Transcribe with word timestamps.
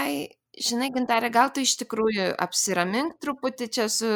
Ai, 0.00 0.30
žinai, 0.56 0.88
gintarė, 0.94 1.28
gal 1.34 1.50
tu 1.52 1.62
iš 1.64 1.74
tikrųjų 1.82 2.30
apsiramink 2.40 3.18
truputį 3.20 3.66
čia 3.74 3.88
su 3.92 4.08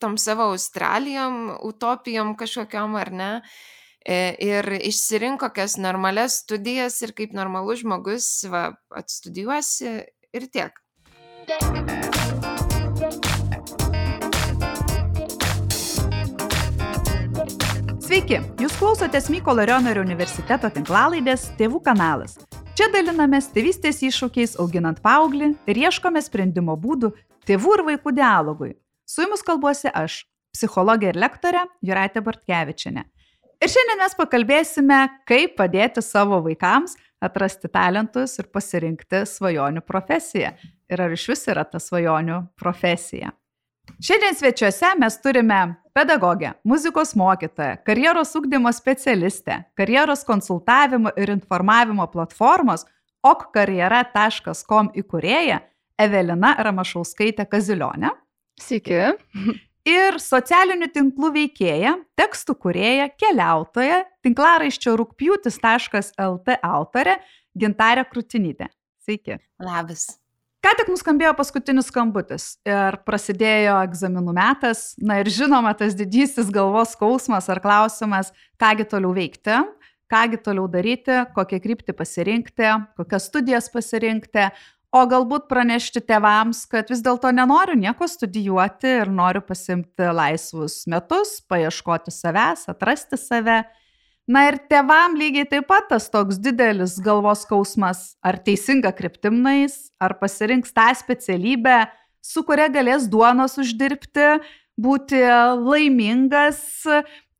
tom 0.00 0.16
savo 0.20 0.50
Australijom, 0.52 1.56
utopijom 1.68 2.34
kažkokiam 2.40 2.96
ar 3.00 3.12
ne. 3.12 3.30
E, 4.00 4.32
ir 4.40 4.64
išsirink 4.80 5.42
kokias 5.42 5.76
normales 5.76 6.38
studijas 6.40 6.96
ir 7.04 7.12
kaip 7.16 7.34
normalus 7.36 7.82
žmogus 7.82 8.28
va, 8.48 8.70
atstudijuosi 8.96 9.92
ir 10.36 10.46
tiek. 10.52 10.80
Sveiki, 18.00 18.40
jūs 18.58 18.80
klausotės 18.80 19.28
Mykolo 19.30 19.68
Riomerio 19.68 20.02
universiteto 20.02 20.72
tinklalaidės 20.72 21.52
Tėvų 21.60 21.84
kanalas. 21.84 22.40
Čia 22.78 22.86
dalinamės 22.94 23.48
tėvystės 23.50 23.98
iššūkiais 24.06 24.52
auginant 24.62 25.00
paauglį 25.02 25.50
ir 25.68 25.80
ieškome 25.88 26.20
sprendimo 26.22 26.76
būdų 26.78 27.10
tėvų 27.48 27.72
ir 27.76 27.82
vaikų 27.88 28.12
dialogui. 28.14 28.70
Su 29.10 29.24
jumis 29.24 29.42
kalbuosi 29.46 29.90
aš, 29.90 30.20
psichologė 30.54 31.10
ir 31.10 31.18
lektorė 31.18 31.64
Juratė 31.82 32.22
Bartkevičinė. 32.22 33.04
Ir 33.60 33.68
šiandien 33.68 34.00
mes 34.00 34.14
pakalbėsime, 34.16 35.00
kaip 35.28 35.58
padėti 35.58 36.00
savo 36.04 36.38
vaikams 36.46 36.94
atrasti 37.20 37.68
talentus 37.68 38.38
ir 38.40 38.48
pasirinkti 38.54 39.24
svajonių 39.28 39.82
profesiją. 39.84 40.54
Ir 40.90 41.02
ar 41.04 41.12
iš 41.12 41.26
vis 41.34 41.44
yra 41.50 41.66
ta 41.68 41.82
svajonių 41.82 42.38
profesija. 42.58 43.34
Šiandien 43.98 44.38
svečiuose 44.38 44.94
mes 45.02 45.18
turime 45.20 45.60
pedagogę, 45.92 46.52
muzikos 46.64 47.14
mokytoją, 47.16 47.76
karjeros 47.86 48.36
ugdymo 48.36 48.72
specialistę, 48.72 49.62
karjeros 49.74 50.24
konsultavimo 50.24 51.10
ir 51.16 51.32
informavimo 51.34 52.06
platformos 52.12 52.86
okkarjera.com 53.22 54.92
įkūrėją 54.96 55.58
Evelina 56.00 56.54
Ramašauskaitę 56.58 57.46
Kazilionę. 57.46 58.14
Sveiki 58.60 59.02
ir 59.88 60.18
socialinių 60.20 60.90
tinklų 60.94 61.32
veikėja, 61.36 61.96
tekstų 62.18 62.56
kurėja, 62.64 63.08
keliautoja, 63.16 64.04
tinklaraiščio 64.24 64.96
rūpjūtis.lt 65.00 66.58
autorė 66.62 67.18
Gintarė 67.58 68.06
Krutinytė. 68.10 68.70
Sveiki. 69.00 69.40
Labas. 69.58 70.19
Ką 70.60 70.74
tik 70.76 70.90
nuskambėjo 70.92 71.32
paskutinis 71.38 71.86
skambutis 71.88 72.50
ir 72.68 72.98
prasidėjo 73.08 73.78
egzaminų 73.86 74.34
metas, 74.36 74.90
na 75.00 75.22
ir 75.22 75.30
žinoma, 75.32 75.72
tas 75.72 75.94
didysis 75.96 76.50
galvos 76.52 76.92
skausmas 76.92 77.48
ar 77.48 77.62
klausimas, 77.64 78.28
kągi 78.60 78.84
toliau 78.90 79.14
veikti, 79.16 79.56
kągi 80.12 80.42
toliau 80.44 80.66
daryti, 80.68 81.22
kokią 81.32 81.62
kryptį 81.64 81.94
pasirinkti, 81.96 82.74
kokias 83.00 83.30
studijas 83.30 83.70
pasirinkti, 83.72 84.50
o 84.92 85.06
galbūt 85.08 85.48
pranešti 85.48 86.02
tėvams, 86.04 86.66
kad 86.68 86.92
vis 86.92 87.00
dėlto 87.06 87.32
nenoriu 87.32 87.78
nieko 87.80 88.04
studijuoti 88.10 88.98
ir 89.00 89.12
noriu 89.16 89.40
pasimti 89.46 90.12
laisvus 90.12 90.82
metus, 90.92 91.38
paieškoti 91.48 92.12
savęs, 92.12 92.68
atrasti 92.68 93.16
save. 93.16 93.62
Na 94.30 94.44
ir 94.46 94.60
tėvam 94.70 95.16
lygiai 95.18 95.48
taip 95.48 95.66
pat 95.66 95.88
tas 95.90 96.06
toks 96.12 96.38
didelis 96.38 96.98
galvos 97.02 97.42
skausmas, 97.42 98.14
ar 98.22 98.38
teisinga 98.38 98.92
kryptimnais, 98.94 99.88
ar 99.98 100.14
pasirinks 100.20 100.70
tą 100.76 100.86
specialybę, 100.94 101.88
su 102.22 102.44
kuria 102.46 102.68
galės 102.70 103.08
duonos 103.10 103.56
uždirbti, 103.58 104.28
būti 104.78 105.24
laimingas, 105.64 106.60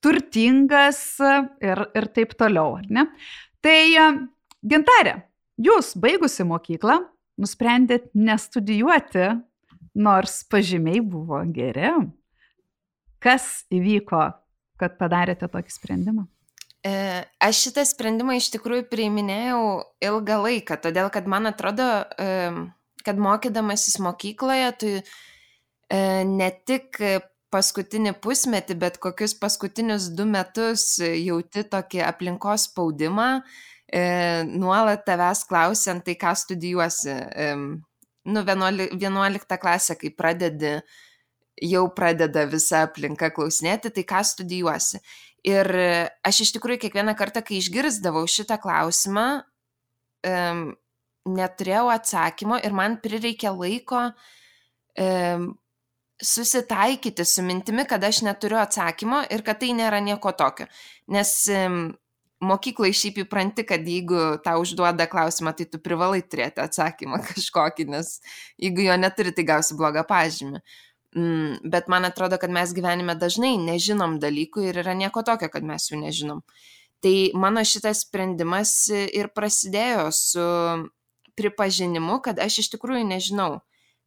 turtingas 0.03 0.99
ir, 1.63 1.85
ir 1.95 2.09
taip 2.17 2.35
toliau, 2.41 2.81
ne? 2.91 3.07
Tai 3.63 3.79
gintarė, 4.67 5.15
jūs 5.63 5.93
baigusi 6.01 6.49
mokyklą, 6.49 6.99
nusprendėt 7.39 8.11
nestudijuoti, 8.19 9.29
nors 9.95 10.41
pažymiai 10.51 11.05
buvo 11.07 11.45
geri. 11.55 11.95
Kas 13.23 13.63
įvyko, 13.71 14.27
kad 14.81 14.99
padarėte 14.99 15.47
tokį 15.53 15.79
sprendimą? 15.79 16.27
E, 16.81 17.25
aš 17.45 17.59
šitą 17.67 17.85
sprendimą 17.85 18.39
iš 18.39 18.49
tikrųjų 18.55 18.87
priiminėjau 18.89 19.65
ilgą 20.01 20.39
laiką, 20.47 20.79
todėl 20.81 21.11
kad 21.13 21.27
man 21.29 21.51
atrodo, 21.51 21.89
kad 23.05 23.21
mokydamasis 23.21 23.99
mokykloje, 24.01 24.71
tu 24.81 24.93
e, 24.97 25.03
ne 26.25 26.49
tik 26.65 26.97
paskutinį 27.53 28.15
pusmetį, 28.25 28.79
bet 28.81 28.97
kokius 29.03 29.35
paskutinius 29.37 30.09
du 30.17 30.25
metus 30.25 30.95
jauti 31.03 31.67
tokį 31.69 32.01
aplinkos 32.07 32.69
spaudimą, 32.71 33.29
e, 33.93 34.03
nuolat 34.49 35.05
tavęs 35.05 35.45
klausiant, 35.51 36.07
tai 36.07 36.17
ką 36.17 36.33
studijuosi. 36.47 37.17
Nu, 38.31 38.41
11, 38.45 38.93
11 39.01 39.57
klasė, 39.61 39.97
kai 40.01 40.13
pradedi, 40.17 40.79
jau 41.61 41.87
pradeda 41.93 42.45
visa 42.49 42.85
aplinka 42.87 43.31
klausinėti, 43.35 43.93
tai 43.97 44.05
ką 44.09 44.21
studijuosi. 44.25 45.01
Ir 45.49 45.71
aš 46.27 46.43
iš 46.45 46.53
tikrųjų 46.57 46.83
kiekvieną 46.83 47.15
kartą, 47.17 47.41
kai 47.45 47.57
išgirsdavau 47.61 48.27
šitą 48.29 48.59
klausimą, 48.61 49.27
um, 50.29 50.67
neturėjau 51.31 51.89
atsakymo 51.95 52.59
ir 52.61 52.77
man 52.77 52.99
prireikė 53.01 53.53
laiko 53.55 54.03
um, 55.01 55.47
susitaikyti 56.21 57.25
su 57.25 57.45
mintimi, 57.47 57.87
kad 57.89 58.05
aš 58.05 58.21
neturiu 58.27 58.61
atsakymo 58.61 59.23
ir 59.33 59.45
kad 59.47 59.63
tai 59.63 59.73
nėra 59.77 60.03
nieko 60.05 60.35
tokio. 60.37 60.69
Nes 61.09 61.33
um, 61.57 61.81
mokyklai 62.45 62.93
šiaip 62.97 63.23
įpranti, 63.25 63.65
kad 63.69 63.89
jeigu 63.89 64.43
tau 64.45 64.61
užduoda 64.61 65.09
klausimą, 65.09 65.55
tai 65.57 65.69
tu 65.73 65.81
privalai 65.81 66.21
turėti 66.21 66.61
atsakymą 66.65 67.23
kažkokį, 67.33 67.89
nes 67.97 68.19
jeigu 68.61 68.85
jo 68.91 69.01
neturi, 69.01 69.33
tai 69.37 69.49
gausi 69.55 69.77
blogą 69.81 70.05
pažymį. 70.09 70.61
Mm, 70.61 70.90
bet 71.15 71.89
man 71.91 72.07
atrodo, 72.07 72.39
kad 72.39 72.53
mes 72.55 72.75
gyvenime 72.75 73.17
dažnai 73.19 73.57
nežinom 73.59 74.19
dalykų 74.23 74.69
ir 74.69 74.83
yra 74.85 74.95
nieko 74.95 75.25
tokio, 75.27 75.51
kad 75.51 75.67
mes 75.67 75.91
jų 75.91 75.99
nežinom. 76.05 76.45
Tai 77.01 77.15
mano 77.35 77.65
šitas 77.65 78.05
sprendimas 78.05 78.91
ir 78.93 79.31
prasidėjo 79.35 80.11
su 80.15 80.47
pripažinimu, 81.41 82.21
kad 82.23 82.39
aš 82.43 82.61
iš 82.65 82.71
tikrųjų 82.75 83.07
nežinau, 83.09 83.63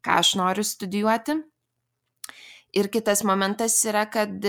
ką 0.05 0.19
aš 0.21 0.35
noriu 0.39 0.63
studijuoti. 0.67 1.39
Ir 2.73 2.89
kitas 2.93 3.23
momentas 3.25 3.75
yra, 3.85 4.05
kad 4.09 4.45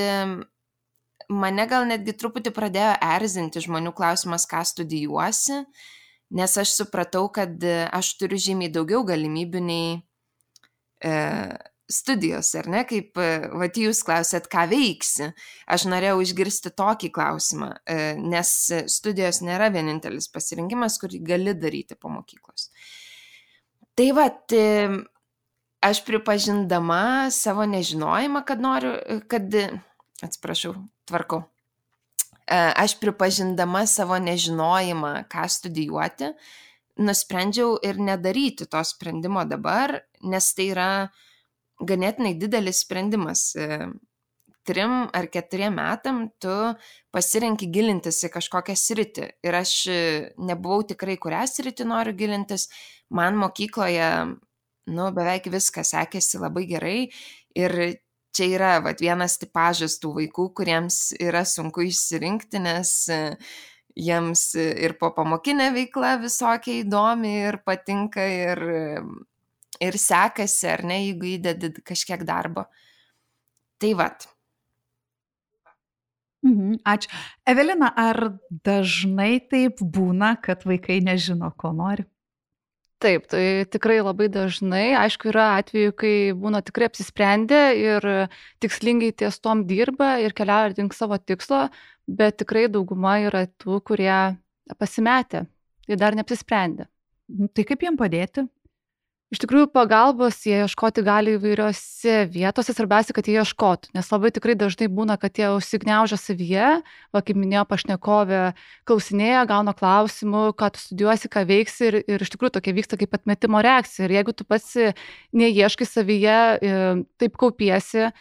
mane 1.28 1.66
gal 1.68 1.88
netgi 1.88 2.14
truputį 2.16 2.52
pradėjo 2.54 2.94
erzinti 3.16 3.62
žmonių 3.64 3.92
klausimas, 3.96 4.46
ką 4.48 4.62
studijuosi, 4.68 5.64
nes 6.34 6.56
aš 6.60 6.76
supratau, 6.78 7.26
kad 7.32 7.64
aš 7.92 8.14
turiu 8.20 8.40
žymiai 8.40 8.72
daugiau 8.72 9.04
galimybių 9.08 9.62
nei 9.64 9.88
e, 11.00 11.14
studijos, 11.90 12.54
ar 12.58 12.68
ne, 12.70 12.82
kaip, 12.88 13.18
va, 13.18 13.68
jūs 13.68 14.02
klausėt, 14.06 14.48
ką 14.52 14.64
veiksi. 14.70 15.30
Aš 15.70 15.86
norėjau 15.90 16.22
išgirsti 16.24 16.72
tokį 16.76 17.10
klausimą, 17.14 17.70
e, 17.84 17.98
nes 18.20 18.50
studijos 18.92 19.42
nėra 19.44 19.70
vienintelis 19.74 20.30
pasirinkimas, 20.32 20.98
kurį 21.02 21.20
gali 21.26 21.56
daryti 21.58 21.98
po 21.98 22.12
mokyklos. 22.12 22.70
Tai 23.94 24.08
va, 24.16 24.28
aš 25.84 26.00
pripažindama 26.06 27.30
savo 27.34 27.66
nežinojimą, 27.68 28.44
kad 28.48 28.62
noriu, 28.64 28.94
kad, 29.30 29.52
atsiprašau, 30.24 30.74
tvarkau. 31.08 31.44
E, 32.44 32.56
aš 32.56 32.96
pripažindama 33.00 33.84
savo 33.88 34.16
nežinojimą, 34.20 35.12
ką 35.32 35.44
studijuoti, 35.48 36.32
nusprendžiau 37.00 37.78
ir 37.82 37.98
nedaryti 37.98 38.66
to 38.70 38.82
sprendimo 38.86 39.44
dabar, 39.48 39.98
nes 40.22 40.50
tai 40.54 40.68
yra 40.72 40.88
ganėtinai 41.82 42.34
didelis 42.38 42.84
sprendimas. 42.84 43.52
E, 43.56 43.88
trim 44.64 45.08
ar 45.12 45.28
keturiem 45.28 45.76
metam 45.76 46.24
tu 46.40 46.52
pasirenki 47.12 47.68
gilintis 47.72 48.22
į 48.24 48.30
kažkokią 48.32 48.76
sritį. 48.78 49.28
Ir 49.44 49.58
aš 49.58 49.74
nebuvau 50.40 50.84
tikrai, 50.88 51.18
kurią 51.20 51.44
sritį 51.50 51.86
noriu 51.90 52.14
gilintis. 52.16 52.68
Man 53.12 53.36
mokykloje, 53.40 54.08
nu, 54.94 55.10
beveik 55.16 55.50
viskas 55.52 55.92
sekėsi 55.92 56.40
labai 56.40 56.64
gerai. 56.70 56.98
Ir 57.54 57.76
čia 58.34 58.48
yra 58.56 58.72
vat, 58.82 59.04
vienas 59.04 59.36
tipažas 59.38 60.00
tų 60.02 60.14
vaikų, 60.18 60.48
kuriems 60.58 61.12
yra 61.22 61.44
sunku 61.46 61.84
išsirinkti, 61.86 62.64
nes 62.64 62.96
e, 63.12 63.20
jiems 63.94 64.48
ir 64.58 64.96
po 64.98 65.12
pamokinė 65.14 65.70
veikla 65.76 66.16
visokia 66.24 66.80
įdomi 66.80 67.36
ir 67.50 67.60
patinka 67.66 68.24
ir, 68.26 68.64
ir 69.82 69.98
sekasi, 70.00 70.68
ar 70.70 70.84
ne, 70.86 71.00
jeigu 71.08 71.34
įdedi 71.36 71.72
kažkiek 71.82 72.24
darbo. 72.26 72.66
Tai 73.82 73.92
vat. 73.98 74.28
Mhm, 76.44 76.80
ačiū. 76.84 77.08
Evelina, 77.48 77.88
ar 77.96 78.18
dažnai 78.66 79.38
taip 79.48 79.80
būna, 79.80 80.34
kad 80.44 80.66
vaikai 80.68 81.00
nežino, 81.04 81.48
ko 81.56 81.72
nori? 81.72 82.04
Taip, 83.04 83.26
tai 83.28 83.64
tikrai 83.68 83.98
labai 84.00 84.30
dažnai, 84.32 84.94
aišku, 84.96 85.28
yra 85.32 85.58
atveju, 85.58 85.92
kai 85.98 86.12
būna 86.40 86.62
tikrai 86.64 86.86
apsisprendę 86.88 87.60
ir 87.76 88.06
tikslingai 88.64 89.10
ties 89.12 89.40
tom 89.44 89.64
dirba 89.68 90.14
ir 90.24 90.32
keliauja 90.36 90.72
link 90.78 90.96
savo 90.96 91.18
tikslo, 91.18 91.66
bet 92.08 92.38
tikrai 92.40 92.64
dauguma 92.72 93.18
yra 93.24 93.44
tų, 93.60 93.80
kurie 93.84 94.36
pasimetė 94.80 95.44
ir 95.88 96.00
dar 96.00 96.16
neapsisprendė. 96.16 96.88
Tai 97.52 97.64
kaip 97.68 97.84
jiem 97.84 97.96
padėti? 98.00 98.46
Iš 99.34 99.40
tikrųjų, 99.42 99.66
pagalbos 99.74 100.36
jie 100.46 100.60
ieškoti 100.62 101.02
gali 101.02 101.32
įvairiose 101.34 102.28
vietose, 102.30 102.70
svarbiausia, 102.70 103.16
kad 103.16 103.26
jie 103.26 103.40
ieškotų, 103.40 103.90
nes 103.96 104.10
labai 104.12 104.30
tikrai 104.36 104.54
dažnai 104.54 104.86
būna, 104.86 105.16
kad 105.18 105.34
jie 105.40 105.48
užsigniaužia 105.56 106.18
savyje, 106.20 106.68
va 107.10 107.22
kaip 107.26 107.40
minėjo 107.40 107.64
pašnekovė, 107.66 108.42
klausinėja, 108.86 109.40
gauna 109.50 109.74
klausimų, 109.74 110.44
ką 110.54 110.68
tu 110.76 110.84
studijuosi, 110.84 111.32
ką 111.34 111.42
veiksi 111.50 111.88
ir, 111.88 111.98
ir 112.14 112.22
iš 112.22 112.30
tikrųjų 112.30 112.54
tokia 112.60 112.76
vyksta 112.78 113.00
kaip 113.00 113.18
atmetimo 113.18 113.64
reakcija. 113.66 114.06
Ir 114.06 114.14
jeigu 114.20 114.36
tu 114.38 114.46
pats 114.46 114.70
neieškai 115.34 115.90
savyje, 115.90 116.38
e, 116.54 116.78
taip 117.18 117.34
kaupiesi, 117.40 118.12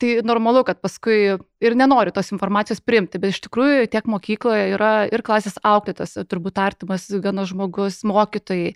tai 0.00 0.10
normalu, 0.24 0.62
kad 0.64 0.80
paskui 0.80 1.18
ir 1.36 1.76
nenori 1.76 2.14
tos 2.14 2.32
informacijos 2.32 2.80
priimti, 2.84 3.20
bet 3.20 3.34
iš 3.34 3.42
tikrųjų 3.46 3.88
tiek 3.92 4.08
mokykloje 4.08 4.72
yra 4.76 4.92
ir 5.10 5.24
klasės 5.26 5.58
auklėtas, 5.66 6.16
turbūt 6.30 6.60
artimas 6.62 7.08
gana 7.22 7.46
žmogus, 7.48 8.02
mokytojai 8.08 8.74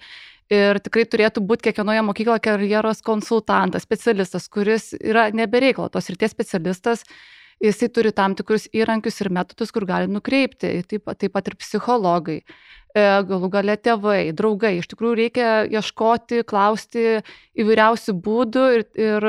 Ir 0.53 0.77
tikrai 0.85 1.07
turėtų 1.09 1.41
būti 1.49 1.71
kiekvienoje 1.71 2.03
mokykloje 2.05 2.43
karjeros 2.45 3.01
konsultantas, 3.05 3.87
specialistas, 3.87 4.49
kuris 4.53 4.91
yra 4.99 5.31
nebereikalo 5.33 5.89
tos 5.89 6.11
ryties 6.13 6.35
specialistas, 6.37 7.05
jisai 7.65 7.89
turi 7.89 8.13
tam 8.13 8.35
tikrus 8.37 8.67
įrankius 8.77 9.23
ir 9.23 9.31
metodus, 9.33 9.73
kur 9.73 9.87
gali 9.89 10.11
nukreipti, 10.13 10.75
taip, 10.91 11.09
taip 11.17 11.33
pat 11.33 11.49
ir 11.49 11.57
psichologai, 11.57 12.37
e, 12.45 13.07
galų 13.31 13.49
gale 13.57 13.79
tėvai, 13.81 14.35
draugai. 14.37 14.75
Iš 14.83 14.91
tikrųjų 14.93 15.17
reikia 15.23 15.49
ieškoti, 15.73 16.45
klausti 16.45 17.23
įvairiausių 17.57 18.17
būdų 18.29 18.67
ir, 18.77 18.87
ir, 19.01 19.29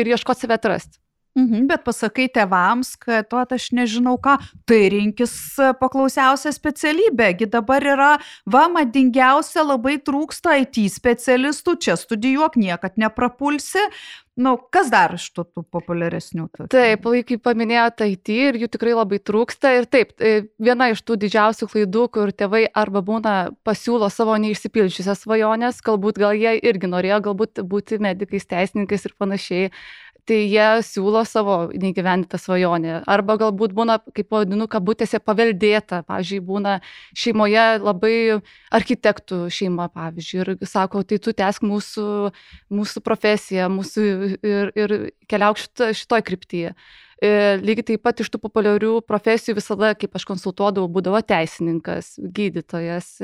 ir 0.00 0.12
ieškoti 0.12 0.46
save 0.46 0.58
atrasti. 0.60 1.00
Mhm, 1.36 1.66
bet 1.68 1.84
pasakai 1.84 2.30
tėvams, 2.32 2.94
kad 2.96 3.34
o 3.36 3.42
aš 3.44 3.68
nežinau 3.76 4.16
ką, 4.16 4.38
tai 4.64 4.86
rinkis 4.94 5.34
e, 5.60 5.72
paklausiausią 5.76 6.52
specialybę. 6.56 7.28
Gi 7.36 7.50
dabar 7.52 7.84
yra, 7.84 8.12
va, 8.48 8.66
madingiausia, 8.72 9.60
labai 9.66 9.98
trūksta 10.00 10.56
IT 10.62 10.80
specialistų, 10.94 11.76
čia 11.76 11.98
studijuok, 12.00 12.56
niekad 12.56 12.96
neprapulsi. 12.96 13.84
Na, 14.36 14.50
nu, 14.50 14.58
kas 14.72 14.90
dar 14.92 15.14
iš 15.16 15.30
tų, 15.32 15.46
tų 15.48 15.62
populiaresnių? 15.72 16.46
Tokių? 16.52 16.66
Taip, 16.72 17.06
laikai 17.08 17.38
paminėjote 17.40 18.08
IT 18.12 18.32
ir 18.34 18.58
jų 18.60 18.68
tikrai 18.72 18.92
labai 18.92 19.16
trūksta. 19.20 19.72
Ir 19.78 19.88
taip, 19.88 20.12
e, 20.20 20.42
viena 20.60 20.90
iš 20.92 21.00
tų 21.08 21.16
didžiausių 21.22 21.68
klaidų, 21.72 22.02
kur 22.12 22.32
tėvai 22.36 22.66
arba 22.76 23.00
būna 23.04 23.36
pasiūlo 23.64 24.10
savo 24.12 24.36
neišsipildžiusias 24.44 25.24
svajonės, 25.24 25.80
galbūt 25.84 26.20
gal 26.20 26.36
jie 26.36 26.52
irgi 26.68 26.92
norėjo 26.92 27.22
galbūt 27.30 27.64
būti 27.64 28.00
medikais, 28.04 28.44
teisininkais 28.48 29.08
ir 29.08 29.16
panašiai 29.16 29.70
tai 30.26 30.38
jie 30.50 30.66
siūlo 30.84 31.22
savo 31.28 31.56
neįgyvendintą 31.70 32.38
svajonę. 32.40 33.00
Arba 33.10 33.36
galbūt 33.40 33.74
būna, 33.76 33.98
kaip 34.16 34.34
vadinu, 34.34 34.66
kabutėse 34.70 35.20
paveldėta. 35.22 36.02
Pavyzdžiui, 36.08 36.42
būna 36.46 36.76
šeimoje 37.16 37.64
labai 37.82 38.16
architektų 38.74 39.46
šeima, 39.54 39.88
pavyzdžiui, 39.94 40.42
ir 40.42 40.68
sako, 40.68 41.04
tai 41.06 41.20
tu 41.22 41.34
tęsk 41.36 41.64
mūsų, 41.66 42.06
mūsų 42.74 43.02
profesiją 43.06 43.70
mūsų 43.72 44.06
ir, 44.42 44.72
ir 44.74 44.96
keliauk 45.30 45.62
šito, 45.62 45.92
šitoj 46.02 46.26
kryptyje. 46.26 46.76
Ir 47.24 47.62
lygiai 47.64 47.86
taip 47.94 48.02
pat 48.04 48.18
iš 48.20 48.28
tų 48.28 48.42
populiarių 48.42 48.98
profesijų 49.08 49.56
visada, 49.56 49.94
kaip 49.96 50.18
aš 50.18 50.26
konsultuodavau, 50.28 50.90
būdavo 50.92 51.22
teisininkas, 51.24 52.18
gydytojas. 52.20 53.14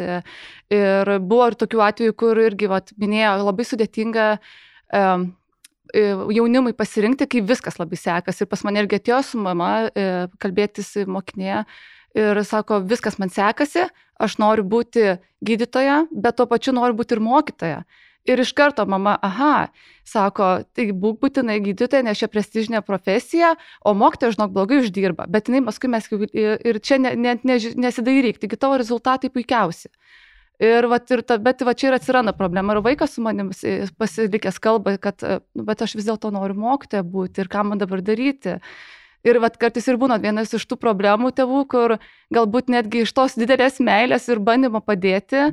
Ir 0.73 1.13
buvo 1.21 1.51
ir 1.51 1.59
tokių 1.61 1.85
atvejų, 1.91 2.17
kur 2.17 2.41
irgi, 2.41 2.71
vat, 2.73 2.95
minėjo, 2.97 3.35
labai 3.45 3.69
sudėtinga 3.69 4.27
um, 4.33 5.29
E, 5.33 5.42
jaunimui 5.93 6.73
pasirinkti, 6.77 7.27
kai 7.29 7.43
viskas 7.47 7.79
labai 7.81 7.99
sekasi. 7.99 8.45
Ir 8.45 8.51
pas 8.51 8.63
mane 8.67 8.85
irgi 8.85 9.01
atėjo 9.01 9.19
su 9.27 9.41
mama 9.43 9.73
e, 9.91 10.07
kalbėtis 10.43 10.95
mokinėje 11.11 11.65
ir 12.19 12.45
sako, 12.45 12.83
viskas 12.89 13.19
man 13.21 13.33
sekasi, 13.33 13.89
aš 14.23 14.39
noriu 14.41 14.65
būti 14.69 15.17
gydytoja, 15.45 16.07
bet 16.13 16.39
tuo 16.39 16.47
pačiu 16.51 16.75
noriu 16.77 16.97
būti 16.99 17.17
ir 17.17 17.23
mokytoja. 17.25 17.85
Ir 18.23 18.39
iš 18.39 18.53
karto 18.55 18.85
mama, 18.87 19.17
aha, 19.19 19.73
sako, 20.07 20.63
tai 20.77 20.93
būk 20.95 21.19
būtinai 21.25 21.57
gydytoja, 21.65 22.05
nes 22.07 22.21
čia 22.21 22.29
prestižinė 22.31 22.85
profesija, 22.87 23.57
o 23.83 23.97
mokytoja, 23.99 24.37
žinok, 24.37 24.53
blogai 24.55 24.79
uždirba. 24.85 25.27
Bet 25.27 25.51
jinai 25.51 25.65
paskui 25.67 25.91
mes 25.91 26.07
ir 26.31 26.79
čia 26.79 27.01
net 27.03 27.19
ne, 27.19 27.35
ne, 27.43 27.57
nesidairyk, 27.89 28.39
taigi 28.39 28.61
tavo 28.61 28.79
rezultatai 28.79 29.33
puikiausi. 29.35 29.91
Ir, 30.63 30.87
vat, 30.87 31.11
ir 31.11 31.25
ta, 31.27 31.39
bet 31.43 31.65
va 31.67 31.75
čia 31.75 31.89
ir 31.91 31.97
atsiranda 31.97 32.35
problema. 32.39 32.77
Ir 32.77 32.85
vaikas 32.85 33.17
su 33.17 33.23
manim 33.25 33.51
pasilikęs 33.99 34.61
kalba, 34.63 34.95
kad 35.03 35.23
nu, 35.27 35.65
bet 35.67 35.83
aš 35.83 35.97
vis 35.99 36.07
dėlto 36.07 36.31
noriu 36.35 36.55
mokytoja 36.63 37.03
būti 37.03 37.43
ir 37.43 37.51
ką 37.51 37.65
man 37.67 37.83
dabar 37.83 38.03
daryti. 38.05 38.61
Ir 39.27 39.39
vat, 39.43 39.55
kartais 39.59 39.87
ir 39.87 39.99
būna 40.03 40.19
vienas 40.23 40.51
iš 40.55 40.65
tų 40.67 40.79
problemų 40.83 41.31
tėvų, 41.39 41.63
kur 41.71 41.97
galbūt 42.35 42.71
netgi 42.75 43.05
iš 43.05 43.13
tos 43.15 43.37
didelės 43.39 43.79
meilės 43.83 44.27
ir 44.31 44.41
bandymo 44.43 44.81
padėti, 44.83 45.51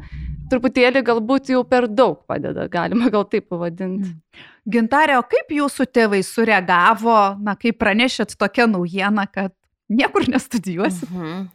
truputėlį 0.50 1.04
galbūt 1.06 1.52
jau 1.54 1.62
per 1.70 1.86
daug 1.90 2.24
padeda, 2.30 2.66
galima 2.70 3.12
gal 3.14 3.28
taip 3.30 3.46
pavadinti. 3.50 4.10
Mm. 4.10 4.48
Gintarė, 4.74 5.20
o 5.22 5.26
kaip 5.26 5.54
jūsų 5.54 5.86
tėvai 5.94 6.24
sureagavo, 6.26 7.20
na, 7.46 7.54
kai 7.58 7.74
pranešėt 7.74 8.34
tokią 8.42 8.66
naujieną, 8.74 9.26
kad 9.34 9.54
niekur 9.90 10.26
nestudijuosi? 10.30 11.10
Mhm. 11.10 11.48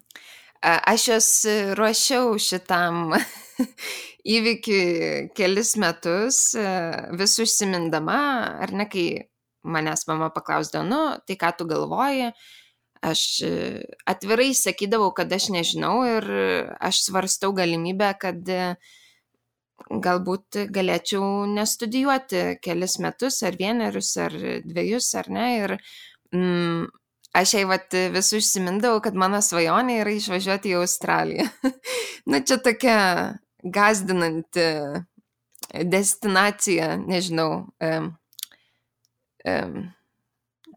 Aš 0.64 1.08
jos 1.10 1.30
ruošiau 1.76 2.38
šitam 2.40 3.18
įvykiui 4.36 5.30
kelis 5.36 5.74
metus, 5.80 6.40
e, 6.56 6.66
vis 7.18 7.38
užsimindama, 7.42 8.18
ar 8.64 8.74
ne, 8.76 8.88
kai 8.90 9.06
manęs 9.64 10.06
mama 10.08 10.30
paklausdavo, 10.34 10.84
nu, 10.88 11.00
tai 11.26 11.36
ką 11.40 11.52
tu 11.58 11.68
galvoji, 11.68 12.32
aš 13.04 13.22
e, 13.44 13.54
atvirai 14.10 14.52
sakydavau, 14.56 15.12
kad 15.16 15.32
aš 15.32 15.50
nežinau 15.54 15.96
ir 16.08 16.28
aš 16.80 17.04
svarstau 17.08 17.52
galimybę, 17.56 18.14
kad 18.20 18.48
e, 18.48 18.74
galbūt 19.90 20.64
galėčiau 20.72 21.44
nestudijuoti 21.50 22.60
kelis 22.64 22.98
metus, 23.02 23.42
ar 23.44 23.56
vienerius, 23.60 24.14
ar 24.22 24.36
dviejus, 24.64 25.10
ar 25.20 25.28
ne. 25.34 25.48
Ir 25.58 25.76
mm, 26.32 26.86
aš 27.36 27.56
jai 27.58 27.64
vat 27.68 27.96
vis 28.14 28.32
užsimindavau, 28.38 29.02
kad 29.04 29.18
mano 29.18 29.42
svajonė 29.44 30.00
yra 30.02 30.14
išvažiuoti 30.16 30.72
į 30.72 30.78
Australiją. 30.80 31.48
nu, 32.30 32.40
čia 32.46 32.60
tokia 32.62 32.98
gazdinanti 33.64 34.68
destinacija, 35.82 36.96
nežinau. 37.00 37.66
Um, 37.80 38.10
um, 39.48 39.76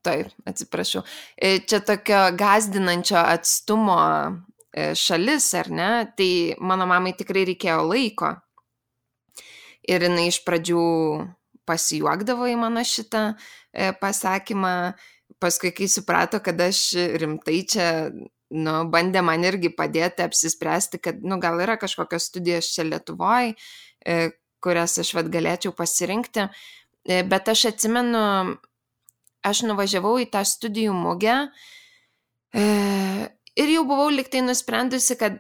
taip, 0.04 0.32
atsiprašau. 0.48 1.04
E, 1.36 1.60
čia 1.68 1.82
tokio 1.86 2.20
gazdinančio 2.38 3.20
atstumo 3.20 3.98
e, 4.72 4.94
šalis, 4.96 5.52
ar 5.60 5.72
ne? 5.72 5.90
Tai 6.18 6.32
mano 6.64 6.88
mamai 6.90 7.16
tikrai 7.18 7.46
reikėjo 7.52 7.82
laiko. 7.90 8.34
Ir 9.88 10.04
jinai 10.04 10.28
iš 10.32 10.42
pradžių 10.48 10.86
pasijuokdavo 11.68 12.48
į 12.52 12.58
mano 12.60 12.84
šitą 12.88 13.30
e, 13.32 13.92
pasakymą, 14.00 14.74
paskui, 15.44 15.74
kai 15.76 15.88
suprato, 15.92 16.40
kad 16.44 16.60
aš 16.64 16.82
rimtai 17.20 17.62
čia, 17.68 17.88
nu, 18.56 18.74
bandė 18.92 19.24
man 19.26 19.44
irgi 19.48 19.72
padėti 19.76 20.24
apsispręsti, 20.24 21.02
kad, 21.04 21.24
nu, 21.24 21.40
gal 21.44 21.60
yra 21.64 21.78
kažkokios 21.80 22.30
studijos 22.32 22.70
čia 22.74 22.86
Lietuvoje, 22.88 23.56
kurias 24.64 24.98
aš 25.02 25.14
vad 25.18 25.32
galėčiau 25.34 25.74
pasirinkti. 25.76 26.48
E, 27.08 27.22
bet 27.28 27.50
aš 27.52 27.68
atsimenu, 27.72 28.22
aš 29.48 29.64
nuvažiavau 29.68 30.18
į 30.20 30.30
tą 30.32 30.44
studijų 30.48 30.96
mugę 30.96 31.36
e, 32.52 32.64
ir 33.56 33.74
jau 33.74 33.84
buvau 33.88 34.10
liktai 34.12 34.44
nusprendusi, 34.44 35.16
kad, 35.20 35.40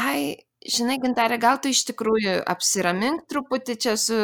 ai, 0.00 0.38
žinai, 0.64 0.98
gintarė, 1.02 1.40
gal 1.40 1.60
tu 1.60 1.72
iš 1.72 1.84
tikrųjų 1.90 2.40
apsiramink 2.48 3.26
truputį 3.28 3.76
čia 3.84 3.96
su 4.00 4.16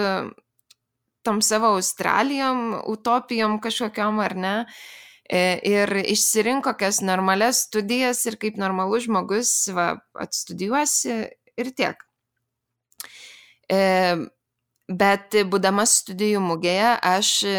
tom 1.25 1.41
savo 1.45 1.75
Australijom, 1.79 2.83
utopijom 2.93 3.59
kažkokiam 3.65 4.21
ar 4.25 4.37
ne. 4.37 4.57
E, 4.65 5.05
ir 5.31 5.91
išsirink 6.05 6.67
kokias 6.67 7.01
normales 7.01 7.65
studijas 7.69 8.25
ir 8.29 8.37
kaip 8.41 8.59
normalus 8.61 9.07
žmogus 9.07 9.53
va, 9.73 9.95
atstudijuosi 10.21 11.17
ir 11.61 11.71
tiek. 11.77 12.05
E, 13.73 13.81
bet 14.89 15.39
būdama 15.49 15.87
studijų 15.89 16.43
mugėje, 16.45 16.93
aš 17.01 17.33
e, 17.49 17.59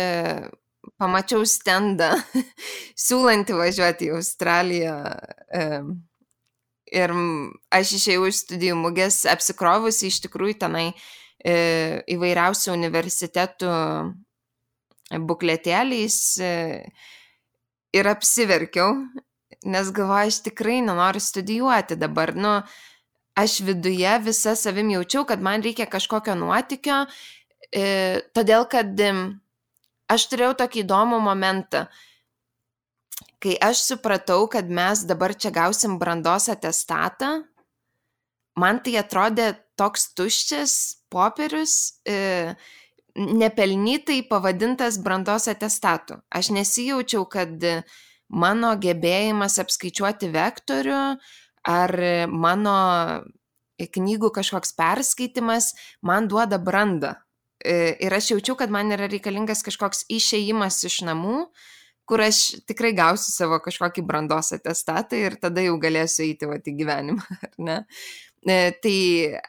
pamačiau 1.01 1.41
stendą 1.49 2.13
siūlantį 3.07 3.57
važiuoti 3.57 4.11
į 4.11 4.15
Australiją. 4.19 4.95
Ir 6.95 7.11
aš 7.73 7.97
išėjau 7.97 8.27
iš 8.29 8.41
studijų 8.45 8.75
mugės 8.77 9.23
apsikrovusi 9.27 10.11
iš 10.11 10.21
tikrųjų 10.27 10.59
tenai 10.61 10.91
E, 11.45 12.01
įvairiausių 12.09 12.71
universitetų 12.73 13.71
bukletėliais 15.29 16.15
e, 16.41 16.53
ir 17.95 18.09
apsiverkiau, 18.11 18.91
nes 19.65 19.91
galvoju, 19.95 20.31
aš 20.31 20.41
tikrai 20.49 20.81
nenoriu 20.85 21.23
studijuoti 21.23 21.97
dabar. 21.99 22.33
Nu, 22.35 22.57
aš 23.35 23.59
viduje 23.67 24.11
visą 24.23 24.55
savim 24.59 24.91
jaučiau, 24.93 25.25
kad 25.27 25.41
man 25.43 25.63
reikia 25.63 25.87
kažkokio 25.91 26.35
nuotykio, 26.39 27.05
e, 27.71 27.85
todėl 28.35 28.67
kad 28.71 29.01
aš 30.11 30.27
turėjau 30.31 30.53
tokį 30.61 30.83
įdomų 30.85 31.19
momentą, 31.23 31.85
kai 33.43 33.57
aš 33.61 33.83
supratau, 33.91 34.45
kad 34.51 34.69
mes 34.69 35.03
dabar 35.07 35.35
čia 35.35 35.51
gausim 35.53 35.99
brandos 36.01 36.49
atestatą, 36.51 37.43
man 38.55 38.79
tai 38.83 38.95
atrodė 39.01 39.53
toks 39.79 40.09
tuščias 40.15 40.73
popierius, 41.11 41.99
e, 42.07 42.55
nepelnytai 43.15 44.21
pavadintas 44.29 44.99
brandos 45.01 45.47
atestatu. 45.47 46.19
Aš 46.29 46.51
nesijaučiau, 46.55 47.23
kad 47.31 47.63
mano 48.29 48.73
gebėjimas 48.81 49.59
apskaičiuoti 49.63 50.31
vektorių 50.33 51.01
ar 51.65 51.95
mano 52.31 52.77
knygų 53.79 54.31
kažkoks 54.35 54.75
perskaitimas 54.77 55.73
man 56.01 56.27
duoda 56.31 56.59
brandą. 56.61 57.15
E, 57.65 57.95
ir 58.03 58.13
aš 58.13 58.31
jaučiu, 58.35 58.55
kad 58.59 58.71
man 58.71 58.91
yra 58.93 59.07
reikalingas 59.09 59.63
kažkoks 59.65 60.05
išėjimas 60.11 60.83
iš 60.87 61.01
namų, 61.07 61.47
kur 62.05 62.21
aš 62.21 62.61
tikrai 62.69 62.93
gausiu 62.95 63.31
savo 63.33 63.59
kažkokį 63.63 64.03
brandos 64.05 64.53
atestatą 64.55 65.17
ir 65.17 65.39
tada 65.41 65.63
jau 65.65 65.77
galėsiu 65.81 66.27
eiti 66.27 66.49
va, 66.49 66.59
į 66.59 66.75
gyvenimą, 66.77 67.25
ar 67.47 67.55
ne? 67.57 67.79
E, 68.45 68.59
tai 68.83 68.97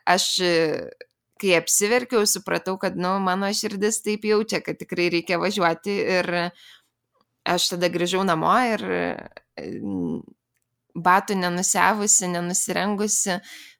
aš, 0.09 0.31
kai 1.41 1.57
apsiverkiau, 1.59 2.25
supratau, 2.29 2.77
kad, 2.81 2.97
nu, 2.97 3.17
mano 3.23 3.51
širdis 3.53 4.01
taip 4.05 4.25
jaučia, 4.25 4.63
kad 4.65 4.79
tikrai 4.81 5.11
reikia 5.13 5.41
važiuoti 5.43 5.97
ir 6.17 6.33
aš 7.47 7.69
tada 7.75 7.91
grįžau 7.93 8.25
namo 8.27 8.55
ir 8.73 8.85
batų 10.97 11.37
nenusiavusi, 11.39 12.31
nenusirengusi, 12.33 13.37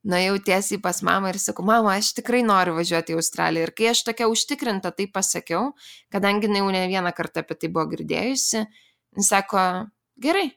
nuėjau 0.07 0.37
tiesiai 0.47 0.81
pas 0.83 1.01
mamą 1.07 1.33
ir 1.33 1.41
sakau, 1.41 1.65
mama, 1.67 1.97
aš 1.97 2.13
tikrai 2.19 2.43
noriu 2.47 2.77
važiuoti 2.77 3.15
į 3.15 3.19
Australiją. 3.21 3.67
Ir 3.67 3.75
kai 3.77 3.91
aš 3.93 4.05
tokia 4.07 4.29
užtikrinta 4.31 4.93
tai 4.95 5.09
pasakiau, 5.13 5.71
kadangi 6.13 6.51
jau 6.53 6.69
ne 6.73 6.87
vieną 6.91 7.13
kartą 7.17 7.43
apie 7.43 7.57
tai 7.57 7.73
buvo 7.73 7.89
girdėjusi, 7.95 8.67
jis 9.17 9.31
sako, 9.33 9.65
gerai. 10.21 10.51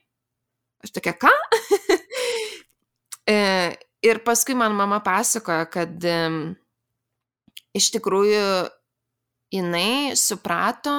Aš 0.84 0.96
tokia, 0.96 1.16
ką? 1.16 1.34
E, 3.30 3.76
ir 4.02 4.18
paskui 4.26 4.56
man 4.58 4.72
mama 4.74 4.96
pasakojo, 5.06 5.68
kad 5.70 6.06
iš 7.76 7.90
tikrųjų 7.96 8.44
jinai 9.54 10.16
suprato, 10.18 10.96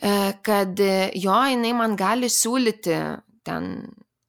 e, 0.00 0.12
kad 0.46 0.80
jo 1.14 1.40
jinai 1.52 1.74
man 1.76 1.96
gali 1.98 2.30
siūlyti 2.30 3.00
ten 3.46 3.72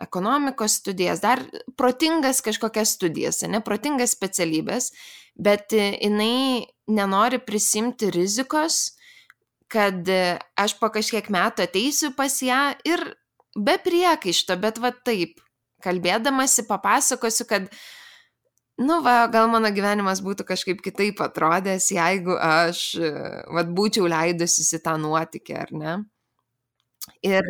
ekonomikos 0.01 0.79
studijas, 0.81 1.21
dar 1.21 1.43
protingas 1.77 2.41
kažkokias 2.41 2.95
studijas, 2.97 3.41
ne 3.47 3.61
protingas 3.63 4.15
specialybės, 4.17 4.91
bet 5.37 5.73
e, 5.77 5.91
jinai 6.01 6.65
nenori 6.91 7.39
prisimti 7.43 8.09
rizikos, 8.13 8.97
kad 9.71 10.09
e, 10.09 10.37
aš 10.59 10.75
po 10.81 10.91
kažkiek 10.93 11.29
metų 11.31 11.67
ateisiu 11.67 12.11
pas 12.17 12.41
ją 12.43 12.63
ir 12.87 13.05
be 13.55 13.77
priekaišto, 13.83 14.57
bet 14.61 14.81
va 14.81 14.93
taip, 15.05 15.39
kalbėdamasi 15.81 16.67
papasakosiu, 16.69 17.47
kad, 17.49 17.69
nu 18.81 18.99
va, 19.05 19.25
gal 19.31 19.49
mano 19.51 19.69
gyvenimas 19.73 20.21
būtų 20.25 20.45
kažkaip 20.49 20.81
kitaip 20.83 21.21
atrodęs, 21.23 21.91
jeigu 21.93 22.35
aš, 22.35 22.83
e, 22.97 23.13
va, 23.53 23.63
būčiau 23.79 24.09
leidusis 24.09 24.73
į 24.77 24.81
tą 24.85 24.97
nuotykį, 25.01 25.55
ar 25.61 25.73
ne? 25.83 25.95
Ir 27.25 27.47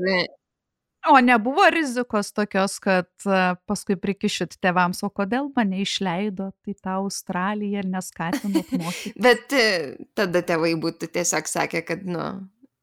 O 1.10 1.18
nebuvo 1.18 1.64
rizikos 1.74 2.30
tokios, 2.30 2.76
kad 2.78 3.10
e, 3.26 3.38
paskui 3.66 3.96
prikišit 3.98 4.60
tėvams, 4.62 5.00
o 5.02 5.10
kodėl 5.10 5.48
mane 5.56 5.80
išleido 5.82 6.52
į 6.70 6.76
tą 6.78 7.00
Australiją 7.00 7.82
ir 7.82 7.90
neskatinot 7.90 8.70
mokyti? 8.84 9.16
Bet 9.18 9.56
e, 9.58 9.66
tada 10.14 10.44
tėvai 10.46 10.76
būtų 10.84 11.10
tiesiog 11.16 11.50
sakę, 11.50 11.82
kad, 11.88 12.06
nu, 12.06 12.28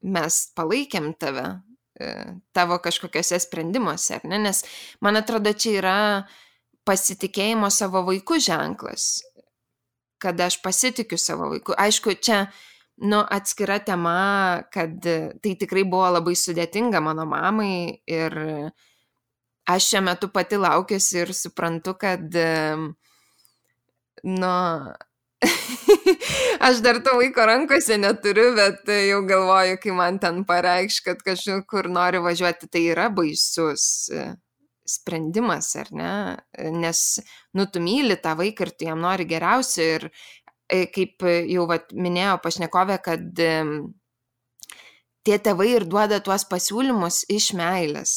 mes 0.03 0.41
palaikėm 0.59 1.13
tave, 1.19 1.47
tavo 2.55 2.77
kažkokiuose 2.83 3.39
sprendimuose, 3.43 4.19
ar 4.19 4.27
ne? 4.31 4.43
Nes, 4.49 4.65
man 5.03 5.19
atrodo, 5.19 5.51
čia 5.55 5.79
yra 5.79 5.97
pasitikėjimo 6.89 7.69
savo 7.73 8.03
vaikų 8.07 8.41
ženklas, 8.41 9.11
kad 10.23 10.41
aš 10.41 10.59
pasitikiu 10.65 11.19
savo 11.21 11.51
vaiku. 11.53 11.77
Aišku, 11.79 12.17
čia 12.25 12.47
nu, 13.05 13.21
atskira 13.21 13.79
tema, 13.85 14.63
kad 14.73 14.97
tai 15.43 15.55
tikrai 15.61 15.85
buvo 15.87 16.09
labai 16.17 16.35
sudėtinga 16.39 17.03
mano 17.05 17.27
mamai 17.29 18.01
ir 18.09 18.39
aš 19.69 19.91
šiuo 19.91 20.03
metu 20.09 20.31
pati 20.33 20.59
laukiuosi 20.59 21.21
ir 21.23 21.35
suprantu, 21.37 21.95
kad, 22.01 22.41
nu, 24.25 24.55
aš 26.69 26.83
dar 26.83 26.99
to 27.05 27.15
laiko 27.21 27.47
rankose 27.47 28.01
neturiu, 28.01 28.51
bet 28.57 28.91
jau 29.07 29.23
galvoju, 29.29 29.79
kai 29.85 29.95
man 29.95 30.19
ten 30.19 30.43
pareikš, 30.49 31.03
kad 31.07 31.23
kažkur 31.23 31.93
noriu 31.93 32.25
važiuoti, 32.25 32.73
tai 32.73 32.89
yra 32.97 33.11
baisus 33.15 34.09
sprendimas, 34.89 35.75
ar 35.79 35.93
ne? 35.95 36.13
Nes, 36.75 37.03
nu, 37.55 37.69
tu 37.69 37.83
myli 37.85 38.17
tą 38.23 38.35
vaiką 38.39 38.67
ir 38.67 38.73
tu 38.75 38.89
jam 38.89 39.05
nori 39.05 39.29
geriausio 39.29 39.87
ir 39.99 40.09
E, 40.69 40.85
kaip 40.93 41.25
jau 41.49 41.65
vat, 41.69 41.93
minėjo 41.97 42.35
pašnekovė, 42.45 42.99
kad 43.05 43.41
tie 45.25 45.39
tėvai 45.45 45.69
ir 45.73 45.87
duoda 45.89 46.19
tuos 46.25 46.45
pasiūlymus 46.49 47.23
iš 47.33 47.55
meilės, 47.57 48.13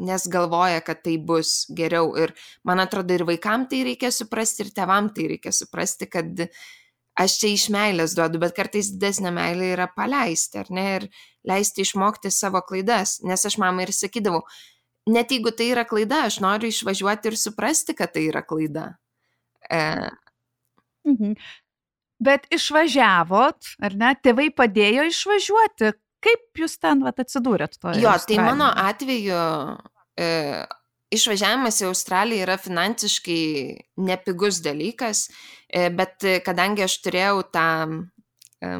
nes 0.00 0.24
galvoja, 0.32 0.80
kad 0.86 1.02
tai 1.04 1.18
bus 1.20 1.66
geriau. 1.76 2.14
Ir 2.16 2.32
man 2.64 2.80
atrodo, 2.80 3.12
ir 3.12 3.26
vaikam 3.28 3.68
tai 3.68 3.82
reikia 3.90 4.08
suprasti, 4.16 4.64
ir 4.64 4.72
tevam 4.76 5.12
tai 5.12 5.28
reikia 5.34 5.52
suprasti, 5.52 6.08
kad 6.08 6.46
aš 7.20 7.36
čia 7.42 7.52
iš 7.52 7.68
meilės 7.74 8.16
duodu, 8.16 8.40
bet 8.40 8.56
kartais 8.56 8.88
didesnė 8.96 9.34
meilė 9.36 9.74
yra 9.76 9.90
paleisti, 9.92 10.64
ar 10.64 10.72
ne, 10.72 10.86
ir 10.96 11.08
leisti 11.44 11.84
išmokti 11.84 12.32
savo 12.32 12.64
klaidas. 12.64 13.18
Nes 13.28 13.44
aš 13.44 13.60
mamai 13.60 13.84
ir 13.84 13.92
sakydavau, 13.92 14.40
net 15.10 15.32
jeigu 15.32 15.52
tai 15.56 15.70
yra 15.72 15.84
klaida, 15.88 16.24
aš 16.28 16.40
noriu 16.44 16.70
išvažiuoti 16.72 17.30
ir 17.30 17.36
suprasti, 17.38 17.96
kad 17.96 18.14
tai 18.14 18.28
yra 18.30 18.44
klaida. 18.46 18.94
E... 19.70 19.82
Mhm. 21.08 21.36
Bet 22.24 22.46
išvažiavot, 22.54 23.74
ar 23.84 23.96
ne? 24.00 24.14
Tėvai 24.24 24.48
padėjo 24.56 25.04
išvažiuoti. 25.10 25.92
Kaip 26.24 26.60
jūs 26.62 26.78
ten 26.80 27.02
vat, 27.04 27.18
atsidūrėt 27.20 27.76
to? 27.76 27.92
Jo, 28.00 28.14
tai 28.24 28.38
mano 28.40 28.70
atveju 28.80 29.40
e, 30.16 30.28
išvažiavimas 31.12 31.82
į 31.82 31.88
Australiją 31.90 32.46
yra 32.46 32.56
finansiškai 32.56 33.42
nepigus 34.06 34.62
dalykas, 34.64 35.26
e, 35.68 35.90
bet 35.92 36.24
kadangi 36.46 36.86
aš 36.86 36.96
turėjau 37.04 37.42
tą, 37.52 37.66
e, 38.64 38.72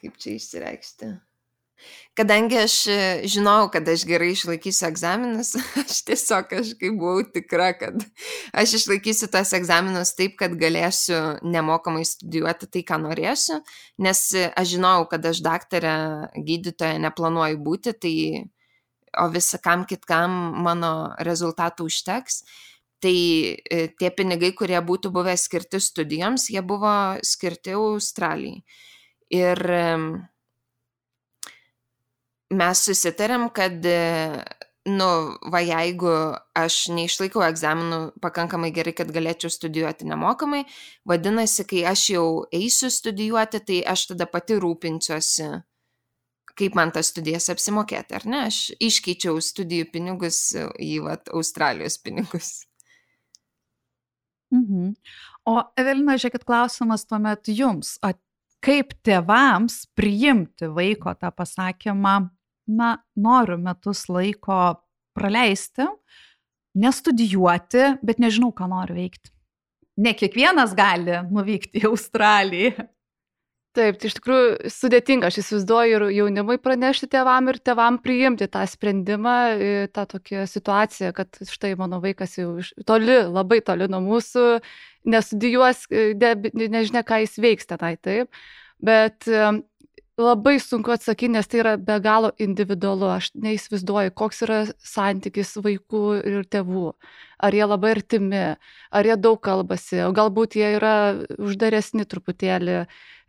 kaip 0.00 0.16
čia 0.16 0.38
išsireikšti, 0.38 1.10
Kadangi 2.18 2.58
aš 2.58 2.74
e, 2.90 2.98
žinojau, 3.30 3.68
kad 3.72 3.88
aš 3.88 4.02
gerai 4.08 4.32
išlaikysiu 4.34 4.88
egzaminus, 4.88 5.52
aš 5.82 6.00
tiesiog 6.08 6.48
kažkaip 6.50 6.96
buvau 6.98 7.22
tikra, 7.24 7.70
kad 7.78 8.02
aš 8.52 8.74
išlaikysiu 8.80 9.30
tas 9.32 9.54
egzaminus 9.56 10.12
taip, 10.18 10.34
kad 10.40 10.56
galėsiu 10.58 11.20
nemokamai 11.46 12.02
studijuoti 12.08 12.68
tai, 12.68 12.82
ką 12.88 12.98
norėsiu, 13.06 13.60
nes 14.02 14.24
e, 14.34 14.48
aš 14.58 14.74
žinojau, 14.74 15.06
kad 15.12 15.30
aš 15.30 15.42
daktarė 15.46 15.94
gydytoja 16.34 16.98
neplanuoju 17.06 17.62
būti, 17.62 17.94
tai 18.02 18.16
o 19.18 19.28
visakam 19.30 19.86
kitkam 19.88 20.34
mano 20.66 21.14
rezultatų 21.26 21.86
užteks. 21.90 22.42
Tai 23.00 23.14
e, 23.16 23.86
tie 23.96 24.10
pinigai, 24.12 24.50
kurie 24.52 24.76
būtų 24.84 25.08
buvę 25.14 25.32
skirti 25.40 25.80
studijoms, 25.80 26.50
jie 26.52 26.60
buvo 26.60 26.92
skirti 27.24 27.72
Australijai. 27.78 28.60
Ir 29.30 29.62
mes 32.50 32.82
susitarėm, 32.86 33.48
kad, 33.54 33.86
nu, 34.90 35.08
va, 35.52 35.62
jeigu 35.62 36.12
aš 36.58 36.78
neišlaikau 36.96 37.44
egzaminų 37.46 38.00
pakankamai 38.22 38.72
gerai, 38.74 38.94
kad 38.96 39.12
galėčiau 39.14 39.52
studijuoti 39.52 40.08
nemokamai, 40.10 40.64
vadinasi, 41.08 41.66
kai 41.70 41.84
aš 41.90 42.06
jau 42.16 42.28
eisiu 42.54 42.90
studijuoti, 42.92 43.62
tai 43.66 43.82
aš 43.94 44.10
tada 44.12 44.26
pati 44.30 44.58
rūpinsiuosi, 44.60 45.50
kaip 46.60 46.74
man 46.76 46.92
tas 46.94 47.12
studijas 47.12 47.48
apsimokėti, 47.52 48.16
ar 48.18 48.26
ne? 48.28 48.42
Aš 48.50 48.64
iškeičiau 48.82 49.38
studijų 49.44 49.90
pinigus 49.94 50.42
į 50.58 50.96
vat, 51.06 51.30
Australijos 51.32 52.00
pinigus. 52.02 52.58
Mhm. 54.50 54.96
O 55.48 55.60
Evelina, 55.78 56.18
žiūrėkit, 56.18 56.44
klausimas 56.44 57.06
tuomet 57.08 57.48
jums. 57.54 57.94
Kaip 58.60 58.92
tėvams 59.06 59.86
priimti 59.96 60.68
vaiko 60.68 61.14
tą 61.16 61.30
pasakymą, 61.32 62.16
na, 62.76 62.94
noriu 63.18 63.58
metus 63.60 64.06
laiko 64.12 64.60
praleisti, 65.16 65.88
nestudijuoti, 66.80 67.96
bet 68.06 68.22
nežinau, 68.22 68.52
ką 68.54 68.70
noriu 68.70 68.96
veikti. 69.00 69.32
Ne 70.00 70.14
kiekvienas 70.16 70.72
gali 70.78 71.18
nuvykti 71.28 71.82
į 71.82 71.90
Australiją. 71.90 72.88
Taip, 73.70 74.00
tai 74.02 74.08
iš 74.08 74.16
tikrųjų 74.16 74.70
sudėtinga, 74.74 75.28
aš 75.30 75.36
įsivaizduoju 75.44 75.92
ir 75.94 76.04
jaunimui 76.16 76.56
pranešti 76.58 77.06
tėvam 77.12 77.52
ir 77.52 77.60
tėvam 77.62 78.00
priimti 78.02 78.48
tą 78.50 78.64
sprendimą, 78.66 79.34
tą 79.94 80.06
tokią 80.10 80.42
situaciją, 80.50 81.12
kad 81.14 81.38
štai 81.46 81.76
mano 81.78 82.00
vaikas 82.02 82.34
jau 82.40 82.56
toli, 82.88 83.20
labai 83.30 83.60
toli 83.62 83.86
nuo 83.92 84.00
mūsų, 84.08 84.46
nestudijuos, 85.14 85.84
ne, 85.92 86.32
nežinia, 86.66 87.04
ką 87.06 87.20
jis 87.22 87.38
veiks 87.46 87.70
tenai, 87.70 87.94
taip. 88.02 88.42
Bet 88.82 89.28
labai 90.20 90.58
sunku 90.62 90.92
atsakyti, 90.94 91.32
nes 91.34 91.48
tai 91.50 91.60
yra 91.62 91.72
be 91.80 91.96
galo 92.04 92.30
individualu. 92.42 93.08
Aš 93.16 93.30
neįsivaizduoju, 93.40 94.12
koks 94.16 94.42
yra 94.46 94.58
santykis 94.92 95.54
vaikų 95.64 96.02
ir 96.20 96.44
tėvų. 96.52 96.92
Ar 97.40 97.56
jie 97.56 97.64
labai 97.66 97.94
artimi, 97.96 98.44
ar 98.92 99.08
jie 99.08 99.16
daug 99.16 99.40
kalbasi, 99.44 100.02
o 100.06 100.12
galbūt 100.16 100.58
jie 100.60 100.74
yra 100.76 100.94
uždaresni 101.38 102.06
truputėlį, 102.08 102.76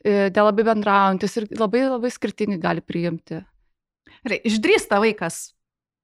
e, 0.03 0.17
nelabai 0.35 0.67
bendraujantis 0.73 1.39
ir 1.39 1.47
labai 1.55 1.87
labai 1.87 2.11
skirtingai 2.11 2.59
gali 2.61 2.83
priimti. 2.83 3.41
Išdrįsta 4.27 4.99
vaikas 5.01 5.47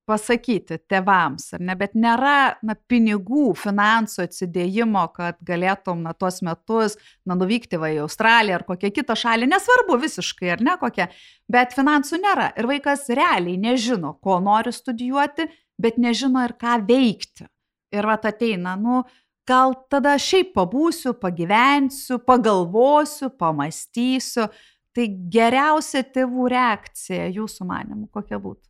pasakyti 0.07 0.77
tėvams, 0.87 1.49
ar 1.57 1.63
ne, 1.67 1.75
bet 1.75 1.95
nėra 1.99 2.57
na, 2.65 2.77
pinigų, 2.89 3.51
finansų 3.59 4.23
atsidėjimo, 4.23 5.03
kad 5.15 5.37
galėtum 5.45 6.05
na, 6.05 6.13
tuos 6.15 6.39
metus 6.47 6.95
na, 7.27 7.35
nuvykti 7.35 7.79
va 7.81 7.91
į 7.91 7.99
Australiją 8.05 8.61
ar 8.61 8.65
kokią 8.69 8.93
kitą 8.95 9.17
šalį, 9.19 9.49
nesvarbu 9.51 9.99
visiškai 10.05 10.53
ar 10.55 10.63
ne 10.63 10.77
kokią, 10.79 11.09
bet 11.51 11.75
finansų 11.75 12.21
nėra 12.23 12.53
ir 12.55 12.69
vaikas 12.71 13.07
realiai 13.11 13.59
nežino, 13.59 14.15
ko 14.23 14.39
nori 14.43 14.71
studijuoti, 14.75 15.49
bet 15.81 15.99
nežino 16.01 16.45
ir 16.47 16.55
ką 16.59 16.79
veikti. 16.87 17.49
Ir 17.95 18.07
va 18.07 18.17
ateina, 18.19 18.75
nu, 18.79 19.03
gal 19.47 19.75
tada 19.91 20.15
šiaip 20.19 20.53
pabūsiu, 20.55 21.15
pagyvensiu, 21.19 22.19
pagalvosiu, 22.23 23.31
pamastysiu. 23.39 24.47
Tai 24.97 25.03
geriausia 25.29 26.01
tėvų 26.09 26.47
reakcija 26.49 27.27
jūsų 27.35 27.67
manimu 27.69 28.07
kokia 28.09 28.39
būtų? 28.41 28.66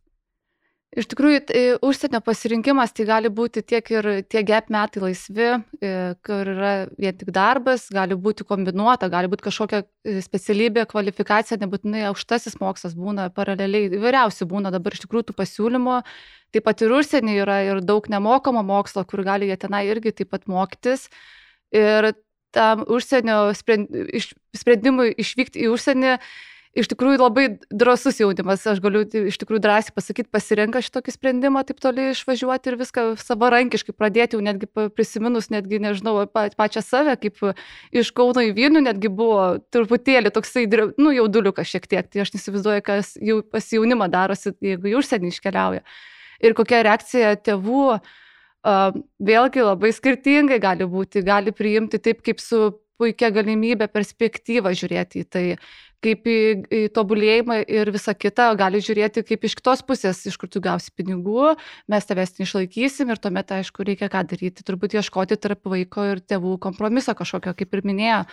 Iš 0.96 1.04
tikrųjų, 1.10 1.40
tai 1.50 1.62
užsienio 1.84 2.22
pasirinkimas 2.24 2.94
tai 2.96 3.04
gali 3.04 3.28
būti 3.28 3.60
tiek 3.60 3.90
ir 3.92 4.06
tie 4.24 4.40
gap 4.48 4.70
metai 4.72 5.02
laisvi, 5.02 5.48
e, 5.84 5.90
kur 6.24 6.48
yra 6.48 6.70
vien 6.96 7.18
tik 7.18 7.28
darbas, 7.36 7.90
gali 7.92 8.16
būti 8.16 8.46
kombinuota, 8.48 9.10
gali 9.12 9.28
būti 9.28 9.44
kažkokia 9.50 9.82
e, 9.84 10.22
specialybė, 10.24 10.86
kvalifikacija, 10.88 11.60
nebūtinai 11.60 12.06
aukštasis 12.08 12.56
mokslas 12.62 12.96
būna 12.96 13.28
paraleliai, 13.36 13.92
įvairiausių 14.00 14.48
būna 14.48 14.72
dabar 14.72 14.96
iš 14.96 15.04
tikrųjų 15.04 15.28
tų 15.28 15.36
pasiūlymų. 15.42 16.00
Taip 16.56 16.64
pat 16.64 16.80
ir 16.80 16.96
užsienį 16.96 17.36
yra 17.44 17.60
ir 17.68 17.84
daug 17.84 18.08
nemokamo 18.08 18.64
mokslo, 18.64 19.04
kur 19.04 19.26
gali 19.28 19.52
jie 19.52 19.60
tenai 19.60 19.84
irgi 19.92 20.16
taip 20.22 20.32
pat 20.32 20.48
mokytis. 20.48 21.10
Ir 21.76 22.14
tam 22.56 22.88
užsienio 22.88 23.50
sprendimui 23.52 25.12
išvykti 25.20 25.68
į 25.68 25.74
užsienį 25.76 26.16
iš 26.76 26.88
tikrųjų 26.92 27.18
labai 27.20 27.44
drąsus 27.72 28.18
jaunimas, 28.20 28.64
aš 28.68 28.80
galiu 28.84 29.02
iš 29.06 29.38
tikrųjų 29.40 29.62
drąsiai 29.64 29.94
pasakyti, 29.96 30.30
pasirenka 30.32 30.82
šitokį 30.84 31.14
sprendimą 31.14 31.62
taip 31.68 31.80
toli 31.82 32.10
išvažiuoti 32.12 32.72
ir 32.72 32.78
viską 32.80 33.04
savarankiškai 33.22 33.94
pradėti, 33.96 34.36
jau 34.36 34.44
netgi 34.44 34.68
prisiminus, 34.96 35.50
netgi 35.54 35.80
nežinau, 35.82 36.16
pačią 36.32 36.82
save, 36.84 37.16
kaip 37.22 37.40
iš 37.94 38.12
Kauno 38.16 38.44
į 38.44 38.52
Vilnių, 38.58 38.84
netgi 38.90 39.10
buvo 39.12 39.58
truputėlį 39.74 40.32
toksai, 40.34 40.66
nu, 41.00 41.12
jauduliukas 41.14 41.70
šiek 41.70 41.88
tiek, 41.90 42.08
tai 42.10 42.24
aš 42.24 42.34
nesivaizduoju, 42.36 42.84
kas 42.86 43.14
jau 43.16 43.40
pas 43.42 43.72
jaunimą 43.74 44.10
darosi, 44.12 44.54
jeigu 44.64 44.92
į 44.92 44.98
užsienį 45.00 45.32
iškeliauja. 45.34 45.84
Ir 46.44 46.54
kokia 46.54 46.84
reakcija 46.86 47.34
tėvų, 47.42 47.98
vėlgi 49.30 49.64
labai 49.64 49.90
skirtingai 49.94 50.60
gali 50.62 50.86
būti, 50.86 51.24
gali 51.26 51.54
priimti 51.54 51.98
taip, 52.02 52.22
kaip 52.26 52.42
su 52.42 52.78
puikia 52.98 53.30
galimybė 53.34 53.88
perspektyva 53.92 54.74
žiūrėti 54.76 55.22
į 55.22 55.28
tai 55.30 55.44
kaip 56.04 56.28
į, 56.30 56.38
į 56.70 56.80
tobulėjimą 56.94 57.58
ir 57.66 57.90
visą 57.94 58.14
kitą, 58.14 58.48
gali 58.58 58.80
žiūrėti 58.84 59.24
kaip 59.26 59.46
iš 59.48 59.56
kitos 59.58 59.82
pusės, 59.86 60.20
iš 60.30 60.36
kur 60.38 60.50
tu 60.50 60.62
gausi 60.62 60.92
pinigų, 60.94 61.54
mes 61.90 62.06
tavęs 62.06 62.36
neišlaikysim 62.38 63.10
ir 63.10 63.20
tuomet, 63.22 63.50
aišku, 63.58 63.86
reikia 63.86 64.10
ką 64.12 64.22
daryti, 64.30 64.66
turbūt 64.66 64.94
ieškoti 64.98 65.38
tarp 65.42 65.66
vaiko 65.66 66.04
ir 66.12 66.22
tėvų 66.22 66.56
kompromiso 66.62 67.14
kažkokio, 67.18 67.54
kaip 67.58 67.74
ir 67.74 67.82
minėjo 67.90 68.20
e, 68.22 68.28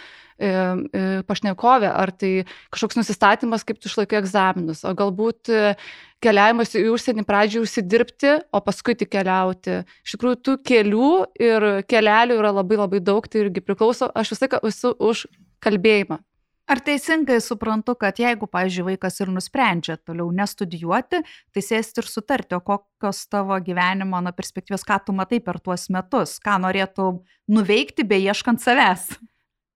e, 0.45 1.05
pašnekovė, 1.25 1.89
ar 1.89 2.13
tai 2.13 2.34
kažkoks 2.75 3.00
nusistatymas, 3.01 3.65
kaip 3.65 3.81
tu 3.81 3.89
išlaikai 3.89 4.22
egzaminus, 4.22 4.86
o 4.86 4.93
galbūt 4.98 5.50
e, 5.50 5.74
keliavimas 6.22 6.75
į 6.77 6.86
užsienį 6.93 7.25
pradžiai 7.25 7.65
užsidirbti, 7.65 8.38
o 8.53 8.62
paskui 8.65 8.93
tik 8.98 9.10
keliauti. 9.13 9.81
Iš 10.05 10.15
tikrųjų, 10.15 10.41
tų 10.45 10.55
kelių 10.69 11.10
ir 11.41 11.67
kelelių 11.89 12.39
yra 12.43 12.53
labai 12.62 12.79
labai 12.84 13.01
daug, 13.01 13.25
tai 13.25 13.45
irgi 13.45 13.65
priklauso, 13.65 14.10
aš 14.13 14.36
visą 14.36 14.48
laiką 14.48 14.63
esu 14.69 14.95
už 15.01 15.27
kalbėjimą. 15.65 16.22
Ar 16.65 16.79
teisingai 16.81 17.38
suprantu, 17.45 17.93
kad 18.01 18.17
jeigu, 18.17 18.47
pavyzdžiui, 18.49 18.88
vaikas 18.88 19.19
ir 19.21 19.30
nusprendžia 19.30 19.99
toliau 20.01 20.32
nestudijuoti, 20.34 21.19
tai 21.54 21.62
sėsti 21.62 22.01
ir 22.01 22.10
sutarti, 22.10 22.58
o 22.58 22.62
kokios 22.65 23.19
tavo 23.30 23.60
gyvenimo 23.62 24.17
na, 24.25 24.34
perspektyvos, 24.34 24.86
ką 24.88 24.97
tu 25.06 25.13
matai 25.13 25.43
per 25.45 25.62
tuos 25.62 25.86
metus, 25.93 26.39
ką 26.41 26.58
norėtų 26.65 27.12
nuveikti, 27.54 28.08
beieškant 28.10 28.65
savęs? 28.65 29.12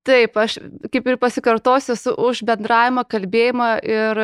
Taip, 0.10 0.38
aš 0.42 0.56
kaip 0.90 1.08
ir 1.12 1.18
pasikartosiu, 1.22 1.94
esu 1.94 2.12
už 2.18 2.40
bendravimą, 2.48 3.04
kalbėjimą 3.12 3.68
ir, 3.86 4.22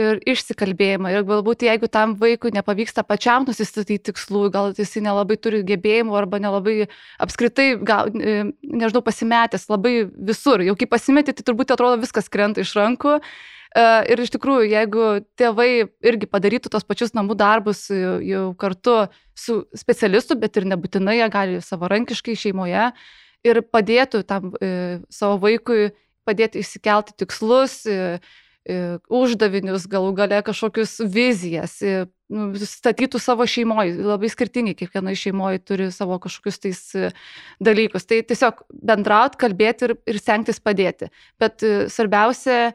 ir 0.00 0.20
išsikalbėjimą. 0.32 1.10
Ir 1.12 1.26
galbūt 1.28 1.66
jeigu 1.66 1.90
tam 1.92 2.14
vaikui 2.20 2.54
nepavyksta 2.56 3.04
pačiam 3.04 3.44
nusistatyti 3.44 3.98
tikslų, 4.08 4.46
gal 4.54 4.70
jis 4.78 4.94
nelabai 5.04 5.36
turi 5.36 5.60
gebėjimų 5.66 6.16
arba 6.16 6.40
nelabai 6.40 6.86
apskritai, 7.20 7.74
gal, 7.84 8.08
e, 8.16 8.46
nežinau, 8.64 9.02
pasimetęs 9.04 9.68
labai 9.72 10.06
visur. 10.30 10.64
Jau 10.64 10.78
kai 10.78 10.88
pasimeti, 10.94 11.36
tai 11.36 11.44
turbūt 11.50 11.76
atrodo 11.76 12.00
viskas 12.00 12.32
krenta 12.32 12.64
iš 12.64 12.72
rankų. 12.78 13.18
E, 13.20 13.84
ir 14.14 14.24
iš 14.24 14.32
tikrųjų, 14.38 14.70
jeigu 14.72 15.10
tėvai 15.36 15.68
irgi 16.00 16.30
padarytų 16.32 16.72
tos 16.72 16.88
pačius 16.88 17.12
namų 17.18 17.36
darbus 17.36 17.90
jau 17.92 18.46
kartu 18.56 19.02
su 19.36 19.66
specialistu, 19.76 20.40
bet 20.40 20.56
ir 20.56 20.70
nebūtinai 20.72 21.20
jie 21.20 21.30
gali 21.34 21.60
savarankiškai 21.60 22.40
šeimoje, 22.46 22.88
ir 23.46 23.62
padėtų 23.62 24.22
tam 24.28 24.50
e, 24.60 24.98
savo 25.12 25.38
vaikui, 25.42 25.92
padėti 26.26 26.62
išsikelti 26.62 27.14
tikslus, 27.22 27.78
e, 27.86 28.18
e, 28.66 28.78
uždavinius, 29.12 29.86
galų 29.90 30.12
gale 30.18 30.40
kažkokius 30.46 30.98
vizijas, 31.12 31.78
nu, 32.32 32.48
statytų 32.58 33.20
savo 33.22 33.46
šeimoje, 33.48 33.94
labai 34.02 34.30
skirtingai, 34.32 34.74
kiekvienoje 34.78 35.20
šeimoje 35.26 35.62
turi 35.62 35.90
savo 35.94 36.18
kažkokius 36.22 36.60
tais 36.64 36.82
dalykus. 37.62 38.08
Tai 38.10 38.22
tiesiog 38.26 38.66
bendraut, 38.90 39.38
kalbėti 39.38 39.90
ir, 39.90 39.96
ir 40.10 40.18
stengtis 40.22 40.58
padėti. 40.62 41.12
Bet 41.42 41.62
svarbiausia 41.92 42.74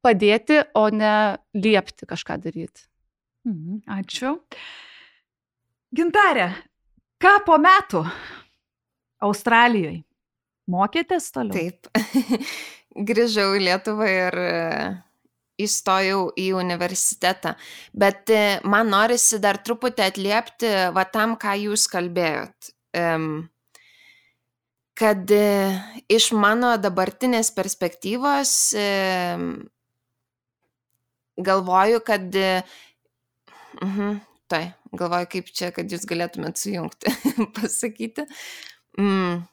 padėti, 0.00 0.62
o 0.78 0.86
ne 0.94 1.14
liepti 1.56 2.08
kažką 2.08 2.38
daryti. 2.40 2.86
Mhm, 3.48 3.82
ačiū. 3.88 4.36
Gintarė, 5.96 6.52
ką 7.18 7.40
po 7.46 7.56
metų? 7.58 8.04
Australijoje. 9.20 10.02
Mokėtės 10.70 11.30
toliau? 11.34 11.54
Taip. 11.56 11.88
Grįžau 13.10 13.54
į 13.58 13.62
Lietuvą 13.68 14.06
ir 14.10 14.36
e, 14.40 14.50
įstojau 15.62 16.28
į 16.38 16.50
universitetą. 16.58 17.54
Bet 17.92 18.30
e, 18.34 18.42
man 18.66 18.90
norisi 18.92 19.40
dar 19.42 19.60
truputį 19.62 20.06
atliepti 20.06 20.72
va 20.94 21.06
tam, 21.10 21.36
ką 21.40 21.56
jūs 21.66 21.86
kalbėjot. 21.90 22.70
Kad 25.00 25.34
e, 25.34 25.44
iš 26.12 26.30
mano 26.36 26.74
dabartinės 26.82 27.52
perspektyvos 27.56 28.56
galvoju, 31.40 32.02
kad... 32.04 32.42
Mhm, 33.80 34.18
tai, 34.50 34.64
galvoju, 34.92 35.30
kaip 35.30 35.54
čia, 35.54 35.70
kad 35.74 35.90
jūs 35.90 36.04
galėtumėt 36.10 36.58
sujungti, 36.60 37.14
pasakyti. 37.56 38.26
Mm. 38.98 39.46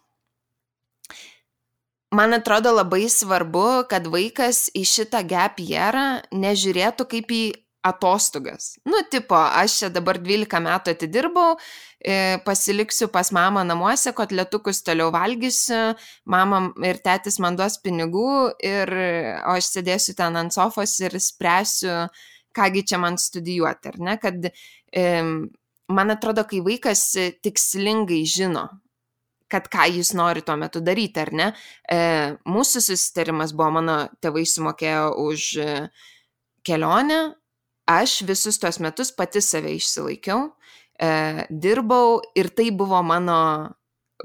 Man 2.16 2.34
atrodo 2.34 2.72
labai 2.72 3.10
svarbu, 3.12 3.84
kad 3.92 4.08
vaikas 4.08 4.70
į 4.72 4.86
šitą 4.88 5.26
gap 5.28 5.60
jerą 5.60 6.22
nežiūrėtų 6.32 7.06
kaip 7.12 7.34
į 7.36 7.44
atostogas. 7.88 8.78
Nu, 8.88 9.02
tipo, 9.12 9.36
aš 9.36 9.76
čia 9.82 9.90
dabar 9.94 10.20
12 10.24 10.62
metų 10.64 10.94
atidirbau, 10.96 11.58
e, 12.00 12.40
pasiliksiu 12.46 13.10
pas 13.14 13.32
mamą 13.36 13.66
namuose, 13.68 14.14
kotletukus 14.16 14.82
toliau 14.88 15.12
valgysiu, 15.16 15.98
mama 16.26 16.62
ir 16.88 17.02
tėtis 17.04 17.40
man 17.44 17.60
duos 17.60 17.78
pinigų, 17.84 18.56
ir, 18.64 18.94
o 19.44 19.56
aš 19.58 19.72
sėdėsiu 19.76 20.18
ten 20.18 20.40
ant 20.40 20.56
sofos 20.56 20.98
ir 21.04 21.20
spręsiu, 21.20 22.08
kągi 22.56 22.88
čia 22.88 23.04
man 23.04 23.20
studijuoti, 23.22 23.94
ar 23.94 24.00
ne? 24.00 24.18
Kad 24.22 24.50
man 25.92 26.16
atrodo, 26.16 26.48
kai 26.50 26.64
vaikas 26.66 27.06
tikslingai 27.44 28.24
žino, 28.28 28.68
kad 29.52 29.70
ką 29.72 29.88
jis 29.92 30.14
nori 30.18 30.44
tuo 30.46 30.58
metu 30.60 30.82
daryti, 30.84 31.22
ar 31.24 31.32
ne. 31.36 31.48
E, 31.90 32.00
mūsų 32.48 32.84
susitarimas 32.84 33.54
buvo, 33.56 33.72
mano 33.80 33.98
tėvai 34.24 34.44
sumokėjo 34.48 35.10
už 35.24 35.48
e, 35.64 35.72
kelionę, 36.68 37.22
aš 37.88 38.22
visus 38.28 38.60
tuos 38.60 38.82
metus 38.84 39.14
pati 39.16 39.42
save 39.44 39.72
išsilaikiau, 39.78 40.50
e, 41.00 41.10
dirbau 41.50 42.20
ir 42.36 42.52
tai 42.56 42.70
buvo 42.76 43.00
mano 43.06 43.40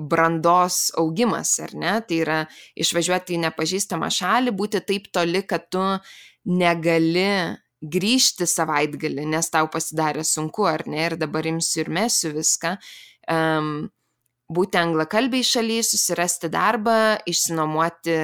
brandos 0.01 0.91
augimas, 0.99 1.55
ar 1.61 1.75
ne? 1.77 1.97
Tai 2.09 2.21
yra 2.25 2.39
išvažiuoti 2.81 3.37
į 3.37 3.43
nepažįstamą 3.47 4.09
šalį, 4.11 4.55
būti 4.57 4.81
taip 4.89 5.11
toli, 5.13 5.45
kad 5.47 5.69
tu 5.71 5.85
negali 6.49 7.29
grįžti 7.83 8.47
savaitgalį, 8.47 9.27
nes 9.27 9.51
tau 9.51 9.67
pasidarė 9.71 10.25
sunku, 10.27 10.67
ar 10.71 10.87
ne, 10.87 11.03
ir 11.11 11.19
dabar 11.21 11.47
imsiu 11.51 11.83
ir 11.85 11.91
mesiu 11.93 12.33
viską. 12.35 12.77
Um, 13.31 13.91
būti 14.55 14.81
anglakalbiai 14.81 15.45
šalyje, 15.47 15.85
susirasti 15.91 16.51
darbą, 16.53 16.97
išsinuomoti 17.29 18.17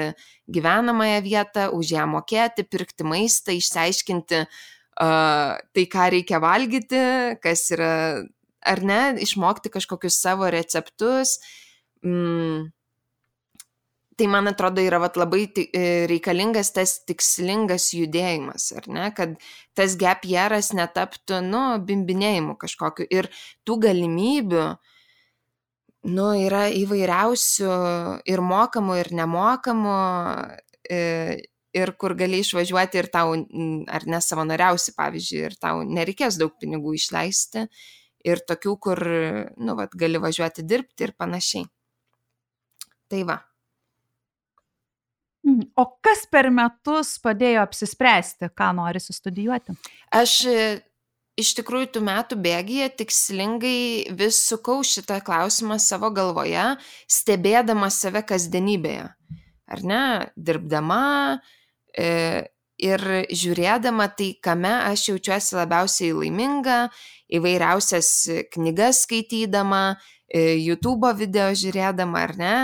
gyvenamąją 0.48 1.20
vietą, 1.24 1.68
už 1.76 1.92
ją 1.96 2.08
mokėti, 2.08 2.64
pirkti 2.64 3.04
maistą, 3.04 3.52
išsiaiškinti 3.56 4.42
uh, 4.44 4.58
tai, 4.98 5.84
ką 5.92 6.08
reikia 6.16 6.40
valgyti, 6.42 7.04
kas 7.42 7.68
yra, 7.74 7.92
ar 8.66 8.82
ne, 8.82 9.02
išmokti 9.22 9.70
kažkokius 9.74 10.18
savo 10.18 10.48
receptus. 10.50 11.38
Mm, 12.02 12.70
tai 14.18 14.26
man 14.26 14.50
atrodo 14.50 14.82
yra 14.82 14.98
vat, 14.98 15.16
labai 15.20 15.44
e, 15.46 16.06
reikalingas 16.10 16.72
tas 16.74 16.96
tikslingas 17.06 17.92
judėjimas, 17.94 18.72
ar 18.74 18.88
ne, 18.90 19.06
kad 19.14 19.36
tas 19.78 19.94
gap 19.98 20.26
yearas 20.26 20.72
netaptų, 20.74 21.42
nu, 21.46 21.62
bimbinėjimu 21.86 22.58
kažkokiu. 22.58 23.06
Ir 23.14 23.30
tų 23.66 23.78
galimybių, 23.86 24.66
nu, 26.06 26.26
yra 26.38 26.68
įvairiausių 26.70 27.70
ir 28.28 28.42
mokamų, 28.44 28.98
ir 29.02 29.12
nemokamų, 29.18 29.96
e, 30.90 31.00
ir 31.78 31.92
kur 32.00 32.14
gali 32.18 32.42
išvažiuoti 32.42 33.00
ir 33.00 33.11
tau, 33.12 33.34
ar 33.34 34.06
ne 34.06 34.20
savanoriausi, 34.24 34.94
pavyzdžiui, 34.96 35.42
ir 35.50 35.58
tau 35.61 35.82
nereikės 35.87 36.38
daug 36.40 36.54
pinigų 36.61 36.94
išleisti, 36.98 37.66
ir 38.24 38.42
tokių, 38.48 38.76
kur, 38.82 39.02
nu, 39.56 39.76
vat, 39.78 39.94
gali 39.98 40.20
važiuoti 40.22 40.64
dirbti 40.66 41.08
ir 41.08 41.14
panašiai. 41.18 41.68
Tai 43.08 43.22
va. 43.28 43.38
Mhm. 45.48 45.70
O 45.80 45.84
kas 46.04 46.26
per 46.30 46.50
metus 46.52 47.14
padėjo 47.24 47.62
apsispręsti, 47.64 48.50
ką 48.58 48.72
norisi 48.76 49.14
studijuoti? 49.16 49.76
Aš 50.12 50.34
iš 51.38 51.55
tikrųjų 51.61 51.92
tų 51.94 52.03
metų 52.09 52.38
bėgyje 52.42 52.88
tikslingai 52.98 54.11
vis 54.18 54.40
sukau 54.48 54.81
šitą 54.87 55.20
klausimą 55.24 55.79
savo 55.83 56.11
galvoje, 56.14 56.74
stebėdama 57.07 57.90
save 57.94 58.24
kasdienybėje. 58.27 59.07
Ar 59.68 59.83
ne? 59.85 60.03
Dirbdama 60.35 61.38
e, 61.92 62.48
ir 62.81 63.05
žiūrėdama 63.29 64.09
tai, 64.18 64.33
kame 64.42 64.72
aš 64.88 65.11
jaučiuosi 65.12 65.59
labiausiai 65.59 66.14
laiminga, 66.16 66.79
įvairiausias 67.38 68.12
knygas 68.55 69.05
skaitydama, 69.05 69.83
e, 70.27 70.57
YouTube 70.57 71.12
video 71.20 71.53
žiūrėdama, 71.53 72.24
ar 72.24 72.35
ne? 72.40 72.55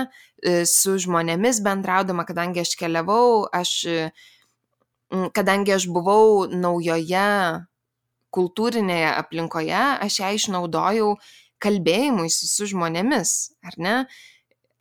E, 0.40 0.64
su 0.68 0.96
žmonėmis 1.04 1.60
bendraudama, 1.64 2.24
kadangi 2.26 2.64
aš 2.64 2.74
keliavau, 2.80 3.44
aš, 3.54 3.76
kadangi 5.36 5.76
aš 5.76 5.86
buvau 5.92 6.48
naujoje 6.50 7.28
kultūrinėje 8.34 9.10
aplinkoje, 9.14 9.82
aš 10.04 10.20
ją 10.20 10.30
išnaudojau 10.38 11.14
kalbėjimui 11.62 12.28
su 12.32 12.68
žmonėmis, 12.70 13.34
ar 13.64 13.78
ne? 13.80 13.94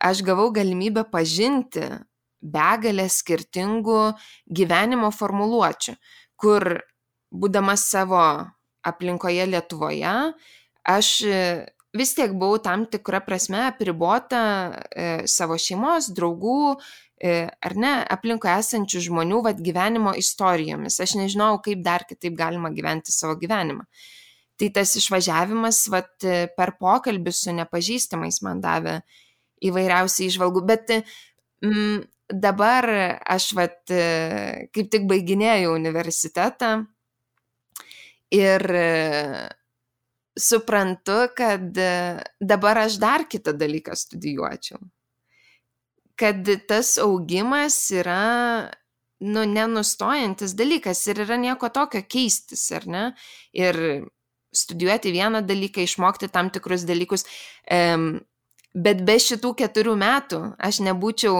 Aš 0.04 0.24
gavau 0.26 0.50
galimybę 0.52 1.06
pažinti 1.08 1.86
begalę 2.44 3.06
skirtingų 3.08 4.00
gyvenimo 4.52 5.08
formuluočių, 5.14 5.94
kur 6.36 6.66
būdamas 7.32 7.86
savo 7.88 8.20
aplinkoje 8.84 9.46
Lietuvoje, 9.48 10.16
aš 10.84 11.08
vis 11.94 12.12
tiek 12.14 12.34
buvau 12.34 12.58
tam 12.58 12.84
tikra 12.90 13.22
prasme 13.24 13.62
apribota 13.68 14.42
e, 14.90 15.26
savo 15.30 15.56
šeimos, 15.60 16.10
draugų, 16.16 16.74
e, 16.74 16.78
ar 17.24 17.74
ne, 17.80 17.92
aplinkoje 18.12 18.58
esančių 18.60 19.00
žmonių 19.06 19.40
vad 19.46 19.62
gyvenimo 19.64 20.12
istorijomis. 20.20 20.98
Aš 21.00 21.16
nežinau, 21.20 21.56
kaip 21.64 21.80
dar 21.84 22.04
kitaip 22.08 22.36
galima 22.36 22.72
gyventi 22.74 23.14
savo 23.14 23.38
gyvenimą. 23.40 23.86
Tai 24.60 24.70
tas 24.76 24.94
išvažiavimas 25.00 25.80
vat, 25.90 26.12
e, 26.22 26.46
per 26.56 26.76
pokalbį 26.80 27.32
su 27.34 27.54
nepažįstamais 27.56 28.42
man 28.46 28.60
davė 28.62 29.00
įvairiausiai 29.64 30.28
išvalgų, 30.30 30.62
bet 30.68 30.92
mm, 31.64 32.04
dabar 32.44 32.86
aš 33.34 33.50
vat, 33.58 33.80
e, 33.90 34.68
kaip 34.74 34.92
tik 34.92 35.08
baiginėjau 35.10 35.74
universitetą 35.74 36.76
ir 38.34 38.68
suprantu, 40.36 41.28
kad 41.36 41.78
e, 41.78 42.22
dabar 42.40 42.78
aš 42.84 42.98
dar 43.02 43.26
kitą 43.30 43.54
dalyką 43.58 43.94
studijuočiau. 43.96 44.78
Kad 46.20 46.46
tas 46.68 46.94
augimas 47.02 47.76
yra, 47.90 48.70
nu, 49.24 49.44
nenustojantis 49.50 50.54
dalykas 50.54 51.00
ir 51.10 51.24
yra 51.24 51.38
nieko 51.40 51.70
tokio 51.74 52.04
keistis, 52.06 52.68
ar 52.76 52.86
ne? 52.86 53.04
Ir 53.56 53.78
studijuoti 54.54 55.12
vieną 55.14 55.42
dalyką, 55.46 55.82
išmokti 55.82 56.30
tam 56.30 56.52
tikrus 56.54 56.86
dalykus. 56.86 57.26
Bet 58.74 59.02
be 59.06 59.18
šitų 59.22 59.54
keturių 59.58 59.94
metų 59.98 60.40
aš 60.58 60.80
nebūčiau 60.86 61.34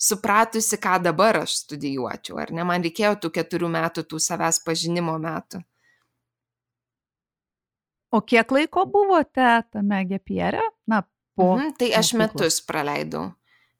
supratusi, 0.00 0.78
ką 0.80 0.98
dabar 1.04 1.42
aš 1.44 1.60
studijuočiau, 1.64 2.40
ar 2.40 2.52
ne? 2.52 2.64
Man 2.66 2.84
reikėjo 2.84 3.14
tų 3.24 3.30
keturių 3.38 3.70
metų, 3.72 4.04
tų 4.08 4.20
savęs 4.20 4.60
pažinimo 4.64 5.16
metų. 5.20 5.62
O 8.14 8.20
kiek 8.22 8.52
laiko 8.54 8.84
buvote 8.86 9.64
tame 9.74 10.04
gepierė? 10.06 10.62
Na, 10.86 11.02
po. 11.34 11.54
Mhm, 11.56 11.72
tai 11.80 11.88
aš 11.98 12.12
metus 12.20 12.60
praleidau, 12.62 13.32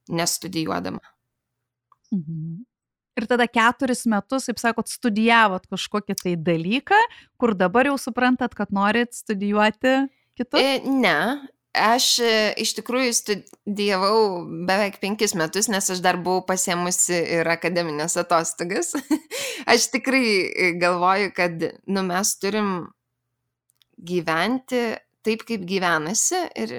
nestudijuodama. 0.08 1.02
Mhm. 2.12 2.62
Ir 3.14 3.28
tada 3.30 3.46
keturis 3.46 4.02
metus, 4.10 4.48
kaip 4.50 4.58
sakot, 4.58 4.90
studijavot 4.90 5.68
kažkokį 5.70 6.16
tai 6.18 6.32
dalyką, 6.34 6.98
kur 7.38 7.54
dabar 7.54 7.86
jau 7.86 7.94
suprantat, 8.00 8.56
kad 8.58 8.72
norit 8.74 9.14
studijuoti 9.14 9.92
kitus? 10.34 10.58
E, 10.58 10.80
ne, 10.82 11.46
aš 11.78 12.08
e, 12.22 12.32
iš 12.64 12.74
tikrųjų 12.80 13.12
studijavau 13.14 14.18
beveik 14.66 14.98
penkis 15.02 15.36
metus, 15.38 15.70
nes 15.70 15.90
aš 15.94 16.02
dar 16.02 16.18
buvau 16.18 16.42
pasiemusi 16.48 17.14
ir 17.38 17.50
akademinės 17.54 18.18
atostogas. 18.18 18.96
aš 19.72 19.88
tikrai 19.94 20.26
e, 20.26 20.72
galvoju, 20.82 21.30
kad 21.38 21.66
nu, 21.86 22.02
mes 22.10 22.34
turim 22.42 22.74
gyventi 23.94 24.88
taip, 25.24 25.46
kaip 25.46 25.62
gyvenasi 25.70 26.40
ir 26.60 26.74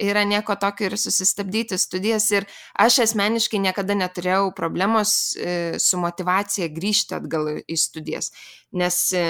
yra 0.00 0.24
nieko 0.24 0.54
tokio 0.60 0.88
ir 0.88 0.96
susistabdyti 0.98 1.78
studijas. 1.78 2.30
Ir 2.30 2.46
aš 2.78 3.00
asmeniškai 3.06 3.60
niekada 3.62 3.96
neturėjau 3.98 4.52
problemos 4.56 5.34
e, 5.36 5.78
su 5.82 6.00
motivacija 6.00 6.68
grįžti 6.72 7.16
atgal 7.18 7.50
į 7.60 7.78
studijas, 7.78 8.32
nes 8.72 9.00
e, 9.16 9.24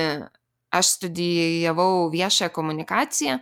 aš 0.74 0.94
studijavau 0.98 2.08
viešąją 2.12 2.52
komunikaciją 2.52 3.38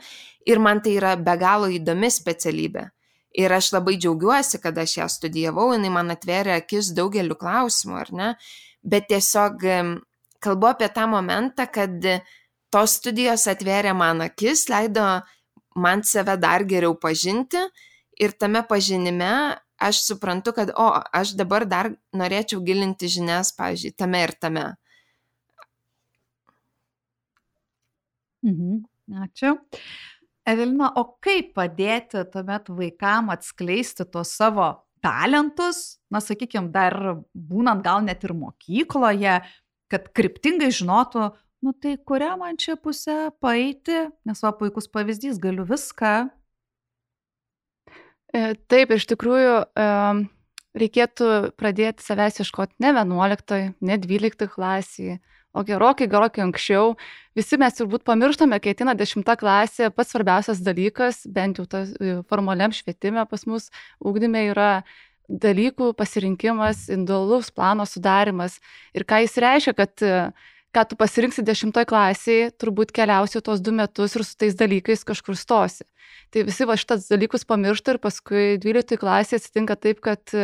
ir 0.46 0.62
man 0.62 0.82
tai 0.82 0.96
yra 1.00 1.16
be 1.18 1.34
galo 1.40 1.70
įdomi 1.72 2.12
specialybė. 2.12 2.88
Ir 3.36 3.52
aš 3.52 3.74
labai 3.74 3.98
džiaugiuosi, 4.00 4.62
kad 4.62 4.78
aš 4.80 4.96
ją 5.02 5.06
studijavau, 5.12 5.72
jinai 5.74 5.90
man 5.92 6.14
atvėrė 6.14 6.54
akis 6.56 6.94
daugeliu 6.96 7.36
klausimų, 7.36 7.96
ar 8.00 8.12
ne? 8.16 8.28
Bet 8.80 9.10
tiesiog 9.10 9.66
kalbu 10.40 10.68
apie 10.70 10.88
tą 10.94 11.04
momentą, 11.10 11.66
kad 11.68 12.06
uh, 12.06 12.22
tos 12.76 12.98
studijos 13.00 13.46
atvėrė 13.50 13.94
man 13.96 14.22
akis, 14.26 14.66
leido 14.68 15.04
man 15.76 16.02
save 16.04 16.36
dar 16.40 16.64
geriau 16.64 16.96
pažinti 16.98 17.60
ir 18.16 18.32
tame 18.40 18.62
pažinime 18.68 19.30
aš 19.76 20.00
suprantu, 20.06 20.52
kad, 20.56 20.72
o, 20.76 20.88
aš 21.12 21.34
dabar 21.36 21.66
dar 21.68 21.90
norėčiau 22.16 22.62
gilinti 22.64 23.10
žinias, 23.12 23.52
pavyzdžiui, 23.56 23.92
tame 23.96 24.22
ir 24.24 24.32
tame. 24.40 24.66
Mhm. 28.46 28.84
Ačiū. 29.26 29.54
Evelina, 30.46 30.92
o 30.98 31.04
kaip 31.22 31.52
padėti 31.58 32.22
tuomet 32.30 32.70
vaikam 32.70 33.30
atskleisti 33.34 34.06
tuos 34.10 34.32
savo 34.34 34.68
talentus, 35.02 35.98
na, 36.10 36.22
sakykime, 36.22 36.70
dar 36.74 36.96
būnant 37.34 37.84
gal 37.84 38.02
net 38.06 38.24
ir 38.26 38.34
mokykloje, 38.34 39.40
kad 39.90 40.08
kryptingai 40.14 40.72
žinotų, 40.74 41.28
nu 41.64 41.72
tai 41.72 41.96
kurią 41.96 42.36
man 42.40 42.58
čia 42.60 42.76
pusę 42.76 43.30
paeiti, 43.40 44.06
nes 44.28 44.42
va 44.44 44.52
puikus 44.56 44.88
pavyzdys, 44.92 45.40
galiu 45.42 45.66
viską. 45.68 46.14
E, 48.36 48.42
taip, 48.68 48.92
iš 48.92 49.06
tikrųjų, 49.12 49.54
reikėtų 50.76 51.30
pradėti 51.56 52.04
savęs 52.04 52.42
ieškoti 52.42 52.76
ne 52.84 52.92
11, 52.92 53.62
ne 53.80 53.96
12 54.02 54.48
klasėje, 54.52 55.18
o 55.56 55.64
gerokai, 55.64 56.08
gerokai 56.12 56.44
anksčiau. 56.44 56.94
Visi 57.38 57.56
mes 57.60 57.78
turbūt 57.78 58.04
pamirštame, 58.08 58.58
kai 58.60 58.74
ateina 58.76 58.96
10 58.98 59.24
klasė, 59.40 59.88
pats 59.94 60.12
svarbiausias 60.12 60.60
dalykas, 60.64 61.24
bent 61.32 61.60
jau 61.60 61.66
tas 61.70 61.94
e, 61.96 62.20
formaliam 62.28 62.74
švietime 62.76 63.24
pas 63.30 63.46
mus 63.48 63.70
ūkdyme 64.04 64.50
yra 64.52 64.70
dalykų 65.26 65.90
pasirinkimas, 65.98 66.86
individualus 66.92 67.48
plano 67.50 67.86
sudarimas. 67.88 68.60
Ir 68.94 69.06
ką 69.08 69.24
jis 69.24 69.40
reiškia, 69.42 69.74
kad 69.74 70.04
ką 70.76 70.84
tu 70.90 70.96
pasirinksi 71.00 71.44
dešimtoj 71.46 71.86
klasėje, 71.88 72.50
turbūt 72.60 72.92
keliausi 72.96 73.40
tos 73.44 73.62
du 73.64 73.72
metus 73.72 74.16
ir 74.18 74.24
su 74.28 74.36
tais 74.36 74.56
dalykais 74.58 75.06
kažkur 75.08 75.38
stosi. 75.38 75.86
Tai 76.34 76.44
visi 76.48 76.66
va 76.68 76.76
šitas 76.76 77.08
dalykus 77.08 77.46
pamiršta 77.48 77.94
ir 77.94 78.00
paskui 78.02 78.44
12 78.60 79.00
klasėje 79.00 79.40
atsitinka 79.40 79.78
taip, 79.80 80.02
kad 80.04 80.36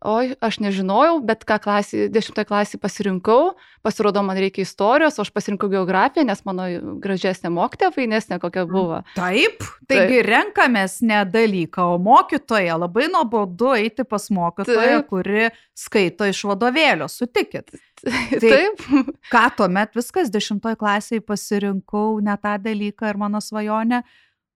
oi, 0.00 0.32
aš 0.40 0.58
nežinojau, 0.64 1.18
bet 1.26 1.42
ką 1.48 1.58
klasį, 1.60 2.06
dešimtoje 2.12 2.48
klasėje 2.48 2.80
pasirinkau, 2.80 3.52
pasirodo, 3.84 4.22
man 4.24 4.38
reikia 4.40 4.64
istorijos, 4.64 5.18
o 5.18 5.24
aš 5.26 5.30
pasirinkau 5.34 5.68
geografiją, 5.72 6.24
nes 6.28 6.40
mano 6.48 6.66
gražesnė 7.02 7.52
mokytoja 7.52 7.92
fainesnė 7.94 8.40
kokia 8.40 8.64
mm. 8.64 8.72
buvo. 8.72 9.02
Taip, 9.18 9.60
taigi 9.90 10.16
Taip. 10.16 10.30
renkamės 10.30 10.98
ne 11.04 11.20
dalyką, 11.28 11.84
o 11.94 12.00
mokytoja. 12.00 12.78
Labai 12.80 13.10
nuobodu 13.12 13.74
eiti 13.76 14.08
pas 14.08 14.30
mokytoją, 14.32 15.02
Taip. 15.02 15.12
kuri 15.12 15.46
skaito 15.76 16.28
iš 16.30 16.42
vadovėlio, 16.48 17.10
sutikit. 17.12 17.68
Tai, 18.00 18.26
Taip. 18.40 18.84
Ką 19.34 19.46
tuomet 19.58 19.96
viskas 19.98 20.32
dešimtoje 20.32 20.80
klasėje 20.80 21.24
pasirinkau 21.28 22.18
ne 22.24 22.40
tą 22.40 22.56
dalyką 22.64 23.12
ir 23.12 23.20
mano 23.20 23.44
svajonė 23.44 24.00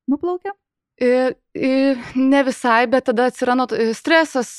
nuplaukė? 0.08 0.56
Ne 1.00 2.40
visai, 2.46 2.86
bet 2.86 3.08
tada 3.08 3.26
atsirado 3.26 3.66
stresas, 3.98 4.50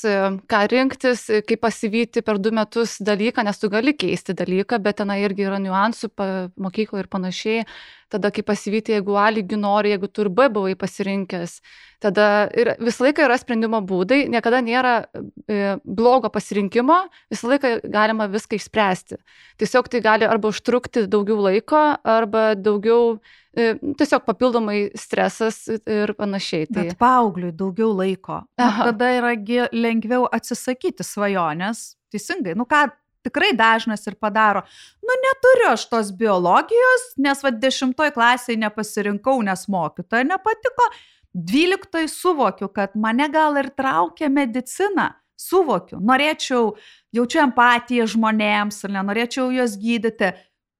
ką 0.48 0.60
rinktis, 0.68 1.26
kaip 1.48 1.62
pasivyti 1.64 2.20
per 2.24 2.36
du 2.38 2.52
metus 2.52 2.98
dalyką, 3.00 3.44
nes 3.46 3.60
tu 3.60 3.70
gali 3.72 3.94
keisti 3.96 4.36
dalyką, 4.36 4.78
bet 4.84 5.00
ten 5.00 5.12
irgi 5.16 5.46
yra 5.48 5.60
niuansų 5.62 6.12
mokykloje 6.60 7.06
ir 7.06 7.08
panašiai. 7.08 7.64
Tada 8.12 8.30
kaip 8.34 8.46
pasivyti, 8.46 8.94
jeigu 8.96 9.16
A 9.18 9.28
lygių 9.34 9.58
nori, 9.58 9.94
jeigu 9.94 10.10
tu 10.12 10.26
ir 10.26 10.30
B 10.30 10.48
buvai 10.52 10.74
pasirinkęs. 10.78 11.56
Tada 12.02 12.26
ir 12.54 12.74
visą 12.78 13.06
laiką 13.06 13.24
yra 13.26 13.38
sprendimo 13.40 13.80
būdai, 13.82 14.26
niekada 14.30 14.60
nėra 14.62 14.94
e, 15.02 15.78
blogo 15.82 16.30
pasirinkimo, 16.30 17.00
visą 17.32 17.50
laiką 17.54 17.72
galima 17.90 18.28
viską 18.30 18.60
išspręsti. 18.60 19.18
Tiesiog 19.62 19.90
tai 19.90 20.02
gali 20.04 20.28
arba 20.28 20.52
užtrukti 20.52 21.06
daugiau 21.10 21.40
laiko, 21.48 21.82
arba 22.04 22.52
daugiau 22.54 23.18
E, 23.56 23.70
tiesiog 23.96 24.26
papildomai 24.28 24.90
stresas 25.00 25.62
ir 25.72 26.12
panašiai. 26.18 26.66
Tai... 26.68 26.82
Bet 26.90 26.98
paaugliui 27.00 27.54
daugiau 27.56 27.94
laiko. 27.96 28.42
Tada 28.60 29.08
yra 29.16 29.32
lengviau 29.72 30.26
atsisakyti 30.28 31.06
svajonės. 31.06 31.94
Teisingai. 32.12 32.52
Nu 32.58 32.68
ką, 32.68 32.84
tikrai 33.26 33.52
dažnas 33.58 34.06
ir 34.06 34.16
padaro. 34.22 34.62
Nu, 35.02 35.18
neturiu 35.24 35.68
aš 35.74 35.84
tos 35.90 36.14
biologijos, 36.16 37.10
nes 37.20 37.44
vad 37.44 37.60
dešimtoj 37.62 38.14
klasėje 38.16 38.62
nepasirinkau, 38.62 39.36
nes 39.46 39.66
mokytoja 39.72 40.26
nepatiko. 40.30 40.88
Dvyliktoj 41.36 42.08
suvokiu, 42.08 42.70
kad 42.72 42.96
mane 42.96 43.28
gal 43.32 43.58
ir 43.60 43.70
traukia 43.76 44.32
medicina. 44.32 45.12
Suvokiu, 45.36 45.98
norėčiau, 46.00 46.70
jaučiu 47.12 47.42
empatiją 47.42 48.06
žmonėms 48.08 48.78
ir 48.86 48.94
nenorėčiau 48.94 49.50
juos 49.52 49.74
gydyti. 49.76 50.30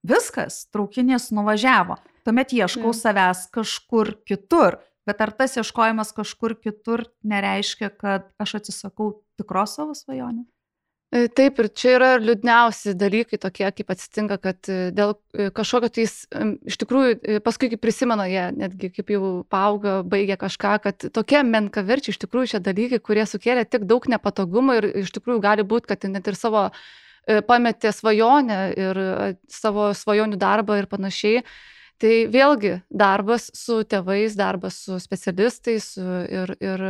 Viskas, 0.06 0.62
traukinys 0.72 1.28
nuvažiavo 1.36 1.98
tuomet 2.26 2.52
ieškau 2.52 2.90
mm. 2.90 2.98
savęs 2.98 3.46
kažkur 3.54 4.16
kitur. 4.26 4.80
Bet 5.06 5.22
ar 5.22 5.30
tas 5.38 5.54
ieškojimas 5.54 6.10
kažkur 6.16 6.56
kitur 6.58 7.04
nereiškia, 7.22 7.92
kad 7.94 8.26
aš 8.42 8.56
atsisakau 8.58 9.12
tikros 9.38 9.76
savo 9.78 9.94
svajonės? 9.94 10.48
E, 11.14 11.28
taip, 11.30 11.60
ir 11.62 11.68
čia 11.70 11.92
yra 11.94 12.06
liūdniausi 12.18 12.96
dalykai 12.98 13.38
tokie, 13.38 13.66
kaip 13.78 13.92
atsitinka, 13.94 14.40
kad 14.42 14.66
e, 14.66 14.90
dėl 14.94 15.12
e, 15.38 15.46
kažkokio 15.54 15.90
tai 15.94 16.06
iš 16.66 16.78
tikrųjų, 16.82 17.38
paskui 17.46 17.68
kaip 17.70 17.80
prisimena 17.84 18.26
jie, 18.26 18.48
netgi 18.58 18.90
kaip 18.96 19.12
jau 19.14 19.28
paauga, 19.52 20.00
baigia 20.02 20.34
kažką, 20.40 20.72
kad 20.82 21.06
tokie 21.14 21.44
menkaverčiai 21.46 22.10
iš 22.10 22.18
tikrųjų 22.24 22.56
šie 22.56 22.60
dalykai, 22.66 22.98
kurie 23.06 23.26
sukėlė 23.30 23.62
tik 23.70 23.86
daug 23.86 24.08
nepatogumų 24.10 24.80
ir 24.80 24.88
iš 25.04 25.14
tikrųjų 25.14 25.44
gali 25.46 25.66
būti, 25.68 25.92
kad 25.92 26.08
net 26.10 26.26
ir 26.26 26.38
savo 26.38 26.66
pametė 27.46 27.90
svajonę 27.94 28.58
ir 28.78 29.00
savo 29.50 29.88
svajonių 29.94 30.38
darbą 30.42 30.80
ir 30.82 30.90
panašiai. 30.90 31.46
Tai 32.02 32.12
vėlgi 32.30 32.80
darbas 32.90 33.48
su 33.56 33.80
tėvais, 33.88 34.34
darbas 34.38 34.82
su 34.84 34.98
specialistais 35.02 35.94
ir, 35.96 36.52
ir, 36.60 36.84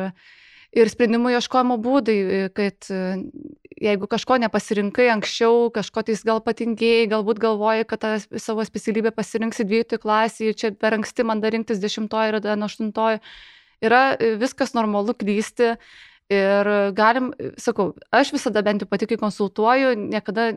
ir 0.77 0.91
sprendimų 0.93 1.33
ieškojimo 1.37 1.79
būdai, 1.83 2.17
kad 2.57 2.89
jeigu 3.77 4.09
kažko 4.09 4.39
nepasirinkai 4.45 5.09
anksčiau, 5.15 5.69
kažko 5.75 6.05
tais 6.09 6.23
gal 6.27 6.41
patingėjai, 6.45 7.11
galbūt 7.13 7.41
galvoji, 7.43 7.87
kad 7.89 8.03
tą 8.05 8.15
savo 8.41 8.65
specialybę 8.67 9.13
pasirinksi 9.17 9.67
dvyliktoje 9.69 10.03
klasėje, 10.03 10.57
čia 10.57 10.73
per 10.77 10.97
anksti 10.97 11.27
man 11.29 11.43
dar 11.45 11.57
rinktis 11.57 11.81
dešimtoje 11.83 12.33
ir 12.33 12.41
dar 12.45 12.67
aštuntoje, 12.69 13.23
yra 13.85 14.03
viskas 14.41 14.77
normalu 14.77 15.17
klysti. 15.17 15.77
Ir 16.27 16.67
galim, 16.99 17.29
sakau, 17.55 17.93
aš 18.11 18.33
visada 18.35 18.59
bent 18.67 18.83
jau 18.83 18.89
pati, 18.91 19.07
kai 19.07 19.15
konsultuoju, 19.21 19.93
niekada 20.11 20.49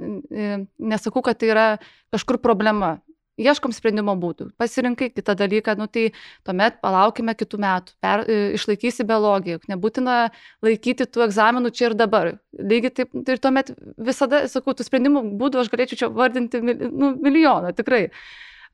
nesakau, 0.82 1.22
kad 1.22 1.38
tai 1.38 1.52
yra 1.52 1.66
kažkur 2.10 2.40
problema 2.42 2.96
ieškom 3.40 3.74
sprendimo 3.76 4.16
būdų. 4.20 4.50
Pasirinkai 4.60 5.10
kitą 5.14 5.36
dalyką, 5.40 5.76
nu 5.80 5.88
tai 5.92 6.10
tuomet 6.48 6.82
palaukime 6.84 7.36
kitų 7.40 7.62
metų, 7.64 7.96
per, 8.04 8.26
e, 8.28 8.40
išlaikysi 8.58 9.06
biologiją, 9.08 9.62
nebūtina 9.72 10.18
laikyti 10.66 11.08
tų 11.08 11.26
egzaminų 11.30 11.72
čia 11.76 11.90
ir 11.90 11.98
dabar. 12.00 12.34
Lygiai 12.60 12.94
taip, 13.02 13.16
tai 13.26 13.38
ir 13.38 13.42
tuomet 13.44 13.74
visada, 13.98 14.44
sakau, 14.52 14.76
tų 14.76 14.88
sprendimų 14.88 15.24
būdų 15.40 15.64
aš 15.64 15.72
galėčiau 15.74 16.04
čia 16.04 16.12
vardinti 16.14 16.62
nu, 16.62 17.16
milijoną, 17.18 17.74
tikrai. 17.78 18.08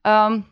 Um, 0.06 0.44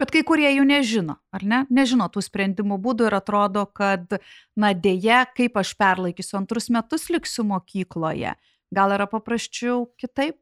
Bet 0.00 0.14
kai 0.14 0.22
kurie 0.24 0.48
jų 0.48 0.62
nežino, 0.64 1.18
ar 1.28 1.42
ne? 1.44 1.58
Nežino 1.68 2.06
tų 2.08 2.22
sprendimų 2.24 2.78
būdų 2.80 3.10
ir 3.10 3.16
atrodo, 3.18 3.66
kad, 3.68 4.14
na 4.56 4.70
dėje, 4.72 5.18
kaip 5.36 5.58
aš 5.60 5.74
perlaikysiu 5.76 6.38
antrus 6.38 6.70
metus 6.72 7.10
liksiu 7.12 7.44
mokykloje, 7.44 8.32
gal 8.72 8.94
yra 8.96 9.04
paprasčiau 9.10 9.90
kitaip? 10.00 10.38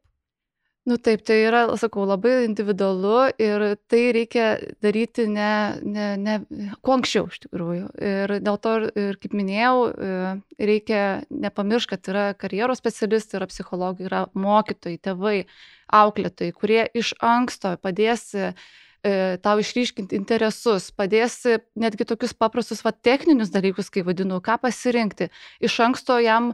Nu 0.87 0.95
taip, 0.97 1.21
tai 1.27 1.35
yra, 1.43 1.65
sakau, 1.77 2.05
labai 2.07 2.45
individualu 2.47 3.27
ir 3.41 3.65
tai 3.91 3.99
reikia 4.15 4.45
daryti 4.81 5.25
ne, 5.27 5.51
ne, 5.83 6.05
ne 6.17 6.37
kuo 6.81 6.95
anksčiau 6.95 7.27
iš 7.27 7.41
tikrųjų. 7.43 7.89
Ir 7.99 8.33
dėl 8.45 8.59
to, 8.63 8.75
ir 8.95 9.19
kaip 9.19 9.35
minėjau, 9.35 9.73
e, 9.91 10.31
reikia 10.71 11.01
nepamiršti, 11.29 11.91
kad 11.91 12.11
yra 12.13 12.25
karjeros 12.39 12.79
specialistai, 12.79 13.41
yra 13.41 13.49
psichologai, 13.51 14.07
yra 14.07 14.23
mokytojai, 14.33 15.01
tėvai, 15.03 15.35
auklėtojai, 15.99 16.55
kurie 16.55 16.81
iš 17.03 17.11
anksto 17.19 17.75
padės 17.83 18.29
e, 18.39 18.53
tau 19.43 19.59
išryškinti 19.59 20.15
interesus, 20.15 20.89
padės 20.95 21.41
netgi 21.79 22.07
tokius 22.07 22.33
paprastus 22.33 22.83
va, 22.87 22.95
techninius 22.95 23.51
dalykus, 23.51 23.91
kaip 23.91 24.07
vadinu, 24.09 24.39
ką 24.43 24.57
pasirinkti. 24.63 25.29
Iš 25.59 25.79
anksto 25.91 26.19
jam 26.23 26.53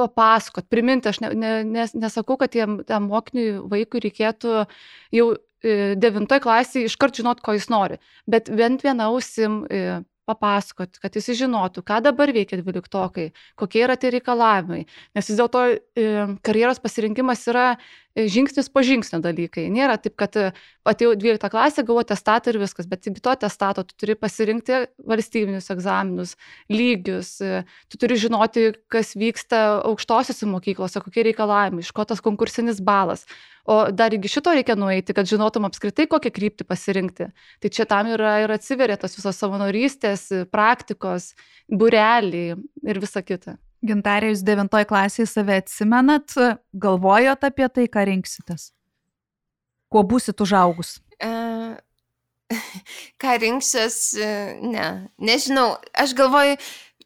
papasakot, 0.00 0.68
priminti, 0.72 1.10
aš 1.10 1.20
ne, 1.24 1.32
ne, 1.38 1.52
nes, 1.68 1.94
nesakau, 1.98 2.38
kad 2.40 2.54
jam, 2.56 2.80
tam 2.88 3.10
mokiniui 3.12 3.60
vaikui 3.72 4.02
reikėtų 4.06 4.64
jau 5.16 5.26
e, 5.34 5.94
devintoje 6.00 6.44
klasėje 6.44 6.90
iškart 6.90 7.20
žinot, 7.20 7.42
ko 7.44 7.56
jis 7.56 7.68
nori, 7.72 8.00
bet 8.30 8.50
bent 8.52 8.84
viena 8.86 9.10
ausim 9.12 9.62
e, 10.22 10.26
papasakot, 10.28 10.98
kad 11.02 11.16
jis 11.16 11.32
žinotų, 11.42 11.82
ką 11.86 11.98
dabar 12.04 12.30
veikia 12.34 12.58
dvyliktokai, 12.60 13.30
kokie 13.58 13.82
yra 13.84 13.96
tie 13.98 14.12
reikalavimai. 14.14 14.84
Nes 15.16 15.28
vis 15.28 15.38
dėlto 15.38 15.64
e, 15.72 16.06
karjeros 16.46 16.80
pasirinkimas 16.82 17.42
yra 17.50 17.66
e, 17.74 18.28
žingsnis 18.30 18.70
po 18.72 18.84
žingsnio 18.86 19.18
dalykai. 19.24 19.66
Nėra 19.72 19.98
taip, 20.02 20.14
kad 20.20 20.38
e, 20.38 20.48
atėjau 20.88 21.16
12 21.18 21.50
klasę, 21.52 21.84
gavau 21.88 22.04
testatą 22.06 22.54
ir 22.54 22.60
viskas, 22.62 22.88
bet 22.90 23.08
iki 23.10 23.22
to 23.24 23.34
testato 23.44 23.84
tu 23.88 23.98
turi 23.98 24.16
pasirinkti 24.18 24.84
valstybinius 25.10 25.72
egzaminus, 25.74 26.36
lygius, 26.70 27.36
tu 27.90 28.00
turi 28.00 28.18
žinoti, 28.20 28.70
kas 28.92 29.16
vyksta 29.18 29.64
aukštosiuose 29.90 30.50
mokyklose, 30.50 31.02
kokie 31.02 31.26
reikalavimai, 31.30 31.82
iš 31.82 31.90
ko 31.94 32.06
tas 32.06 32.22
konkursinis 32.24 32.82
balas. 32.84 33.26
O 33.62 33.76
dar 33.94 34.14
iki 34.14 34.26
šito 34.26 34.50
reikia 34.50 34.74
nueiti, 34.74 35.14
kad 35.14 35.28
žinotum 35.30 35.68
apskritai, 35.68 36.08
kokią 36.10 36.32
kryptį 36.34 36.66
pasirinkti. 36.66 37.28
Tai 37.62 37.70
čia 37.70 37.86
tam 37.86 38.10
yra 38.10 38.40
ir 38.42 38.50
atsiveria 38.50 38.96
tos 38.98 39.14
visos 39.14 39.38
savanorystės, 39.38 40.24
praktikos, 40.50 41.30
bureliai 41.70 42.56
ir 42.58 43.02
visa 43.02 43.22
kita. 43.22 43.56
Gintarė, 43.86 44.32
jūs 44.32 44.42
devintoje 44.46 44.86
klasėje 44.90 45.28
save 45.30 45.60
atsimenat, 45.62 46.34
galvojot 46.74 47.46
apie 47.46 47.66
tai, 47.70 47.86
ką 47.90 48.06
rinksitės? 48.10 48.70
Kuo 49.90 50.02
būsit 50.06 50.42
užaugus? 50.42 50.96
Uh, 51.22 51.78
ką 53.22 53.36
rinksiuos, 53.42 53.98
e, 54.18 54.30
ne, 54.62 54.86
nežinau, 55.22 55.76
aš 55.98 56.14
galvoju, 56.18 56.58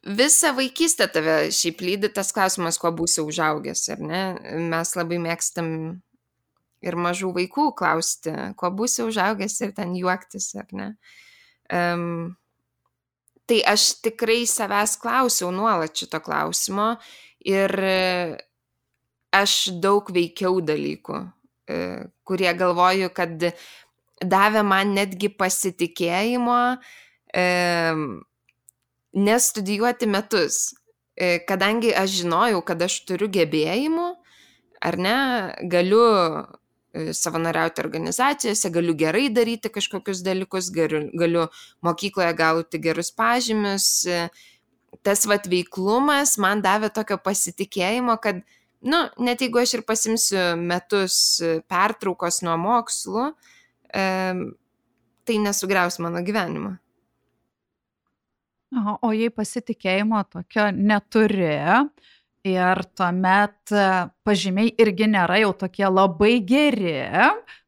visą 0.06 0.52
vaikystę 0.56 1.08
tave 1.10 1.36
šiaip 1.52 1.82
lydi 1.82 2.10
tas 2.12 2.32
klausimas, 2.34 2.78
kuo 2.80 2.92
būsi 2.94 3.24
užaugęs, 3.24 3.86
ar 3.94 4.02
ne? 4.02 4.22
Mes 4.70 4.92
labai 4.98 5.18
mėgstam 5.22 5.70
ir 6.84 6.96
mažų 7.00 7.32
vaikų 7.36 7.70
klausti, 7.78 8.32
kuo 8.58 8.70
būsi 8.74 9.04
užaugęs 9.06 9.60
ir 9.64 9.72
ten 9.76 9.94
juoktis, 9.96 10.50
ar 10.60 10.68
ne. 10.76 10.90
Um, 11.72 12.36
tai 13.46 13.62
aš 13.66 13.96
tikrai 14.04 14.44
savęs 14.50 14.96
klausiau 15.02 15.52
nuolat 15.54 15.94
šito 15.96 16.20
klausimo 16.22 16.94
ir 17.46 17.72
aš 19.34 19.54
daug 19.82 20.08
veikiau 20.14 20.60
dalykų, 20.64 21.18
e, 21.70 21.78
kurie 22.26 22.52
galvoju, 22.58 23.10
kad 23.14 23.50
davė 24.22 24.62
man 24.66 24.94
netgi 24.96 25.30
pasitikėjimo 25.30 26.60
nestudijuoti 29.16 30.08
metus, 30.08 30.74
e, 31.14 31.38
kadangi 31.48 31.92
aš 31.94 32.22
žinojau, 32.22 32.62
kad 32.64 32.82
aš 32.86 33.02
turiu 33.08 33.28
gebėjimų, 33.32 34.06
ar 34.88 34.96
ne, 35.00 35.18
galiu 35.68 36.06
E, 36.06 36.65
savanoriauti 37.16 37.82
organizacijose, 37.84 38.70
galiu 38.72 38.94
gerai 38.98 39.28
daryti 39.32 39.70
kažkokius 39.72 40.22
dalykus, 40.26 40.70
galiu, 40.74 41.06
galiu 41.14 41.46
mokykloje 41.86 42.32
gauti 42.38 42.80
gerus 42.82 43.10
pažymius, 43.14 43.88
e, 44.06 44.28
tas 45.06 45.26
vat 45.28 45.48
veiklumas 45.50 46.36
man 46.42 46.62
davė 46.64 46.90
tokio 46.94 47.18
pasitikėjimo, 47.22 48.16
kad, 48.22 48.40
nu, 48.86 49.02
net 49.22 49.44
jeigu 49.44 49.60
aš 49.62 49.78
ir 49.78 49.84
pasimsiu 49.88 50.46
metus 50.60 51.18
pertraukos 51.68 52.42
nuo 52.46 52.56
mokslų, 52.60 53.28
e, 53.92 54.08
tai 55.26 55.38
nesugriaus 55.42 55.98
mano 56.02 56.22
gyvenimo. 56.24 56.76
Aha, 58.76 58.96
o 59.06 59.12
jei 59.14 59.30
pasitikėjimo 59.30 60.20
tokio 60.30 60.68
neturi 60.74 61.54
ir 62.46 62.82
tuomet 62.98 63.74
e, 63.74 63.86
pažymiai 64.26 64.72
irgi 64.82 65.08
nėra 65.10 65.40
jau 65.42 65.52
tokie 65.64 65.86
labai 65.88 66.38
geri, 66.46 66.96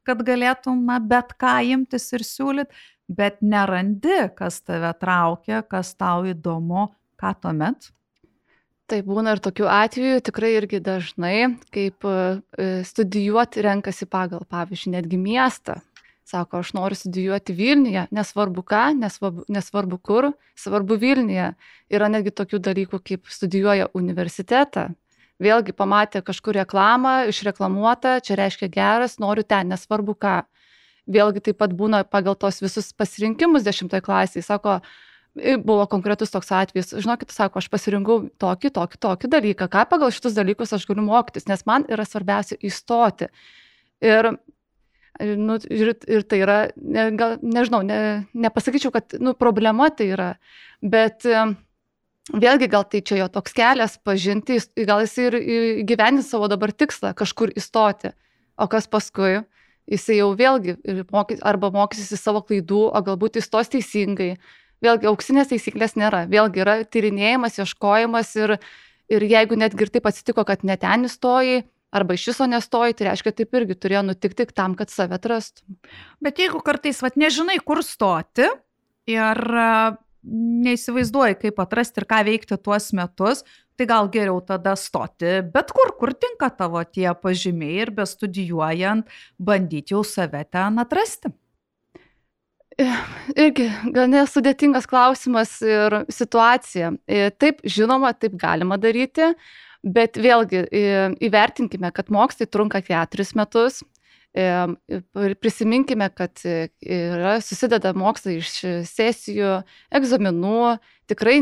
kad 0.07 0.23
galėtum 0.25 0.87
na, 0.89 0.99
bet 1.03 1.35
ką 1.41 1.59
imtis 1.75 2.09
ir 2.17 2.25
siūlyti, 2.27 2.87
bet 3.09 3.41
nerandi, 3.43 4.29
kas 4.39 4.61
tave 4.63 4.93
traukia, 5.01 5.63
kas 5.65 5.95
tau 5.99 6.27
įdomu, 6.29 6.89
ką 7.21 7.35
tuomet? 7.43 7.91
Tai 8.89 9.03
būna 9.05 9.35
ir 9.37 9.41
tokių 9.45 9.67
atvejų, 9.69 10.21
tikrai 10.25 10.55
irgi 10.57 10.79
dažnai, 10.81 11.37
kaip 11.75 12.07
e, 12.09 12.71
studijuoti 12.89 13.65
renkasi 13.67 14.09
pagal, 14.09 14.47
pavyzdžiui, 14.49 14.95
netgi 14.95 15.21
miestą. 15.21 15.77
Sako, 16.29 16.59
aš 16.61 16.75
noriu 16.77 16.97
studijuoti 16.99 17.55
Vilniuje, 17.57 18.03
nesvarbu 18.13 18.61
ką, 18.69 18.83
nesvarbu, 19.01 19.47
nesvarbu 19.49 19.97
kur, 20.05 20.27
svarbu 20.61 20.99
Vilniuje. 21.01 21.47
Yra 21.89 22.11
netgi 22.13 22.35
tokių 22.37 22.59
dalykų, 22.67 22.99
kaip 23.01 23.31
studijuoja 23.33 23.87
universitetą. 23.97 24.91
Vėlgi 25.41 25.73
pamatė 25.73 26.21
kažkur 26.27 26.59
reklamą, 26.59 27.15
išreklamuota, 27.31 28.19
čia 28.27 28.37
reiškia 28.43 28.69
geras, 28.75 29.17
noriu 29.23 29.47
ten, 29.49 29.71
nesvarbu 29.73 30.17
ką. 30.21 30.35
Vėlgi 31.09 31.41
taip 31.47 31.61
pat 31.63 31.73
būna 31.73 32.03
pagal 32.05 32.37
tos 32.37 32.61
visus 32.61 32.91
pasirinkimus 32.93 33.65
dešimtoje 33.65 34.05
klasėje. 34.05 34.45
Sako, 34.45 34.83
buvo 35.65 35.89
konkretus 35.89 36.35
toks 36.35 36.53
atvejis, 36.53 36.93
žinokit, 36.93 37.33
sako, 37.33 37.63
aš 37.63 37.71
pasirinkau 37.73 38.19
tokį, 38.37 38.75
tokį, 38.77 39.01
tokį 39.07 39.33
dalyką, 39.39 39.71
ką 39.73 39.89
pagal 39.89 40.13
šitus 40.13 40.37
dalykus 40.37 40.77
aš 40.77 40.85
galiu 40.93 41.09
mokytis, 41.09 41.49
nes 41.49 41.65
man 41.65 41.89
yra 41.89 42.05
svarbiausia 42.05 42.61
įstoti. 42.61 43.33
Ir 44.05 44.35
Nu, 45.19 45.57
ir, 45.67 45.97
ir 46.07 46.23
tai 46.31 46.39
yra, 46.45 46.59
ne, 46.79 47.09
gal, 47.19 47.39
nežinau, 47.43 47.81
ne, 47.83 48.27
nepasakyčiau, 48.39 48.93
kad 48.95 49.17
nu, 49.19 49.33
problema 49.35 49.89
tai 49.91 50.13
yra, 50.15 50.29
bet 50.79 51.27
vėlgi 52.31 52.69
gal 52.71 52.85
tai 52.87 53.01
čia 53.03 53.25
jo 53.25 53.27
toks 53.35 53.57
kelias 53.57 53.97
pažinti, 54.07 54.61
gal 54.87 55.03
jis 55.03 55.17
ir 55.25 55.37
gyvenis 55.89 56.29
savo 56.31 56.47
dabar 56.51 56.71
tikslą 56.71 57.17
kažkur 57.19 57.51
įstoti, 57.59 58.13
o 58.59 58.69
kas 58.71 58.87
paskui, 58.91 59.41
jisai 59.91 60.21
jau 60.21 60.31
vėlgi 60.39 60.77
mokys, 61.11 61.43
arba 61.43 61.73
mokysis 61.75 62.23
savo 62.23 62.45
klaidų, 62.47 62.85
o 62.93 63.03
galbūt 63.03 63.41
įstos 63.43 63.73
teisingai. 63.75 64.37
Vėlgi 64.85 65.09
auksinės 65.11 65.51
taisyklės 65.51 65.97
nėra, 65.99 66.29
vėlgi 66.31 66.63
yra 66.63 66.77
tyrinėjimas, 66.87 67.59
ieškojimas 67.59 68.31
ir, 68.39 68.55
ir 69.11 69.27
jeigu 69.27 69.59
netgi 69.59 69.83
ir 69.83 69.91
taip 69.97 70.07
atsitiko, 70.07 70.45
kad 70.47 70.63
net 70.63 70.85
ten 70.85 71.09
įstojai, 71.09 71.65
arba 71.95 72.17
iš 72.17 72.27
viso 72.33 72.47
nestoji, 72.49 72.97
tai 72.99 73.11
reiškia, 73.11 73.35
taip 73.41 73.55
irgi 73.61 73.77
turėjo 73.79 74.03
nutikti 74.11 74.49
tam, 74.53 74.77
kad 74.79 74.93
save 74.93 75.17
atrastum. 75.17 75.79
Bet 76.25 76.41
jeigu 76.43 76.61
kartais, 76.65 77.01
vad, 77.05 77.17
nežinai, 77.21 77.59
kur 77.65 77.83
stoti 77.87 78.49
ir 79.09 79.43
neįsivaizduoji, 80.29 81.39
kaip 81.41 81.61
atrasti 81.63 82.03
ir 82.03 82.09
ką 82.11 82.21
veikti 82.27 82.59
tuos 82.61 82.91
metus, 82.97 83.45
tai 83.79 83.87
gal 83.89 84.09
geriau 84.11 84.41
tada 84.43 84.75
stoti 84.77 85.39
bet 85.55 85.71
kur, 85.73 85.93
kur 86.01 86.13
tinka 86.13 86.51
tavo 86.51 86.83
tie 86.83 87.09
pažymiai 87.15 87.85
ir 87.85 87.93
bestudijuojant, 87.95 89.07
bandyti 89.39 89.95
jau 89.95 90.03
save 90.05 90.43
ten 90.51 90.83
atrasti. 90.83 91.31
Irgi 92.79 93.67
gana 93.95 94.23
sudėtingas 94.31 94.87
klausimas 94.87 95.57
ir 95.67 96.03
situacija. 96.15 96.93
Taip, 97.43 97.65
žinoma, 97.67 98.13
taip 98.15 98.37
galima 98.39 98.79
daryti, 98.79 99.33
Bet 99.89 100.19
vėlgi 100.21 100.67
įvertinkime, 101.25 101.93
kad 101.97 102.11
mokslai 102.13 102.49
trunka 102.51 102.83
keturis 102.85 103.35
metus. 103.39 103.81
Prisiminkime, 105.41 106.11
kad 106.15 106.43
yra, 106.45 107.39
susideda 107.43 107.95
mokslai 107.97 108.37
iš 108.43 108.51
sesijų, 108.87 109.55
egzaminų, 109.99 110.77
tikrai 111.09 111.39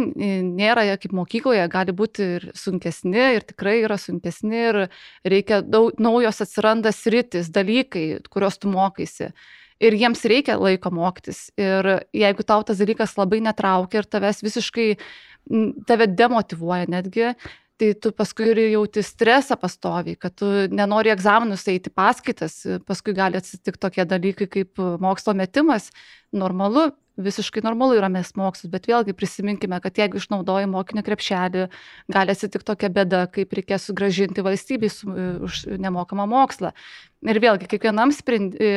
nėra 0.46 0.86
kaip 1.02 1.16
mokykloje, 1.18 1.66
gali 1.72 1.92
būti 1.96 2.28
ir 2.36 2.46
sunkesni, 2.56 3.24
ir 3.36 3.44
tikrai 3.50 3.80
yra 3.82 3.98
sunkesni, 4.00 4.62
ir 4.70 4.80
reikia 5.26 5.60
daug 5.66 5.98
naujos 6.00 6.40
atsiranda 6.46 6.94
sritis, 6.94 7.50
dalykai, 7.52 8.22
kuriuos 8.30 8.62
tu 8.62 8.70
mokaisi. 8.72 9.32
Ir 9.82 9.98
jiems 9.98 10.22
reikia 10.24 10.56
laiko 10.56 10.88
mokytis. 10.94 11.50
Ir 11.60 12.06
jeigu 12.16 12.46
tau 12.48 12.62
tas 12.64 12.78
dalykas 12.80 13.18
labai 13.18 13.42
netraukia 13.44 14.00
ir 14.00 14.08
tavęs 14.08 14.40
visiškai, 14.46 14.88
tave 15.90 16.06
demotivuoja 16.08 16.88
netgi, 16.88 17.34
tai 17.80 17.92
tu 18.00 18.12
paskui 18.16 18.50
ir 18.52 18.60
jauti 18.72 19.02
stresą 19.04 19.56
pastoviai, 19.60 20.16
kad 20.20 20.34
tu 20.38 20.48
nenori 20.72 21.12
egzaminus 21.12 21.66
eiti 21.68 21.92
paskaitas, 21.92 22.62
paskui 22.88 23.14
gali 23.16 23.36
atsitikti 23.40 23.82
tokie 23.82 24.06
dalykai 24.08 24.48
kaip 24.52 24.80
mokslo 25.02 25.34
metimas. 25.36 25.90
Normalu, 26.36 26.88
visiškai 27.20 27.62
normalu 27.64 27.98
yra 27.98 28.08
mes 28.12 28.32
mokslus, 28.36 28.70
bet 28.72 28.88
vėlgi 28.88 29.16
prisiminkime, 29.16 29.78
kad 29.84 30.00
jeigu 30.00 30.20
išnaudoji 30.20 30.70
mokinio 30.72 31.04
krepšelį, 31.04 31.66
gali 32.12 32.34
atsitikti 32.36 32.68
tokia 32.72 32.92
bėda, 32.92 33.26
kaip 33.32 33.52
reikės 33.56 33.88
sugražinti 33.90 34.44
valstybei 34.44 34.92
su, 34.92 35.12
už 35.44 35.66
nemokamą 35.80 36.28
mokslą. 36.32 36.72
Ir 37.28 37.40
vėlgi, 37.44 37.68
kiekvienam, 37.76 38.12
sprendi, 38.16 38.72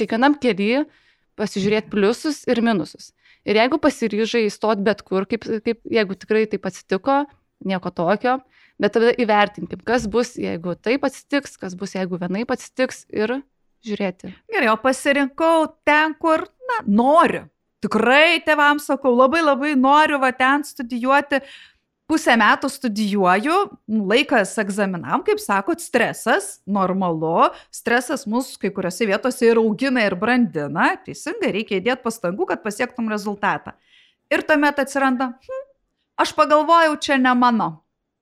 kiekvienam 0.00 0.38
kelyje 0.42 0.84
pasižiūrėti 1.38 1.90
pliusus 1.92 2.44
ir 2.50 2.62
minususus. 2.66 3.12
Ir 3.48 3.56
jeigu 3.56 3.78
pasiryžai 3.80 4.44
įstoti 4.50 4.84
bet 4.84 5.00
kur, 5.06 5.24
kaip, 5.28 5.46
kaip 5.64 5.78
jeigu 5.88 6.16
tikrai 6.18 6.44
taip 6.50 6.66
atsitiko, 6.68 7.22
nieko 7.66 7.92
tokio, 7.94 8.38
bet 8.80 8.94
tada 8.96 9.12
įvertinkim, 9.20 9.82
kas 9.86 10.06
bus, 10.10 10.34
jeigu 10.40 10.74
taip 10.80 11.04
atsitiks, 11.08 11.56
kas 11.60 11.76
bus, 11.78 11.94
jeigu 11.96 12.20
vienaip 12.20 12.52
atsitiks 12.54 13.04
ir 13.12 13.40
žiūrėti. 13.86 14.34
Gerai, 14.52 14.70
o 14.72 14.76
pasirinkau 14.80 15.66
ten, 15.88 16.14
kur, 16.20 16.46
na, 16.68 16.82
noriu. 16.86 17.46
Tikrai 17.80 18.42
tevams 18.44 18.90
sakau, 18.90 19.14
labai 19.16 19.40
labai 19.40 19.74
noriu 19.78 20.18
va 20.20 20.34
ten 20.36 20.64
studijuoti. 20.66 21.40
Pusę 22.10 22.34
metų 22.34 22.66
studijuoju, 22.66 23.56
laikas 24.10 24.56
egzaminam, 24.58 25.22
kaip 25.22 25.38
sakot, 25.38 25.78
stresas, 25.78 26.56
normalu, 26.66 27.52
stresas 27.70 28.26
mus 28.26 28.56
kai 28.58 28.72
kuriuose 28.74 29.06
vietose 29.06 29.46
ir 29.46 29.60
augina, 29.62 30.02
ir 30.02 30.16
brandina, 30.18 30.88
teisingai, 31.06 31.52
reikia 31.54 31.78
įdėti 31.78 32.02
pastangų, 32.02 32.48
kad 32.50 32.64
pasiektum 32.64 33.12
rezultatą. 33.14 33.76
Ir 34.34 34.42
tuomet 34.48 34.82
atsiranda, 34.82 35.30
hm, 35.46 35.69
aš 36.22 36.34
pagalvojau, 36.36 36.96
čia 37.02 37.18
ne 37.20 37.34
mano. 37.34 37.70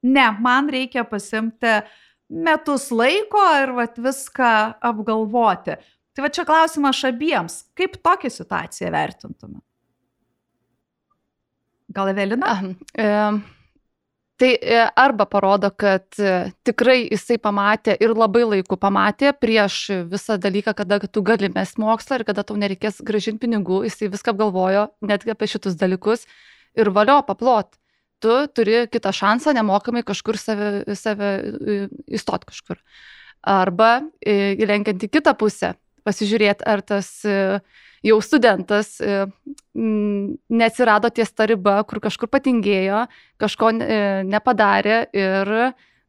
Ne, 0.02 0.30
man 0.40 0.70
reikia 0.70 1.04
pasimti 1.08 1.80
metus 2.28 2.90
laiko 2.94 3.42
ir 3.62 3.72
vat, 3.74 3.98
viską 3.98 4.50
apgalvoti. 4.90 5.78
Tai 6.14 6.24
va 6.24 6.30
čia 6.34 6.44
klausimas 6.46 7.00
abiems, 7.06 7.61
kaip 7.78 7.98
tokią 8.02 8.30
situaciją 8.34 8.90
vertintume? 8.94 9.61
Gal 11.94 12.11
Evelina? 12.12 12.58
Tai 14.38 14.50
e, 14.54 14.82
arba 14.94 15.24
parodo, 15.26 15.70
kad 15.74 16.14
e, 16.22 16.52
tikrai 16.62 17.00
jisai 17.08 17.40
pamatė 17.42 17.96
ir 17.98 18.12
labai 18.14 18.44
laiku 18.46 18.76
pamatė 18.78 19.32
prieš 19.34 19.78
visą 20.12 20.37
dalyką, 20.38 20.76
kada 20.78 21.00
tu 21.06 21.24
gali 21.26 21.50
mest 21.50 21.80
mokslą 21.82 22.20
ir 22.20 22.24
kada 22.28 22.44
tau 22.46 22.54
nereikės 22.61 23.00
gražinti 23.02 23.48
pinigų, 23.48 23.80
jisai 23.88 24.12
viską 24.12 24.37
apgalvojo, 24.37 24.84
netgi 25.02 25.34
apie 25.34 25.50
šitus 25.50 25.74
dalykus 25.80 26.22
ir 26.78 26.92
valio 26.94 27.18
paplot 27.26 27.74
tu 28.22 28.35
turi 28.54 28.87
kitą 28.90 29.12
šansą 29.14 29.54
nemokamai 29.57 30.04
kažkur 30.07 30.38
save, 30.40 30.85
save 30.98 31.31
įstot 32.07 32.46
kažkur. 32.48 32.81
Arba 33.42 34.00
įlenkiant 34.26 35.04
į 35.07 35.11
kitą 35.12 35.35
pusę, 35.38 35.74
pasižiūrėti, 36.07 36.66
ar 36.66 36.83
tas 36.83 37.11
jau 38.04 38.18
studentas 38.22 38.96
neatsirado 39.74 41.11
ties 41.14 41.31
ta 41.35 41.46
riba, 41.50 41.78
kur 41.87 42.02
kažkur 42.02 42.31
patingėjo, 42.33 43.04
kažko 43.38 43.72
nepadarė 44.26 45.04
ir 45.14 45.54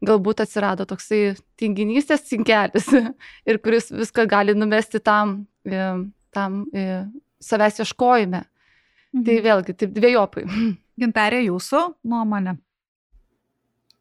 galbūt 0.05 0.45
atsirado 0.45 0.87
toksai 0.89 1.35
tinginystės 1.59 2.23
cinkelis 2.29 2.87
ir 3.49 3.59
kuris 3.61 3.91
viską 3.91 4.25
gali 4.31 4.55
numesti 4.57 5.01
tam, 5.03 5.43
tam 6.33 6.63
savęs 7.39 7.83
ieškojime. 7.83 8.45
Tai 9.09 9.17
mhm. 9.17 9.25
Tai 9.25 9.35
vėlgi, 9.41 9.73
taip 9.73 9.93
dviejopai. 9.95 10.45
Gintarė, 10.99 11.43
jūsų 11.47 11.83
nuomonė? 12.11 12.57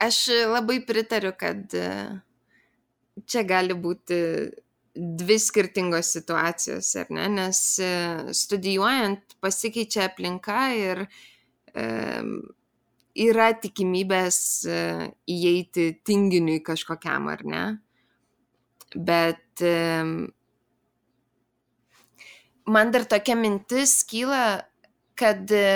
Aš 0.03 0.29
labai 0.47 0.79
pritariu, 0.87 1.33
kad 1.39 1.75
e, 1.75 1.89
čia 3.27 3.43
gali 3.47 3.75
būti 3.75 4.19
dvi 4.99 5.39
skirtingos 5.43 6.13
situacijos, 6.15 6.91
ar 6.99 7.11
ne? 7.15 7.27
Nes 7.39 7.61
e, 7.83 7.91
studijuojant 8.35 9.37
pasikeičia 9.43 10.07
aplinka 10.09 10.61
ir 10.79 11.05
e, 11.05 11.85
yra 13.19 13.51
tikimybės 13.63 14.39
e, 14.67 14.79
įeiti 15.35 15.91
tinginiui 16.07 16.63
kažkokiam, 16.67 17.29
ar 17.33 17.45
ne? 17.47 17.65
Bet 18.95 19.63
e, 19.67 19.77
man 22.69 22.95
dar 22.95 23.07
tokia 23.11 23.37
mintis 23.39 24.01
kyla, 24.09 24.63
kad 25.19 25.51
e, 25.51 25.67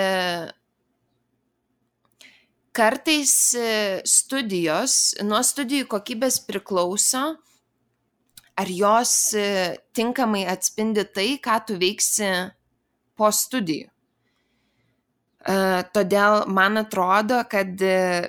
kartais 2.73 3.33
studijos, 4.09 5.13
nuo 5.21 5.41
studijų 5.45 5.87
kokybės 5.91 6.39
priklauso, 6.47 7.23
ar 8.57 8.69
jos 8.69 9.13
tinkamai 9.93 10.43
atspindi 10.49 11.05
tai, 11.13 11.29
ką 11.41 11.59
tu 11.67 11.77
veiksi 11.81 12.29
po 13.17 13.29
studijų. 13.33 13.89
Todėl 15.93 16.45
man 16.47 16.79
atrodo, 16.79 17.41
kad 17.51 17.81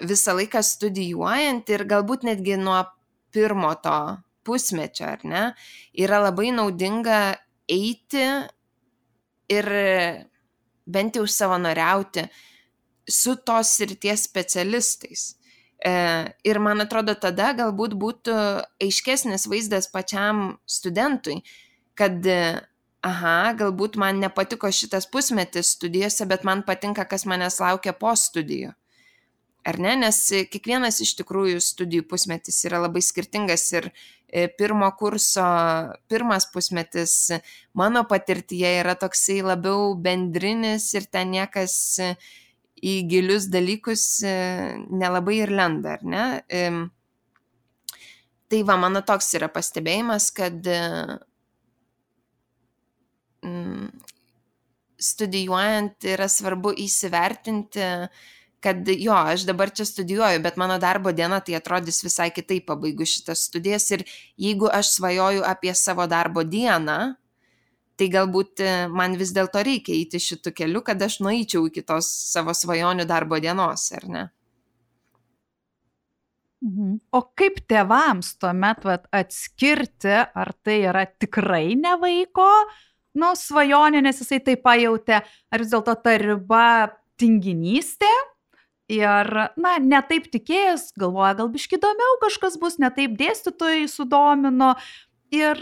visą 0.03 0.35
laiką 0.35 0.65
studijuojant 0.67 1.69
ir 1.71 1.85
galbūt 1.87 2.25
netgi 2.27 2.57
nuo 2.59 2.81
pirmo 3.35 3.71
to 3.85 3.99
pusmečio, 4.45 5.07
ar 5.15 5.23
ne, 5.25 5.45
yra 5.95 6.19
labai 6.27 6.51
naudinga 6.53 7.21
eiti 7.71 8.25
ir 9.55 9.69
bent 10.85 11.17
jau 11.17 11.25
savanoriauti 11.31 12.27
su 13.09 13.37
tos 13.37 13.75
srities 13.79 14.25
specialistais. 14.29 15.35
Ir 15.85 16.61
man 16.65 16.81
atrodo, 16.81 17.13
tada 17.21 17.51
galbūt 17.57 17.97
būtų 18.01 18.37
aiškesnis 18.83 19.45
vaizdas 19.51 19.91
pačiam 19.93 20.57
studentui, 20.65 21.43
kad 21.99 22.25
aha, 23.05 23.53
galbūt 23.59 23.99
man 24.01 24.23
nepatiko 24.23 24.71
šitas 24.73 25.07
pusmetis 25.13 25.75
studijose, 25.77 26.25
bet 26.31 26.47
man 26.49 26.65
patinka, 26.65 27.05
kas 27.05 27.27
manęs 27.29 27.61
laukia 27.61 27.93
po 27.93 28.15
studijų. 28.17 28.73
Ar 29.65 29.79
ne? 29.81 29.95
Nes 29.97 30.19
kiekvienas 30.53 31.01
iš 31.01 31.15
tikrųjų 31.21 31.61
studijų 31.65 32.05
pusmetis 32.09 32.59
yra 32.69 32.83
labai 32.83 33.01
skirtingas 33.05 33.65
ir 33.73 33.89
e, 34.29 34.45
pirmo 34.59 34.91
kurso 34.99 35.45
pirmas 36.13 36.45
pusmetis 36.53 37.15
mano 37.73 38.03
patirtyje 38.09 38.75
yra 38.83 38.93
toksai 39.01 39.39
labiau 39.45 39.95
bendrinis 39.97 40.91
ir 40.93 41.09
ten 41.09 41.33
niekas 41.33 41.79
į 42.85 42.95
gilius 43.09 43.49
dalykus 43.53 44.05
e, 44.27 44.35
nelabai 44.93 45.39
ir 45.43 45.53
lenda, 45.55 45.97
ar 45.97 46.05
ne? 46.05 46.25
Tai 48.53 48.61
va, 48.69 48.77
mano 48.77 49.01
toks 49.07 49.31
yra 49.39 49.49
pastebėjimas, 49.53 50.29
kad 50.37 50.69
Mm, 53.45 53.91
studijuojant 55.05 56.07
yra 56.09 56.29
svarbu 56.33 56.73
įsivertinti, 56.81 57.89
kad 58.65 58.89
jo, 58.89 59.13
aš 59.13 59.45
dabar 59.45 59.73
čia 59.75 59.85
studijuoju, 59.85 60.41
bet 60.47 60.57
mano 60.61 60.79
darbo 60.81 61.13
diena 61.13 61.43
tai 61.45 61.59
atrodys 61.59 62.01
visai 62.07 62.31
kitaip 62.33 62.65
pabaigus 62.71 63.19
šitas 63.19 63.43
studijas 63.51 63.91
ir 63.93 64.07
jeigu 64.41 64.71
aš 64.73 64.95
svajoju 64.95 65.45
apie 65.45 65.75
savo 65.77 66.07
darbo 66.09 66.47
dieną, 66.49 66.97
tai 67.99 68.09
galbūt 68.13 68.63
e, 68.65 68.71
man 68.91 69.19
vis 69.19 69.33
dėlto 69.37 69.63
reikia 69.67 69.95
eiti 69.97 70.21
šitų 70.23 70.55
kelių, 70.61 70.83
kad 70.87 71.03
aš 71.03 71.21
nueičiau 71.25 71.69
iki 71.71 71.85
tos 71.87 72.09
savo 72.33 72.55
svajonių 72.57 73.07
darbo 73.09 73.39
dienos, 73.43 73.87
ar 73.95 74.09
ne? 74.11 74.25
Mhm. 76.65 76.97
O 77.13 77.21
kaip 77.37 77.61
tėvams 77.69 78.35
tuomet 78.41 78.85
vat, 78.89 79.07
atskirti, 79.13 80.15
ar 80.25 80.53
tai 80.65 80.81
yra 80.89 81.05
tikrai 81.07 81.75
ne 81.77 81.93
vaiko, 82.01 82.49
nu, 83.21 83.33
svajonė, 83.37 84.01
nes 84.05 84.23
jisai 84.23 84.41
tai 84.45 84.55
pajutė, 84.61 85.21
ar 85.25 85.63
vis 85.63 85.75
dėlto 85.75 85.95
ta 86.03 86.17
riba 86.21 86.69
tinginystė. 87.21 88.11
Ir, 88.93 89.29
na, 89.57 89.79
netaip 89.81 90.27
tikėjęs, 90.33 90.91
galvoja, 91.01 91.33
gal 91.39 91.49
biški 91.53 91.79
įdomiau 91.79 92.19
kažkas 92.21 92.59
bus, 92.61 92.77
netaip 92.83 93.15
dėstytojai 93.17 93.87
sudomino. 93.89 94.75
Ir 95.33 95.61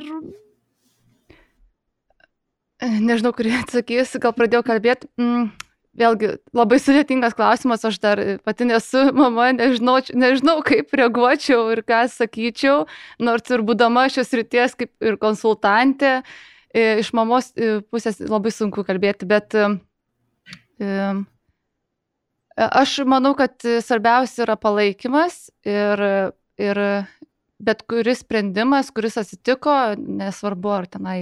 nežinau, 2.82 3.32
kurį 3.36 3.54
atsakys, 3.62 4.16
gal 4.22 4.34
pradėjau 4.36 4.64
kalbėti. 4.66 5.08
Mm, 5.20 5.50
vėlgi, 5.98 6.36
labai 6.56 6.78
sudėtingas 6.80 7.36
klausimas, 7.36 7.84
aš 7.84 7.98
dar 8.02 8.20
pati 8.44 8.66
nesu 8.68 9.04
mama, 9.22 9.50
nežinau, 9.56 9.98
nežinau 10.16 10.60
kaip 10.66 10.94
reaguočiau 10.98 11.68
ir 11.74 11.84
ką 11.86 12.04
sakyčiau, 12.12 12.86
nors 13.22 13.52
ir 13.52 13.64
būdama 13.66 14.08
šios 14.12 14.32
ryties 14.38 14.76
kaip 14.78 14.92
ir 15.04 15.18
konsultantė, 15.22 16.20
iš 16.72 17.12
mamos 17.12 17.50
pusės 17.92 18.22
labai 18.24 18.52
sunku 18.54 18.84
kalbėti, 18.86 19.28
bet 19.28 19.52
aš 22.56 22.94
manau, 23.08 23.34
kad 23.36 23.60
svarbiausia 23.60 24.46
yra 24.46 24.56
palaikymas 24.56 25.50
ir, 25.68 26.06
ir 26.56 26.80
bet 27.62 27.84
kuris 27.86 28.24
sprendimas, 28.24 28.88
kuris 28.94 29.20
atsitiko, 29.20 29.76
nesvarbu 30.00 30.72
ar 30.80 30.88
tenai 30.96 31.18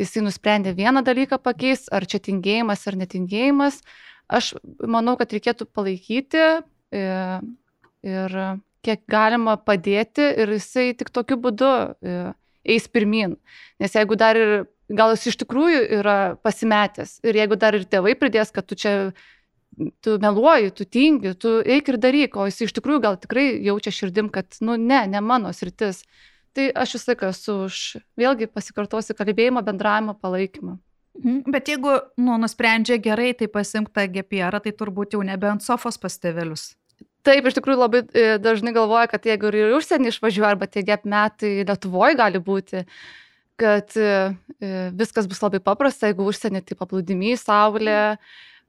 jisai 0.00 0.24
nusprendė 0.26 0.74
vieną 0.76 1.04
dalyką 1.06 1.38
pakeisti, 1.42 1.90
ar 1.94 2.06
čia 2.06 2.20
tingėjimas 2.22 2.86
ar 2.90 2.98
netingėjimas, 3.00 3.80
aš 4.28 4.54
manau, 4.80 5.16
kad 5.20 5.32
reikėtų 5.34 5.68
palaikyti 5.70 6.44
ir, 6.94 7.44
ir 8.04 8.38
kiek 8.84 9.04
galima 9.10 9.56
padėti 9.56 10.26
ir 10.42 10.56
jisai 10.56 10.92
tik 10.98 11.12
tokiu 11.14 11.38
būdu 11.40 11.70
eis 12.64 12.88
pirmin. 12.88 13.36
Nes 13.80 13.94
jeigu 13.96 14.16
dar 14.20 14.38
ir 14.40 14.64
gal 14.92 15.14
jis 15.14 15.30
iš 15.32 15.38
tikrųjų 15.44 15.84
yra 16.00 16.18
pasimetęs. 16.44 17.18
Ir 17.24 17.38
jeigu 17.40 17.58
dar 17.60 17.76
ir 17.76 17.86
tėvai 17.88 18.14
pridės, 18.20 18.52
kad 18.54 18.66
tu 18.68 18.76
čia, 18.78 19.12
tu 20.04 20.18
meluoji, 20.22 20.74
tu 20.76 20.84
tingi, 20.84 21.34
tu 21.40 21.56
eik 21.60 21.88
ir 21.92 22.00
daryk, 22.00 22.36
o 22.36 22.48
jis 22.48 22.64
iš 22.68 22.76
tikrųjų 22.76 23.04
gal 23.04 23.18
tikrai 23.20 23.46
jaučia 23.64 23.94
širdim, 23.94 24.30
kad, 24.32 24.48
nu, 24.64 24.76
ne, 24.80 25.04
ne 25.10 25.24
mano 25.24 25.52
sritis. 25.56 26.04
Tai 26.54 26.68
aš 26.84 26.96
visą 26.96 27.12
laiką 27.12 27.30
esu 27.34 27.54
už, 27.66 27.78
vėlgi 28.20 28.46
pasikartosiu, 28.46 29.16
kalbėjimo, 29.18 29.62
bendravimo, 29.66 30.14
palaikymą. 30.22 30.78
Mhm. 31.18 31.50
Bet 31.54 31.70
jeigu, 31.70 31.98
nu, 32.18 32.38
nusprendžia 32.42 32.98
gerai, 33.02 33.32
tai 33.38 33.48
pasimk 33.50 33.90
tą 33.94 34.06
GPR, 34.10 34.58
tai 34.62 34.72
turbūt 34.74 35.14
jau 35.14 35.22
nebe 35.26 35.50
ant 35.50 35.62
sofos 35.62 35.98
pas 36.00 36.18
tėvelius. 36.18 36.72
Taip, 37.24 37.46
iš 37.48 37.56
tikrųjų 37.56 37.80
labai 37.80 38.00
e, 38.04 38.24
dažnai 38.42 38.74
galvoja, 38.76 39.08
kad 39.08 39.24
jeigu 39.24 39.48
ir 39.48 39.56
į 39.62 39.76
užsienį 39.78 40.10
išvažiuoja, 40.12 40.50
arba 40.52 40.68
tie 40.68 40.82
gep 40.84 41.06
metai 41.08 41.62
Lietuvoje 41.64 42.18
gali 42.18 42.40
būti, 42.42 42.82
kad 43.60 43.94
e, 43.96 44.10
e, 44.58 44.72
viskas 44.98 45.30
bus 45.30 45.40
labai 45.40 45.62
paprasta, 45.64 46.10
jeigu 46.10 46.26
užsienį 46.28 46.60
tai 46.68 46.76
paplūdimiai, 46.76 47.38
saulė, 47.40 48.18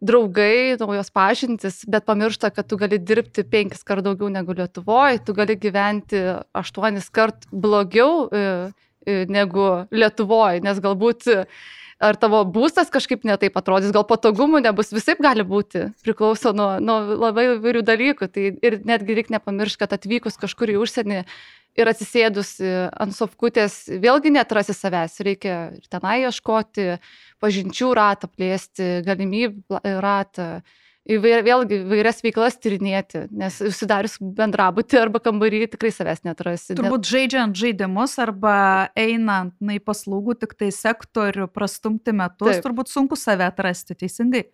draugai, 0.04 0.76
naujos 0.80 1.12
pažintis, 1.14 1.84
bet 1.88 2.06
pamiršta, 2.06 2.52
kad 2.54 2.68
tu 2.68 2.78
gali 2.78 3.00
dirbti 3.00 3.46
penkis 3.48 3.84
kart 3.88 4.04
daugiau 4.06 4.30
negu 4.34 4.56
Lietuvoje, 4.58 5.22
tu 5.26 5.36
gali 5.38 5.56
gyventi 5.60 6.22
aštuonis 6.56 7.10
kart 7.16 7.48
blogiau 7.52 8.28
e, 8.30 8.43
negu 9.32 9.68
Lietuvoje, 9.93 10.64
nes 10.66 10.82
galbūt 10.84 11.30
ar 12.04 12.18
tavo 12.20 12.41
būstas 12.48 12.91
kažkaip 12.93 13.24
netaip 13.28 13.56
atrodys, 13.60 13.93
gal 13.96 14.06
patogumų 14.08 14.62
nebus, 14.66 14.91
visai 14.96 15.16
gali 15.20 15.46
būti, 15.48 15.89
priklauso 16.04 16.52
nuo, 16.56 16.76
nuo 16.84 16.98
labai 17.16 17.48
įvairių 17.54 17.84
dalykų. 17.88 18.30
Tai 18.32 18.48
ir 18.68 18.80
netgi 18.88 19.18
reikia 19.18 19.38
nepamiršti, 19.38 19.82
kad 19.84 19.96
atvykus 19.96 20.39
kažkur 20.41 20.74
į 20.74 20.80
užsienį 20.84 21.22
ir 21.76 21.91
atsisėdus 21.91 22.56
ant 22.64 23.16
sofkutės 23.16 23.86
vėlgi 24.04 24.32
netrasi 24.36 24.76
savęs, 24.76 25.20
reikia 25.28 25.58
ir 25.76 25.88
tenai 25.91 26.22
ieškoti, 26.26 26.98
pažinčių 27.43 27.91
ratą 27.98 28.32
plėsti, 28.32 29.00
galimybių 29.08 29.84
ratą. 30.04 30.50
Įvair, 31.06 31.43
vėlgi 31.45 31.84
vairias 31.86 32.24
veiklas 32.26 32.56
tyrinėti, 32.58 33.28
nes 33.38 33.60
užsidarius 33.62 34.16
bendrabutį 34.18 34.97
arba 35.03 35.20
kambarį 35.22 35.68
tikrai 35.76 35.91
savęs 35.93 36.24
netrasi. 36.26 36.74
Turbūt 36.80 37.06
žaidžiant 37.06 37.53
žaidimus 37.53 38.16
arba 38.24 38.56
einant 38.97 39.53
na, 39.62 39.76
į 39.78 39.84
paslaugų 39.86 40.34
tik 40.41 40.56
tai 40.58 40.72
sektorių 40.74 41.45
prastumti 41.53 42.10
metus, 42.10 42.56
Taip. 42.56 42.66
turbūt 42.66 42.89
sunku 42.89 43.20
save 43.22 43.45
atrasti 43.45 43.93
teisingai. 43.99 44.47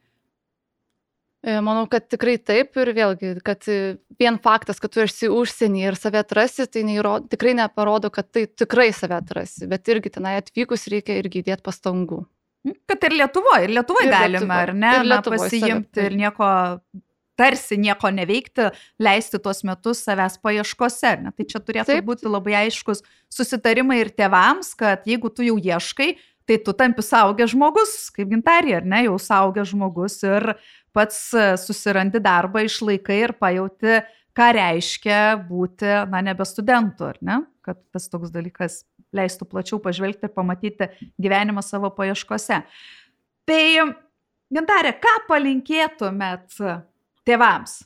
E, 1.41 1.55
manau, 1.63 1.85
kad 1.89 2.11
tikrai 2.11 2.35
taip 2.35 2.75
ir 2.83 2.91
vėlgi, 2.99 3.31
kad 3.47 3.63
vien 4.19 4.41
faktas, 4.43 4.83
kad 4.83 4.91
tu 4.91 5.05
esi 5.05 5.31
užsienį 5.31 5.87
ir 5.87 5.97
save 5.97 6.19
atrasi, 6.19 6.67
tai 6.67 6.83
neįrodo, 6.85 7.31
tikrai 7.31 7.55
neparodo, 7.63 8.11
kad 8.11 8.27
tai 8.27 8.43
tikrai 8.51 8.91
save 8.93 9.15
atrasi, 9.23 9.71
bet 9.71 9.87
irgi 9.87 10.11
tenai 10.19 10.35
atvykus 10.43 10.89
reikia 10.91 11.15
irgi 11.23 11.45
įdėti 11.45 11.63
pastangų. 11.63 12.25
Kad 12.61 13.07
ir 13.07 13.15
Lietuvoje, 13.17 13.63
ir 13.65 13.73
Lietuvoje 13.73 14.09
galime, 14.11 14.39
Lietuvo. 14.39 14.57
ar 14.59 14.73
ne, 14.77 14.91
ir 14.99 15.07
na, 15.09 15.21
pasiimti 15.25 15.97
save. 15.97 16.09
ir 16.09 16.17
nieko, 16.19 16.49
tarsi 17.39 17.77
nieko 17.81 18.11
neveikti, 18.13 18.67
leisti 19.01 19.39
tuos 19.41 19.63
metus 19.65 20.03
savęs 20.05 20.37
paieškose. 20.43 21.15
Ne? 21.23 21.33
Tai 21.33 21.47
čia 21.49 21.61
turėtų 21.63 21.95
taip. 21.95 22.05
būti 22.05 22.29
labai 22.29 22.59
aiškus 22.65 23.01
susitarimai 23.33 24.01
ir 24.03 24.11
tėvams, 24.13 24.75
kad 24.77 25.07
jeigu 25.09 25.33
tu 25.33 25.47
jau 25.47 25.57
ieškai, 25.57 26.11
tai 26.49 26.59
tu 26.61 26.73
tampi 26.77 27.03
saugęs 27.05 27.53
žmogus, 27.55 27.95
kaip 28.13 28.29
gintarė, 28.29 28.77
ar 28.81 28.87
ne, 28.93 29.05
jau 29.07 29.17
saugęs 29.21 29.71
žmogus 29.71 30.19
ir 30.27 30.53
pats 30.93 31.29
susirandi 31.63 32.21
darbą, 32.21 32.65
išlaikai 32.67 33.21
ir 33.23 33.33
pajauti, 33.39 34.01
ką 34.37 34.47
reiškia 34.57 35.21
būti, 35.47 35.89
na, 36.11 36.21
nebe 36.25 36.45
studentu, 36.47 37.09
ar 37.09 37.19
ne? 37.25 37.41
Kad 37.61 37.77
tas 37.93 38.07
toks 38.09 38.31
dalykas 38.33 38.81
leistų 39.15 39.47
plačiau 39.51 39.79
pažvelgti 39.83 40.27
ir 40.27 40.33
pamatyti 40.35 40.87
gyvenimą 41.21 41.63
savo 41.65 41.91
paieškose. 41.95 42.61
Tai, 43.49 43.63
Gintarė, 44.51 44.91
ką 44.99 45.13
palinkėtumėt 45.29 46.57
tėvams? 47.27 47.77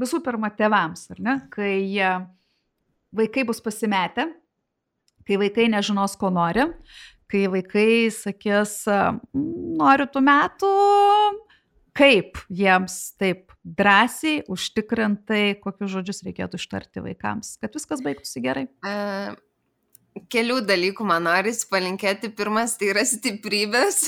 Visų 0.00 0.22
pirma, 0.24 0.48
tėvams, 0.52 1.02
ar 1.12 1.20
ne? 1.24 1.34
Kai 1.52 1.80
e, 1.92 2.12
vaikai 3.16 3.44
bus 3.48 3.60
pasimetę, 3.64 4.24
kai 5.28 5.38
vaikai 5.40 5.68
nežinos, 5.72 6.16
ko 6.20 6.30
nori, 6.32 6.64
kai 7.32 7.46
vaikai 7.52 8.08
sakys, 8.14 8.78
noriu 9.34 10.08
tų 10.12 10.22
metų, 10.24 10.72
kaip 11.96 12.40
jiems 12.52 12.98
taip 13.20 13.52
drąsiai, 13.66 14.44
užtikrintai, 14.52 15.56
kokius 15.62 15.96
žodžius 15.96 16.22
reikėtų 16.28 16.60
ištarti 16.60 17.02
vaikams, 17.02 17.56
kad 17.62 17.74
viskas 17.76 18.04
baigtųsi 18.04 18.44
gerai? 18.44 18.68
Kelių 20.32 20.62
dalykų 20.64 21.04
man 21.04 21.26
noris 21.28 21.64
palinkėti. 21.68 22.30
Pirmas 22.32 22.76
tai 22.80 22.90
yra 22.94 23.02
stiprybės, 23.04 24.06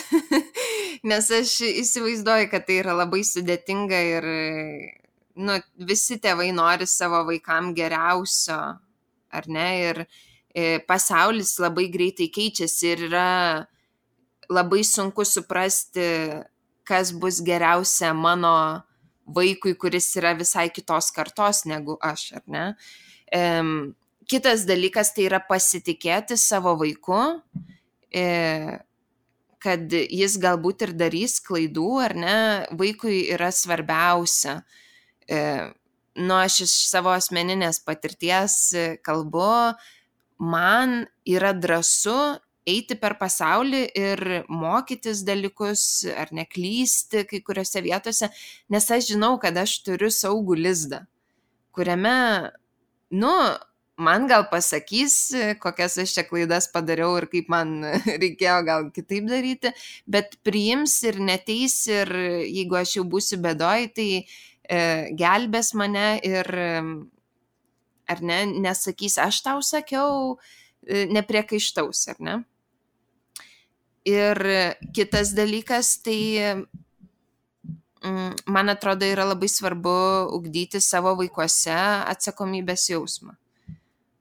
nes 1.11 1.28
aš 1.36 1.59
įsivaizduoju, 1.68 2.48
kad 2.52 2.64
tai 2.68 2.78
yra 2.80 2.94
labai 2.96 3.20
sudėtinga 3.28 4.00
ir 4.14 4.28
nu, 5.38 5.59
visi 5.90 6.18
tėvai 6.22 6.48
nori 6.56 6.88
savo 6.88 7.20
vaikam 7.28 7.74
geriausio, 7.76 8.59
ar 9.28 9.50
ne? 9.52 9.68
Ir 9.84 10.02
e, 10.04 10.78
pasaulis 10.88 11.59
labai 11.61 11.88
greitai 11.92 12.30
keičiasi 12.32 12.92
ir 12.94 13.04
yra 13.11 13.28
labai 14.48 14.80
sunku 14.86 15.26
suprasti, 15.28 16.09
kas 16.88 17.12
bus 17.12 17.42
geriausia 17.44 18.14
mano 18.16 18.82
vaikui, 19.28 19.76
kuris 19.76 20.09
yra 20.16 20.32
visai 20.32 20.70
kitos 20.72 21.12
kartos 21.12 21.66
negu 21.68 21.98
aš, 22.00 22.30
ar 22.40 22.44
ne? 22.48 22.66
Um, 23.28 23.92
kitas 24.28 24.66
dalykas 24.68 25.14
tai 25.16 25.26
yra 25.28 25.40
pasitikėti 25.44 26.36
savo 26.38 26.74
vaiku, 26.80 27.20
e, 28.12 28.26
kad 29.58 29.92
jis 29.92 30.38
galbūt 30.42 30.86
ir 30.86 30.94
darys 30.98 31.38
klaidų, 31.44 31.90
ar 32.04 32.14
ne, 32.14 32.38
vaikui 32.78 33.24
yra 33.34 33.50
svarbiausia. 33.54 34.60
E, 35.26 35.40
nu, 36.18 36.34
aš 36.38 36.62
iš 36.66 36.74
savo 36.90 37.12
asmeninės 37.14 37.80
patirties 37.86 38.58
kalbu, 39.06 39.74
man 40.38 41.02
yra 41.26 41.54
drąsu 41.56 42.18
eiti 42.68 42.98
per 43.00 43.16
pasaulį 43.20 43.82
ir 43.96 44.22
mokytis 44.52 45.22
dalykus 45.26 45.82
ar 46.12 46.32
neklysti 46.36 47.24
kai 47.28 47.40
kuriuose 47.44 47.82
vietose, 47.84 48.28
nes 48.68 48.90
aš 48.92 49.12
žinau, 49.14 49.36
kad 49.40 49.56
aš 49.56 49.78
turiu 49.86 50.10
saugų 50.12 50.58
lizdą, 50.58 51.02
kuriame, 51.72 52.18
nu, 53.16 53.32
man 53.99 54.28
gal 54.30 54.46
pasakys, 54.51 55.16
kokias 55.62 55.99
aš 55.99 56.14
čia 56.16 56.24
klaidas 56.28 56.68
padariau 56.70 57.16
ir 57.18 57.26
kaip 57.30 57.49
man 57.51 57.80
reikėjo 58.22 58.59
gal 58.66 58.90
kitaip 58.94 59.26
daryti, 59.30 59.72
bet 60.07 60.38
priims 60.46 61.01
ir 61.09 61.18
neteis 61.18 61.80
ir 61.90 62.12
jeigu 62.46 62.78
aš 62.78 62.99
jau 62.99 63.07
būsiu 63.11 63.40
bedoj, 63.42 63.88
tai 63.96 64.11
e, 64.22 64.78
gelbės 65.18 65.72
mane 65.78 66.07
ir, 66.26 66.51
ar 68.09 68.22
ne, 68.22 68.38
nesakys, 68.68 69.18
aš 69.22 69.42
tau 69.46 69.64
sakiau, 69.66 70.38
e, 70.86 71.07
nepriekaištaus, 71.11 72.07
ar 72.14 72.22
ne? 72.22 72.36
Ir 74.09 74.38
kitas 74.96 75.34
dalykas, 75.36 75.99
tai 76.07 76.20
mm, 78.01 78.46
man 78.49 78.72
atrodo 78.72 79.05
yra 79.05 79.26
labai 79.28 79.51
svarbu 79.53 79.99
ugdyti 80.38 80.80
savo 80.80 81.12
vaikuose 81.18 81.76
atsakomybės 82.14 82.88
jausmą. 82.94 83.34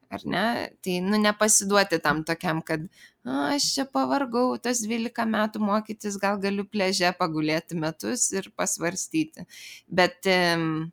Ar 0.08 0.24
ne? 0.24 0.44
Tai, 0.84 1.00
nu, 1.04 1.20
nepasiduoti 1.20 2.00
tam 2.04 2.24
tokiam, 2.28 2.62
kad 2.66 2.86
a, 3.28 3.54
aš 3.56 3.66
čia 3.76 3.86
pavargau, 3.92 4.54
tas 4.64 4.80
12 4.86 5.26
metų 5.34 5.62
mokytis, 5.68 6.16
gal 6.22 6.40
galiu 6.40 6.64
pleže 6.64 7.12
pagulėti 7.20 7.76
metus 7.80 8.30
ir 8.32 8.48
pasvarstyti. 8.56 9.44
Bet 9.88 10.30
mm, 10.32 10.88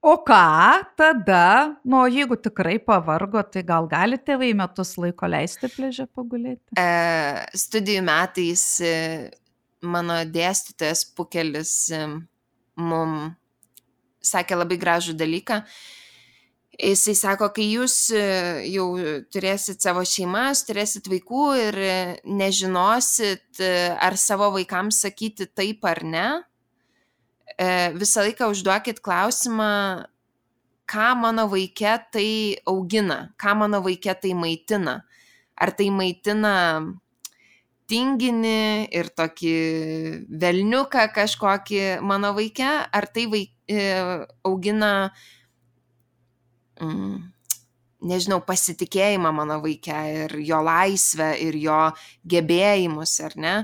O 0.00 0.14
ką 0.22 0.84
tada, 0.94 1.74
nu, 1.82 2.04
jeigu 2.06 2.36
tikrai 2.38 2.76
pavargo, 2.78 3.42
tai 3.42 3.64
gal 3.66 3.88
gali 3.90 4.14
tėvai 4.22 4.52
metus 4.54 4.94
laiko 4.94 5.26
leisti 5.26 5.66
pležę 5.72 6.06
pagulėti? 6.14 6.78
E, 6.78 6.86
studijų 7.58 8.04
metais 8.06 8.62
e, 8.78 8.92
mano 9.82 10.20
dėstytojas 10.22 11.02
Pukelis 11.18 11.74
mum 12.78 13.18
sakė 14.24 14.58
labai 14.58 14.80
gražų 14.80 15.16
dalyką. 15.18 15.62
Jisai 16.78 17.16
sako, 17.18 17.48
kai 17.50 17.64
jūs 17.72 17.94
e, 18.14 18.22
jau 18.70 18.86
turėsit 19.34 19.82
savo 19.82 20.04
šeimas, 20.06 20.62
turėsit 20.68 21.08
vaikų 21.10 21.46
ir 21.58 21.78
nežinosit, 22.22 23.58
ar 23.98 24.18
savo 24.20 24.52
vaikams 24.54 25.00
sakyti 25.02 25.48
taip 25.50 25.82
ar 25.90 26.04
ne, 26.06 26.28
E, 27.58 27.90
visą 27.98 28.22
laiką 28.22 28.52
užduokit 28.52 29.00
klausimą, 29.02 30.04
ką 30.88 31.06
mano 31.18 31.48
vaikė 31.50 31.94
tai 32.14 32.30
augina, 32.70 33.32
ką 33.34 33.54
mano 33.58 33.80
vaikė 33.82 34.14
tai 34.22 34.30
maitina. 34.38 35.00
Ar 35.58 35.72
tai 35.74 35.88
maitina 35.90 36.52
tinginį 37.88 38.88
ir 38.94 39.08
tokį 39.16 39.56
velniuką 40.42 41.06
kažkokį 41.14 41.82
mano 42.04 42.34
vaikę, 42.36 42.70
ar 42.92 43.08
tai 43.14 43.26
vaik, 43.32 43.52
e, 43.68 43.82
augina, 44.44 45.10
mm, 46.80 47.18
nežinau, 48.08 48.40
pasitikėjimą 48.46 49.32
mano 49.34 49.60
vaikę 49.64 50.00
ir 50.24 50.36
jo 50.44 50.60
laisvę 50.62 51.32
ir 51.40 51.56
jo 51.56 51.80
gebėjimus, 52.24 53.20
ar 53.24 53.36
ne. 53.36 53.54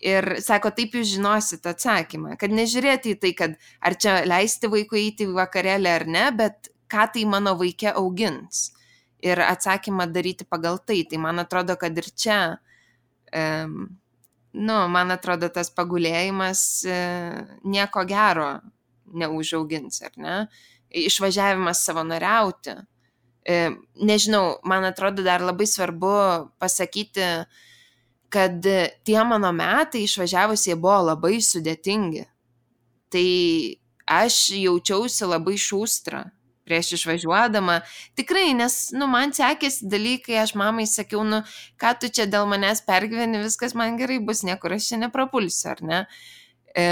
Ir 0.00 0.40
sako, 0.40 0.70
taip 0.72 0.94
jūs 0.96 1.14
žinosit 1.14 1.66
atsakymą, 1.68 2.38
kad 2.40 2.50
nežiūrėti 2.50 3.14
į 3.14 3.20
tai, 3.20 3.32
kad 3.36 3.56
ar 3.84 3.96
čia 4.00 4.22
leisti 4.24 4.68
vaikui 4.72 5.04
eiti 5.06 5.28
į 5.28 5.34
vakarėlę 5.36 5.92
ar 5.92 6.06
ne, 6.08 6.30
bet 6.32 6.70
ką 6.88 7.06
tai 7.12 7.24
mano 7.28 7.52
vaikė 7.54 7.92
augins. 7.94 8.70
Ir 9.20 9.36
atsakymą 9.44 10.06
daryti 10.08 10.46
pagal 10.48 10.78
tai. 10.80 11.02
Tai 11.04 11.18
man 11.20 11.42
atrodo, 11.42 11.76
kad 11.76 11.92
ir 12.00 12.08
čia, 12.16 12.38
um, 12.56 12.69
nu, 14.52 14.76
man 14.90 15.14
atrodo, 15.14 15.48
tas 15.54 15.70
pagulėjimas 15.74 16.62
uh, 16.88 17.40
nieko 17.64 18.04
gero 18.08 18.52
neužaugins, 19.10 20.00
ar 20.06 20.16
ne? 20.18 20.36
Išvažiavimas 20.90 21.84
savanoriauti. 21.86 22.74
Uh, 23.46 23.76
nežinau, 24.02 24.58
man 24.66 24.86
atrodo, 24.88 25.22
dar 25.26 25.44
labai 25.44 25.68
svarbu 25.70 26.14
pasakyti, 26.62 27.28
kad 28.30 28.66
tie 29.06 29.22
mano 29.26 29.50
metai 29.54 30.04
išvažiavus 30.06 30.68
jie 30.68 30.76
buvo 30.78 31.10
labai 31.10 31.40
sudėtingi. 31.42 32.26
Tai 33.10 33.30
aš 34.10 34.36
jaučiausi 34.54 35.26
labai 35.26 35.56
šūstra 35.58 36.28
prieš 36.70 36.92
išvažiuodama. 37.00 37.80
Tikrai, 38.18 38.52
nes, 38.54 38.76
nu, 38.94 39.08
man 39.10 39.34
sekėsi 39.34 39.88
dalykai, 39.90 40.38
aš 40.44 40.54
mamai 40.58 40.86
sakiau, 40.86 41.24
nu, 41.26 41.42
ką 41.80 41.96
tu 41.98 42.12
čia 42.14 42.28
dėl 42.30 42.46
manęs 42.50 42.84
pergyveni, 42.86 43.42
viskas 43.42 43.74
man 43.78 43.98
gerai 43.98 44.20
bus, 44.22 44.44
niekur 44.46 44.78
aš 44.78 44.92
čia 44.92 45.02
neprapulsiu, 45.02 45.72
ar 45.74 45.82
ne? 45.82 46.00
E, 46.78 46.86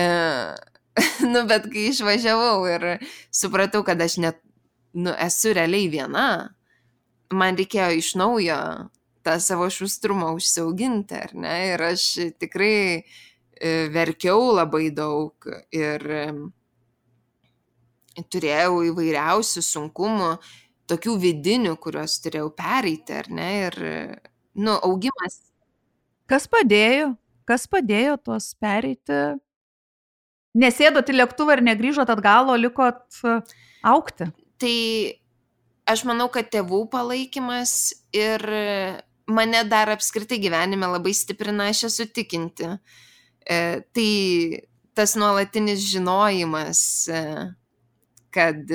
nu, 1.33 1.45
bet 1.47 1.71
kai 1.71 1.89
išvažiavau 1.93 2.67
ir 2.73 2.91
supratau, 3.31 3.85
kad 3.87 4.03
aš 4.03 4.19
net, 4.25 4.43
nu, 4.99 5.15
esu 5.15 5.55
realiai 5.55 5.87
viena, 5.93 6.29
man 7.31 7.59
reikėjo 7.61 7.91
iš 8.01 8.15
naujo 8.19 8.59
tą 9.27 9.39
savo 9.45 9.69
šustrumą 9.71 10.33
užsiauginti, 10.39 11.23
ar 11.29 11.35
ne? 11.39 11.57
Ir 11.75 11.89
aš 11.93 12.11
tikrai 12.41 12.79
e, 12.99 13.73
verkiau 13.95 14.51
labai 14.57 14.89
daug 14.95 15.51
ir 15.75 16.07
turėjau 18.33 18.83
įvairiausių 18.91 19.63
sunkumų, 19.65 20.31
tokių 20.89 21.17
vidinių, 21.23 21.77
kuriuos 21.83 22.19
turėjau 22.25 22.49
pereiti, 22.57 23.17
ar 23.21 23.29
ne? 23.33 23.49
Ir, 23.69 23.79
nu, 24.59 24.75
augimas. 24.77 25.41
Kas 26.29 26.49
padėjo? 26.51 27.13
Kas 27.49 27.69
padėjo 27.71 28.19
tuos 28.21 28.51
pereiti? 28.61 29.21
Nesėdot 30.59 31.09
į 31.09 31.19
lėktuvą 31.21 31.59
ir 31.59 31.65
negrįžot 31.69 32.11
atgal, 32.13 32.51
o 32.51 32.57
likot 32.59 33.21
e, 33.25 33.39
aukti? 33.87 34.31
Tai 34.59 34.77
aš 35.89 36.03
manau, 36.09 36.27
kad 36.33 36.49
tėvų 36.53 36.83
palaikymas 36.93 37.73
ir 38.17 38.43
mane 39.29 39.63
dar 39.69 39.93
apskritai 39.93 40.41
gyvenime 40.41 40.89
labai 40.89 41.13
stiprina, 41.17 41.69
aš 41.69 41.85
esu 41.91 42.09
tikinti. 42.11 42.73
E, 43.49 43.59
tai 43.95 44.11
tas 44.97 45.15
nuolatinis 45.21 45.85
žinojimas, 45.93 46.81
e, 47.09 47.21
kad 48.35 48.73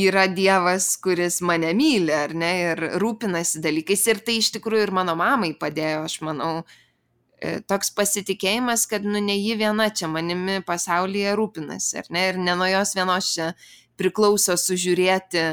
yra 0.00 0.26
Dievas, 0.30 0.92
kuris 1.02 1.40
mane 1.44 1.72
myli, 1.76 2.12
ar 2.14 2.34
ne, 2.34 2.52
ir 2.70 2.84
rūpinasi 3.02 3.62
dalykais. 3.64 4.06
Ir 4.12 4.22
tai 4.26 4.38
iš 4.40 4.52
tikrųjų 4.56 4.86
ir 4.86 4.94
mano 4.94 5.16
mamai 5.18 5.52
padėjo, 5.58 6.04
aš 6.06 6.20
manau, 6.26 6.52
e, 7.40 7.58
toks 7.68 7.92
pasitikėjimas, 7.96 8.86
kad, 8.90 9.04
nu, 9.04 9.20
ne 9.24 9.36
ji 9.36 9.56
viena 9.60 9.90
čia 9.90 10.08
manimi 10.08 10.60
pasaulyje 10.66 11.34
rūpinasi, 11.38 11.98
ar 12.04 12.12
ne, 12.14 12.28
ir 12.30 12.38
ne 12.38 12.56
nuo 12.56 12.70
jos 12.70 12.94
vienos 12.96 13.34
čia 13.34 13.52
priklauso 14.00 14.56
sužiūrėti 14.56 15.48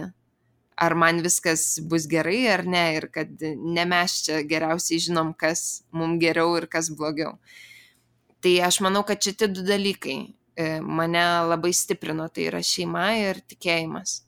ar 0.78 0.94
man 0.94 1.24
viskas 1.26 1.80
bus 1.90 2.06
gerai 2.08 2.46
ar 2.54 2.64
ne 2.66 2.84
ir 3.00 3.08
kad 3.14 3.42
ne 3.42 3.86
mes 3.90 4.22
čia 4.28 4.44
geriausiai 4.46 5.02
žinom, 5.08 5.34
kas 5.34 5.82
mums 5.92 6.22
geriau 6.22 6.54
ir 6.60 6.68
kas 6.70 6.92
blogiau. 6.94 7.38
Tai 8.42 8.54
aš 8.70 8.80
manau, 8.86 9.02
kad 9.04 9.18
šitie 9.24 9.50
du 9.50 9.66
dalykai 9.66 10.37
mane 10.82 11.24
labai 11.52 11.74
stiprino, 11.76 12.26
tai 12.34 12.48
yra 12.50 12.64
šeima 12.66 13.12
ir 13.22 13.42
tikėjimas. 13.46 14.22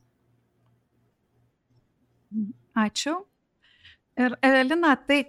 Ačiū. 2.77 3.15
Ir 4.19 4.35
Evelina, 4.45 4.93
tai 5.07 5.23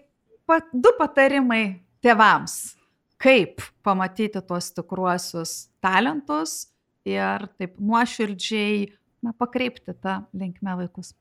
pat, 0.47 0.69
du 0.73 0.93
patarimai 0.99 1.81
tėvams. 2.03 2.77
kaip 3.21 3.61
pamatyti 3.85 4.41
tuos 4.49 4.71
tikruosius 4.73 5.69
talentus 5.85 6.71
ir 7.05 7.45
taip 7.61 7.75
nuoširdžiai 7.77 8.87
na, 9.21 9.35
pakreipti 9.37 9.93
tą 9.93 10.23
linkmę 10.33 10.79
vaikus. 10.79 11.13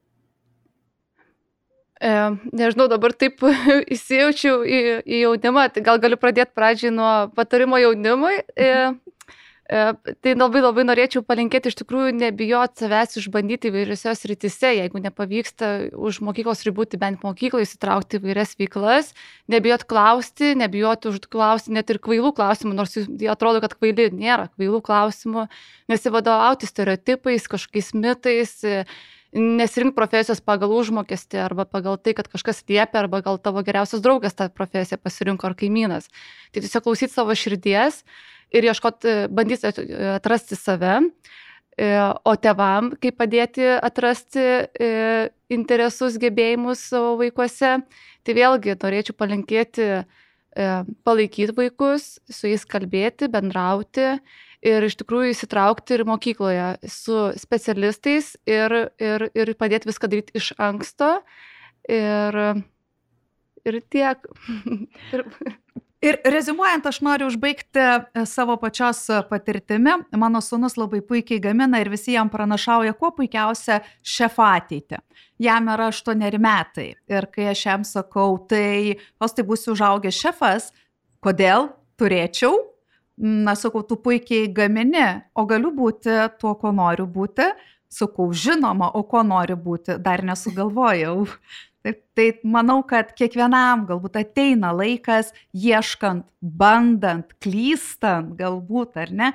E, 2.00 2.12
nežinau, 2.56 2.88
dabar 2.88 3.12
taip 3.12 3.44
įsijaučiau 3.96 4.64
į, 4.64 4.80
į 5.04 5.22
jaunimą, 5.26 5.66
tai 5.76 5.84
gal 5.84 6.00
galiu 6.00 6.20
pradėti 6.22 6.56
pradžiai 6.56 6.94
nuo 6.96 7.12
patarimo 7.36 7.80
jaunimui. 7.84 8.38
E, 8.56 8.70
e, 8.70 8.94
tai 9.70 10.32
labai 10.34 10.64
labai 10.64 10.84
norėčiau 10.88 11.22
palinkėti 11.22 11.70
iš 11.70 11.76
tikrųjų 11.84 12.16
nebijoti 12.18 12.82
savęs 12.82 13.20
išbandyti 13.22 13.70
įvairiose 13.70 14.16
sritise, 14.18 14.72
jeigu 14.74 15.02
nepavyksta 15.04 15.70
už 15.94 16.22
mokyklos 16.26 16.64
ribų, 16.66 16.88
tai 16.90 16.98
bent 17.04 17.22
mokykloje 17.26 17.68
įsitraukti 17.68 18.18
įvairias 18.18 18.56
veiklas, 18.58 19.12
nebijoti 19.52 19.86
klausti, 19.92 20.56
nebijoti 20.58 21.12
užklausti 21.12 21.76
net 21.78 21.94
ir 21.94 22.02
kvailų 22.02 22.34
klausimų, 22.40 22.74
nors 22.80 22.98
atrodo, 23.30 23.62
kad 23.62 23.78
kvaili 23.78 24.10
nėra 24.10 24.50
kvailų 24.56 24.82
klausimų, 24.90 25.46
nesivadovauti 25.94 26.70
stereotipais, 26.70 27.46
kažkokiais 27.54 27.94
mitais 27.94 28.58
nesirink 29.38 29.94
profesijos 29.94 30.42
pagal 30.42 30.74
užmokestį 30.74 31.44
arba 31.44 31.68
pagal 31.70 32.00
tai, 32.02 32.16
kad 32.18 32.26
kažkas 32.32 32.64
liepia, 32.66 33.04
arba 33.04 33.22
gal 33.22 33.38
tavo 33.38 33.62
geriausias 33.62 34.02
draugas 34.02 34.34
tą 34.34 34.50
profesiją 34.50 34.98
pasirinko 34.98 35.46
ar 35.46 35.54
kaimynas. 35.54 36.10
Tai 36.50 36.66
tiesiog 36.66 36.88
klausyti 36.88 37.14
savo 37.14 37.38
širdies 37.38 38.02
ir 38.56 38.68
ieškoti, 38.70 39.16
bandyti 39.34 39.70
atrasti 40.16 40.58
save, 40.58 41.00
e, 41.78 41.90
o 42.26 42.36
tevam, 42.36 42.92
kaip 43.02 43.20
padėti 43.20 43.68
atrasti 43.78 44.46
e, 44.66 44.92
interesus, 45.54 46.20
gebėjimus 46.22 46.84
savo 46.92 47.16
vaikuose. 47.22 47.80
Tai 48.26 48.36
vėlgi 48.36 48.76
norėčiau 48.82 49.16
palinkėti 49.18 49.88
e, 49.90 50.04
palaikyti 51.08 51.56
vaikus, 51.58 52.18
su 52.30 52.52
jais 52.52 52.66
kalbėti, 52.68 53.30
bendrauti 53.32 54.18
ir 54.66 54.84
iš 54.84 54.98
tikrųjų 55.00 55.34
įsitraukti 55.34 55.96
ir 55.96 56.04
mokykloje 56.08 56.66
su 56.92 57.30
specialistais 57.40 58.34
ir, 58.50 58.76
ir, 59.00 59.30
ir 59.32 59.54
padėti 59.60 59.88
viską 59.88 60.10
daryti 60.12 60.36
iš 60.36 60.52
anksto. 60.60 61.20
Ir, 61.90 62.36
ir 63.66 63.80
tiek. 63.90 64.28
ir, 65.16 65.24
Ir 66.00 66.16
rezimuojant, 66.24 66.86
aš 66.88 67.02
noriu 67.04 67.28
užbaigti 67.28 67.82
e, 67.82 68.24
savo 68.30 68.56
pačios 68.62 69.02
patirtimi. 69.30 69.98
Mano 70.16 70.40
sunus 70.42 70.78
labai 70.80 71.02
puikiai 71.04 71.42
gamina 71.44 71.82
ir 71.84 71.92
visi 71.92 72.16
jam 72.16 72.32
pranašauja 72.32 72.96
kuo 72.96 73.12
puikiausia 73.18 73.82
šefą 74.00 74.48
ateitį. 74.62 75.02
Jam 75.44 75.68
yra 75.76 75.90
aštuoneri 75.92 76.40
metai. 76.40 76.94
Ir 77.12 77.28
kai 77.34 77.52
aš 77.52 77.66
jam 77.66 77.84
sakau, 77.84 78.40
tai 78.48 78.96
os 79.20 79.36
tai 79.36 79.44
būsiu 79.48 79.76
užaugęs 79.76 80.24
šefas, 80.24 80.72
kodėl 81.20 81.74
turėčiau 82.00 82.56
na, 83.20 83.56
sakau, 83.56 83.84
tu 83.84 83.98
puikiai 84.00 84.48
gamini, 84.56 85.04
o 85.36 85.46
galiu 85.46 85.74
būti 85.76 86.16
tuo, 86.40 86.56
ko 86.60 86.72
noriu 86.76 87.08
būti. 87.08 87.50
Sakau, 87.90 88.30
žinoma, 88.32 88.92
o 88.94 89.02
ko 89.10 89.24
noriu 89.26 89.58
būti, 89.60 89.98
dar 90.00 90.22
nesugalvojau. 90.24 91.26
Tai, 91.80 91.94
tai 92.12 92.26
manau, 92.44 92.82
kad 92.84 93.14
kiekvienam 93.16 93.86
galbūt 93.88 94.18
ateina 94.20 94.74
laikas, 94.76 95.30
ieškant, 95.56 96.26
bandant, 96.42 97.32
klystant, 97.40 98.34
galbūt 98.36 99.00
ar 99.00 99.14
ne, 99.16 99.30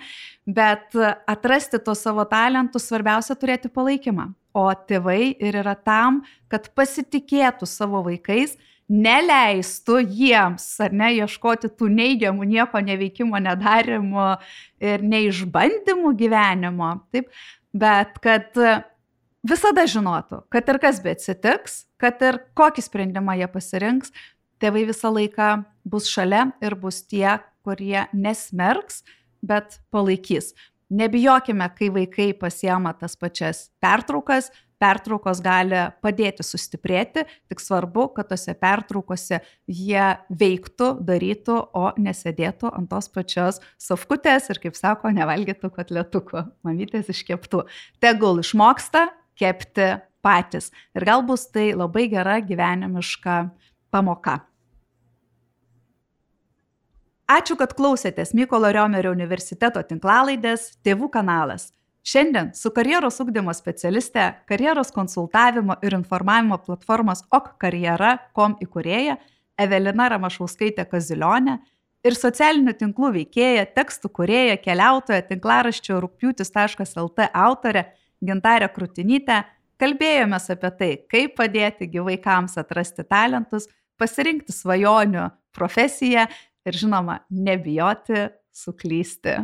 bet 0.44 0.92
atrasti 1.30 1.80
tos 1.80 2.04
savo 2.04 2.26
talentus 2.28 2.90
svarbiausia 2.90 3.38
turėti 3.40 3.72
palaikymą. 3.72 4.28
O 4.54 4.68
tėvai 4.76 5.32
ir 5.40 5.56
yra 5.64 5.72
tam, 5.74 6.20
kad 6.52 6.68
pasitikėtų 6.76 7.66
savo 7.66 8.04
vaikais, 8.04 8.58
neleistų 8.92 10.02
jiems, 10.04 10.68
ar 10.84 10.92
ne, 10.92 11.14
ieškoti 11.24 11.72
tų 11.72 11.88
neigiamų 11.96 12.44
nieko 12.52 12.84
neveikimo, 12.84 13.40
nedarimo 13.40 14.34
ir 14.84 15.00
neišbandymų 15.00 16.12
gyvenimo, 16.20 16.98
taip, 17.08 17.32
bet 17.72 18.20
kad 18.22 18.52
visada 19.44 19.84
žinotų, 19.90 20.42
kad 20.52 20.68
ir 20.72 20.80
kas 20.82 21.00
bet 21.04 21.20
atsitiks, 21.20 21.84
kad 22.00 22.22
ir 22.24 22.40
kokį 22.58 22.84
sprendimą 22.86 23.36
jie 23.38 23.48
pasirinks, 23.52 24.14
tėvai 24.62 24.86
visą 24.88 25.12
laiką 25.12 25.50
bus 25.84 26.08
šalia 26.10 26.48
ir 26.64 26.76
bus 26.80 27.02
tie, 27.04 27.38
kurie 27.64 28.06
nesmerks, 28.12 29.02
bet 29.44 29.80
palaikys. 29.92 30.52
Nebijokime, 30.94 31.66
kai 31.76 31.88
vaikai 31.92 32.32
pasiema 32.36 32.92
tas 32.96 33.16
pačias 33.16 33.68
pertraukas, 33.82 34.50
pertraukos 34.84 35.40
gali 35.42 35.80
padėti 36.04 36.44
sustiprėti, 36.44 37.24
tik 37.48 37.62
svarbu, 37.62 38.10
kad 38.16 38.28
tose 38.30 38.52
pertraukose 38.58 39.40
jie 39.64 40.06
veiktų, 40.28 40.90
darytų, 41.08 41.56
o 41.72 41.86
nesėdėtų 41.96 42.72
ant 42.74 42.90
tos 42.92 43.08
pačios 43.12 43.60
sofkutės 43.80 44.50
ir, 44.52 44.60
kaip 44.66 44.76
sako, 44.78 45.12
nevalgytų 45.16 45.72
kotletukų, 45.72 46.44
mamytės 46.66 47.10
iškeptų. 47.14 47.64
Tegul 48.04 48.42
išmoksta 48.44 49.08
kepti 49.38 49.94
patys. 50.24 50.70
Ir 50.96 51.04
gal 51.06 51.22
bus 51.26 51.46
tai 51.52 51.72
labai 51.76 52.08
gera 52.12 52.40
gyvenimiška 52.40 53.38
pamoka. 53.92 54.40
Ačiū, 57.24 57.56
kad 57.56 57.72
klausėtės 57.72 58.34
Mykolo 58.36 58.68
Riomerio 58.74 59.14
universiteto 59.14 59.80
tinklalaidės 59.88 60.74
Tėvų 60.84 61.08
kanalas. 61.14 61.70
Šiandien 62.04 62.50
su 62.52 62.68
karjeros 62.76 63.16
ugdymo 63.22 63.52
specialiste, 63.56 64.26
karjeros 64.44 64.90
konsultavimo 64.92 65.78
ir 65.80 65.96
informavimo 65.96 66.58
platformos 66.60 67.22
okkarjera.com 67.32 68.58
įkūrėja 68.60 69.16
Evelina 69.56 70.10
Ramašauskaitė 70.12 70.84
Kazilionė 70.90 71.56
ir 72.04 72.18
socialinių 72.18 72.74
tinklų 72.76 73.14
veikėja, 73.14 73.64
tekstų 73.72 74.10
kurėja, 74.18 74.58
keliautoja, 74.60 75.24
tinklaraščio 75.30 76.02
rūpjūtis.lt 76.04 77.30
autorė 77.32 77.86
Gintarė 78.24 78.70
Krutinytė 78.72 79.42
kalbėjome 79.80 80.38
apie 80.38 80.70
tai, 80.78 80.90
kaip 81.10 81.36
padėti 81.38 81.88
gyvaikams 81.90 82.56
atrasti 82.60 83.04
talentus, 83.04 83.68
pasirinkti 84.00 84.54
svajonių 84.54 85.28
profesiją 85.54 86.26
ir 86.64 86.78
žinoma, 86.78 87.20
nebijoti 87.30 88.28
suklysti. 88.54 89.38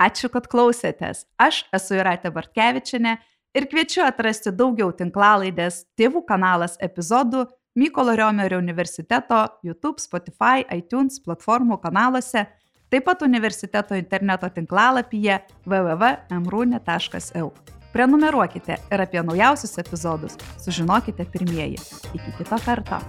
Ačiū, 0.00 0.30
kad 0.32 0.48
klausėtės. 0.50 1.26
Aš 1.40 1.64
esu 1.74 1.98
Iratė 1.98 2.32
Bartkevičinė 2.34 3.16
ir 3.56 3.66
kviečiu 3.70 4.04
atrasti 4.06 4.52
daugiau 4.56 4.92
tinklalaidės 4.96 5.84
Tėvų 5.98 6.24
kanalas 6.28 6.78
epizodų 6.80 7.46
Mykolo 7.78 8.16
Riomerio 8.16 8.58
universiteto 8.60 9.46
YouTube, 9.64 10.00
Spotify, 10.00 10.64
iTunes 10.76 11.20
platformų 11.24 11.78
kanaluose, 11.80 12.46
taip 12.92 13.06
pat 13.08 13.24
universiteto 13.24 13.96
interneto 13.96 14.50
tinklalapyje 14.52 15.40
www.mrūne.eu. 15.64 17.48
Prenumeruokite 17.92 18.76
ir 18.92 19.04
apie 19.04 19.22
naujausius 19.22 19.78
epizodus 19.78 20.38
sužinokite 20.64 21.26
pirmieji. 21.32 21.76
Iki 22.14 22.38
kito 22.38 22.58
karto. 22.64 23.00